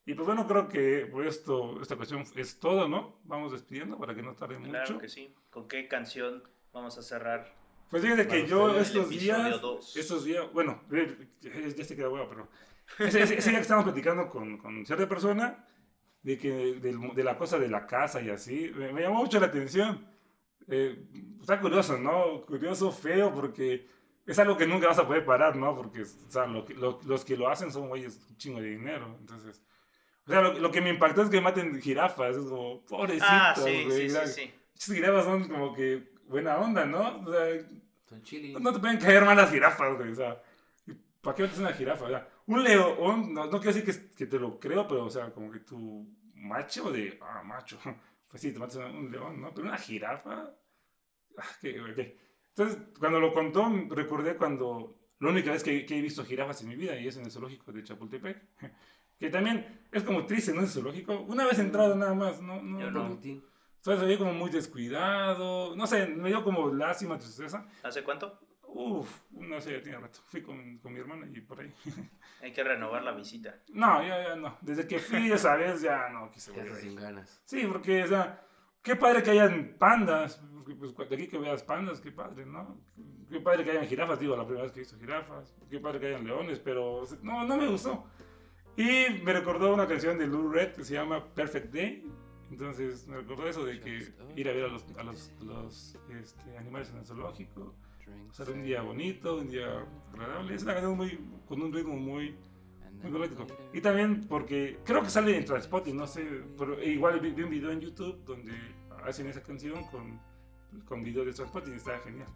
Y 0.05 0.13
pues 0.15 0.25
bueno, 0.25 0.47
creo 0.47 0.67
que 0.67 1.07
por 1.11 1.25
esto, 1.27 1.79
esta 1.81 1.95
cuestión 1.95 2.23
es 2.35 2.59
todo, 2.59 2.87
¿no? 2.87 3.19
Vamos 3.25 3.51
despidiendo 3.51 3.97
para 3.99 4.15
que 4.15 4.23
no 4.23 4.33
tarde 4.35 4.57
Claro 4.57 4.79
mucho. 4.79 4.97
que 4.97 5.07
sí. 5.09 5.35
¿Con 5.51 5.67
qué 5.67 5.87
canción 5.87 6.41
vamos 6.73 6.97
a 6.97 7.03
cerrar? 7.03 7.53
Pues 7.91 8.01
fíjate 8.01 8.27
que 8.27 8.47
yo 8.47 8.71
el 8.71 8.77
estos 8.81 9.09
días, 9.09 9.61
dos. 9.61 9.95
estos 9.97 10.23
días, 10.23 10.51
bueno, 10.53 10.81
ya 11.41 11.51
ya 11.51 11.83
se 11.83 11.95
queda 11.95 12.09
huevo, 12.09 12.27
pero 12.29 12.47
ese, 13.07 13.21
ese- 13.21 13.37
ese 13.37 13.49
día 13.49 13.59
que 13.59 13.63
estábamos 13.63 13.91
platicando 13.91 14.27
con, 14.29 14.57
con 14.57 14.85
cierta 14.85 15.07
persona 15.07 15.67
de 16.23 16.37
que 16.37 16.49
del- 16.79 17.13
de, 17.15 17.23
la 17.23 17.37
cosa 17.37 17.57
de 17.59 17.67
la 17.67 17.85
casa 17.87 18.21
y 18.21 18.29
así, 18.29 18.71
me, 18.75 18.91
me 18.93 19.01
llamó 19.01 19.19
mucho 19.19 19.39
la 19.39 19.47
atención. 19.47 20.05
Eh, 20.67 21.03
está 21.41 21.59
curioso, 21.59 21.97
¿no? 21.97 22.41
Curioso, 22.45 22.91
feo, 22.91 23.33
porque 23.33 23.87
es 24.25 24.37
algo 24.39 24.55
que 24.55 24.67
nunca 24.67 24.87
vas 24.87 24.99
a 24.99 25.07
poder 25.07 25.25
parar, 25.25 25.55
¿no? 25.55 25.75
Porque 25.75 26.03
o 26.03 26.05
sea, 26.29 26.45
lo 26.45 26.65
lo- 26.77 26.99
los 27.05 27.25
que 27.25 27.35
lo 27.35 27.49
hacen 27.49 27.71
son 27.71 27.89
güeyes 27.89 28.19
un 28.29 28.37
chingo 28.37 28.61
de 28.61 28.69
dinero, 28.69 29.15
entonces... 29.19 29.61
O 30.27 30.31
sea, 30.31 30.41
lo, 30.41 30.53
lo 30.53 30.71
que 30.71 30.81
me 30.81 30.91
impactó 30.91 31.23
es 31.23 31.29
que 31.29 31.41
maten 31.41 31.81
jirafas, 31.81 32.37
es 32.37 32.43
como, 32.45 32.85
pobrecitos, 32.85 33.27
Ah, 33.29 33.53
sí, 33.55 33.83
güey, 33.85 34.07
sí, 34.07 34.09
sí, 34.09 34.27
sí. 34.27 34.53
Esas 34.77 34.95
jirafas 34.95 35.25
son 35.25 35.47
como 35.49 35.73
que 35.73 36.11
buena 36.27 36.57
onda, 36.57 36.85
¿no? 36.85 37.21
O 37.25 37.31
sea, 37.31 37.47
Son 38.05 38.21
chili. 38.21 38.53
no 38.53 38.71
te 38.71 38.79
pueden 38.79 38.99
caer 38.99 39.25
mal 39.25 39.35
las 39.35 39.49
jirafas, 39.51 39.97
güey. 39.97 40.11
O 40.11 40.15
sea, 40.15 40.41
¿para 41.21 41.35
qué 41.35 41.41
metes 41.43 41.57
una 41.57 41.73
jirafa? 41.73 42.05
O 42.05 42.09
sea, 42.09 42.27
un 42.51 42.63
león, 42.63 43.33
no, 43.33 43.45
no 43.45 43.59
quiero 43.59 43.73
decir 43.73 43.85
que, 43.85 44.15
que 44.15 44.25
te 44.25 44.39
lo 44.39 44.59
creo, 44.59 44.87
pero, 44.87 45.05
o 45.05 45.09
sea, 45.09 45.31
como 45.31 45.51
que 45.51 45.59
tu 45.59 46.07
macho 46.35 46.91
de, 46.91 47.17
ah, 47.21 47.41
macho, 47.43 47.79
pues 48.29 48.41
sí, 48.41 48.51
te 48.51 48.59
matas 48.59 48.77
un, 48.77 49.11
león, 49.11 49.41
¿no? 49.41 49.53
Pero 49.53 49.67
una 49.67 49.77
jirafa, 49.77 50.53
ah, 51.37 51.47
qué. 51.61 52.19
Entonces, 52.49 52.77
cuando 52.99 53.19
lo 53.19 53.33
contó, 53.33 53.69
recordé 53.89 54.35
cuando, 54.35 54.97
la 55.19 55.29
única 55.29 55.51
vez 55.51 55.63
que, 55.63 55.85
que 55.85 55.97
he 55.97 56.01
visto 56.01 56.25
jirafas 56.25 56.61
en 56.61 56.69
mi 56.69 56.75
vida, 56.75 56.99
y 56.99 57.07
es 57.07 57.17
en 57.17 57.25
el 57.25 57.31
zoológico 57.31 57.71
de 57.71 57.83
Chapultepec, 57.83 58.43
que 59.19 59.29
también 59.29 59.87
es 59.91 60.03
como 60.03 60.25
triste, 60.25 60.53
¿no? 60.53 60.61
El 60.61 60.67
zoológico, 60.67 61.21
una 61.21 61.45
vez 61.45 61.59
entrado 61.59 61.95
nada 61.95 62.13
más, 62.13 62.41
¿no? 62.41 62.61
no, 62.61 62.79
Yo 62.79 62.91
no. 62.91 63.19
Entonces 63.81 63.99
se 63.99 64.05
veía 64.05 64.19
como 64.19 64.33
muy 64.33 64.51
descuidado, 64.51 65.75
no 65.75 65.87
sé, 65.87 66.05
me 66.05 66.29
dio 66.29 66.43
como 66.43 66.71
lástima, 66.71 67.17
tristeza. 67.17 67.67
¿Hace 67.81 68.03
cuánto? 68.03 68.39
Uf, 68.73 69.21
no 69.31 69.59
sé, 69.59 69.73
ya 69.73 69.81
tiene 69.81 69.99
rato. 69.99 70.19
Fui 70.27 70.41
con, 70.41 70.77
con 70.77 70.93
mi 70.93 70.99
hermana 70.99 71.27
y 71.31 71.41
por 71.41 71.59
ahí. 71.59 71.73
Hay 72.41 72.53
que 72.53 72.63
renovar 72.63 73.03
la 73.03 73.11
visita. 73.11 73.59
No, 73.73 74.01
ya, 74.01 74.29
ya 74.29 74.35
no. 74.35 74.57
Desde 74.61 74.87
que 74.87 74.99
fui 74.99 75.31
esa 75.31 75.55
vez 75.55 75.81
ya 75.81 76.09
no 76.09 76.31
quise 76.31 76.51
volver 76.51 76.75
sin 76.75 76.95
ganas. 76.95 77.41
Sí, 77.45 77.67
porque, 77.69 78.03
o 78.03 78.07
sea, 78.07 78.45
qué 78.81 78.95
padre 78.95 79.23
que 79.23 79.31
hayan 79.31 79.75
pandas. 79.77 80.41
Porque, 80.55 80.75
pues, 80.75 80.95
de 81.09 81.15
aquí 81.15 81.27
que 81.27 81.37
veas 81.37 81.63
pandas, 81.63 81.99
qué 81.99 82.11
padre, 82.11 82.45
¿no? 82.45 82.79
Qué 83.29 83.41
padre 83.41 83.63
que 83.63 83.71
hayan 83.71 83.87
jirafas, 83.87 84.19
digo, 84.19 84.35
la 84.35 84.45
primera 84.45 84.63
vez 84.63 84.71
que 84.71 84.79
he 84.79 84.83
visto 84.83 84.97
jirafas. 84.97 85.53
Qué 85.69 85.79
padre 85.79 85.99
que 85.99 86.07
hayan 86.07 86.25
leones, 86.25 86.59
pero 86.59 87.03
no, 87.21 87.45
no 87.45 87.57
me 87.57 87.67
gustó. 87.67 88.05
Y 88.77 89.21
me 89.23 89.33
recordó 89.33 89.73
una 89.73 89.87
canción 89.87 90.17
de 90.17 90.27
Lou 90.27 90.49
Red 90.49 90.73
que 90.73 90.83
se 90.83 90.93
llama 90.93 91.33
Perfect 91.33 91.73
Day. 91.73 92.05
Entonces 92.49 93.07
me 93.07 93.17
recordó 93.17 93.47
eso 93.47 93.65
de 93.65 93.79
que 93.79 94.13
ir 94.35 94.49
a 94.49 94.53
ver 94.53 94.65
a 94.65 94.67
los, 94.67 94.85
a 94.97 95.03
los, 95.03 95.31
los, 95.41 95.97
este, 96.19 96.57
animales 96.57 96.89
en 96.89 96.97
el 96.97 97.05
zoológico. 97.05 97.75
Pasar 98.27 98.49
un 98.51 98.63
día 98.63 98.81
bonito, 98.81 99.37
un 99.37 99.49
día 99.49 99.85
agradable. 100.13 100.55
Es 100.55 100.63
una 100.63 100.73
canción 100.73 100.97
muy, 100.97 101.19
con 101.47 101.61
un 101.61 101.73
ritmo 101.73 101.95
muy, 101.95 102.35
muy 103.01 103.11
melódico. 103.11 103.47
Y 103.73 103.81
también 103.81 104.25
porque 104.27 104.79
creo 104.85 105.01
que 105.01 105.09
sale 105.09 105.37
en 105.37 105.45
Transpotting, 105.45 105.95
no 105.95 106.07
sé, 106.07 106.25
pero 106.57 106.81
igual 106.83 107.19
vi, 107.19 107.31
vi 107.31 107.43
un 107.43 107.49
video 107.49 107.71
en 107.71 107.81
YouTube 107.81 108.23
donde 108.25 108.53
hacen 109.05 109.27
esa 109.27 109.41
canción 109.41 109.83
con, 109.85 110.19
con 110.85 111.03
video 111.03 111.25
de 111.25 111.33
Transpotting 111.33 111.73
y 111.73 111.77
está 111.77 111.99
genial. 111.99 112.27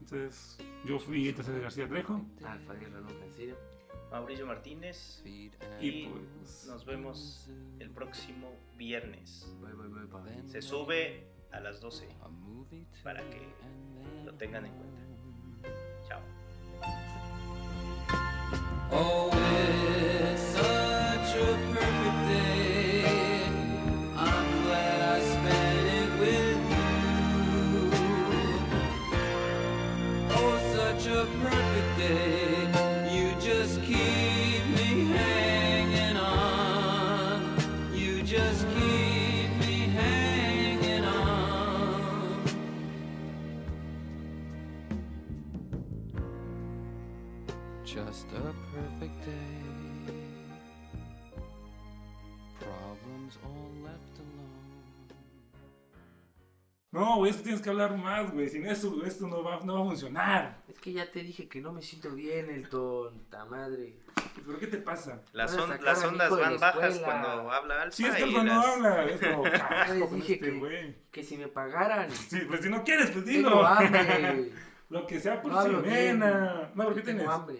Entonces 0.00 0.58
yo 0.84 0.98
fui 0.98 1.32
de 1.32 1.60
García 1.60 1.88
Trejo 1.88 2.24
Alfa 2.44 2.74
Guerra 2.74 3.00
nunca 3.00 3.24
en 3.24 3.32
serio. 3.32 3.56
Mauricio 4.10 4.46
Martínez. 4.46 5.22
y 5.24 5.50
Y 5.80 6.06
pues 6.06 6.66
nos 6.68 6.84
vemos 6.84 7.50
el 7.80 7.90
próximo 7.90 8.52
viernes. 8.76 9.52
Bye, 9.60 9.72
bye, 9.72 9.88
bye, 9.88 10.06
bye. 10.06 10.48
Se 10.48 10.62
sube 10.62 11.33
a 11.54 11.60
las 11.60 11.80
12 11.80 12.08
para 13.02 13.20
que 13.30 13.40
lo 14.24 14.34
tengan 14.34 14.66
en 14.66 14.72
cuenta. 14.72 15.00
Chao. 16.08 16.20
Güey, 57.24 57.30
es 57.30 57.36
que 57.38 57.42
tienes 57.44 57.62
que 57.62 57.70
hablar 57.70 57.96
más, 57.96 58.30
güey. 58.32 58.48
Sin 58.48 58.66
eso, 58.66 59.04
esto 59.04 59.26
no 59.26 59.42
va, 59.42 59.60
no 59.64 59.74
va 59.74 59.80
a 59.80 59.84
funcionar. 59.84 60.62
Es 60.68 60.78
que 60.78 60.92
ya 60.92 61.10
te 61.10 61.20
dije 61.22 61.48
que 61.48 61.60
no 61.60 61.72
me 61.72 61.82
siento 61.82 62.10
bien, 62.14 62.50
el 62.50 62.68
tonta 62.68 63.44
madre. 63.46 63.98
¿Pero 64.46 64.58
qué 64.58 64.66
te 64.66 64.78
pasa? 64.78 65.22
Las, 65.32 65.56
on- 65.56 65.82
las 65.84 66.04
ondas 66.04 66.30
van 66.30 66.52
la 66.54 66.58
bajas 66.58 66.98
cuando 67.00 67.50
habla 67.50 67.82
Alfa. 67.82 67.96
Si 67.96 68.04
es 68.04 68.14
que 68.14 68.20
y 68.20 68.24
Alfa 68.34 68.44
no 68.44 68.54
las- 68.54 68.66
habla, 68.66 69.04
es 69.06 69.20
como 69.20 69.42
carajo 69.44 69.94
dije 70.14 70.32
este 70.34 70.50
que- 70.50 70.58
güey. 70.58 70.96
Que 71.10 71.22
si 71.22 71.36
me 71.36 71.48
pagaran. 71.48 72.10
Sí, 72.30 72.40
pues 72.48 72.60
si 72.60 72.68
no 72.68 72.84
quieres, 72.84 73.10
pues 73.10 73.24
Tengo 73.24 73.48
dilo. 73.50 73.66
hambre. 73.66 74.52
Lo 74.90 75.06
que 75.06 75.18
sea 75.18 75.40
por 75.40 75.50
No. 75.50 75.64
No, 76.74 76.84
¿por 76.84 76.94
qué 76.94 77.00
Tengo 77.00 77.18
tienes? 77.20 77.28
hambre. 77.28 77.56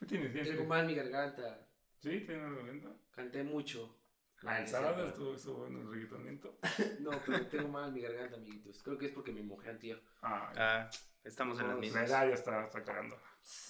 ¿Qué 0.00 0.06
tienes? 0.06 0.32
Tengo 0.48 0.64
mal 0.64 0.86
mi 0.86 0.94
garganta. 0.94 1.66
¿Sí? 2.00 2.20
¿Tienes 2.20 2.64
lento? 2.64 2.94
Canté 3.10 3.42
mucho. 3.42 3.97
Ah, 4.46 4.58
el 4.58 4.64
no, 4.64 4.70
sábado 4.70 5.06
estuvo, 5.06 5.34
estuvo 5.34 5.54
bueno 5.58 5.80
el 5.80 5.90
reggaetonamiento. 5.90 6.58
No, 7.00 7.10
pero 7.26 7.46
tengo 7.50 7.68
mal 7.68 7.92
mi 7.92 8.00
garganta, 8.00 8.36
amiguitos. 8.36 8.82
Creo 8.82 8.96
que 8.98 9.06
es 9.06 9.12
porque 9.12 9.32
me 9.32 9.42
mojé 9.42 9.70
antier. 9.70 10.02
Ah, 10.22 10.52
Ah, 10.56 10.90
estamos 11.24 11.58
en 11.60 11.66
las 11.68 11.74
la 11.76 11.80
mismas. 11.80 12.08
edad 12.08 12.28
ya 12.28 12.34
está, 12.34 12.64
está 12.64 12.84
cagando. 12.84 13.16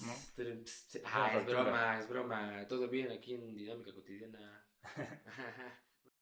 ¿No? 0.04 0.12
Ah, 1.04 1.32
es 1.38 1.46
broma, 1.46 1.98
es 1.98 2.08
broma. 2.08 2.66
Todo 2.68 2.88
bien 2.88 3.10
aquí 3.12 3.34
en 3.34 3.54
Dinámica 3.54 3.92
Cotidiana. 3.94 4.64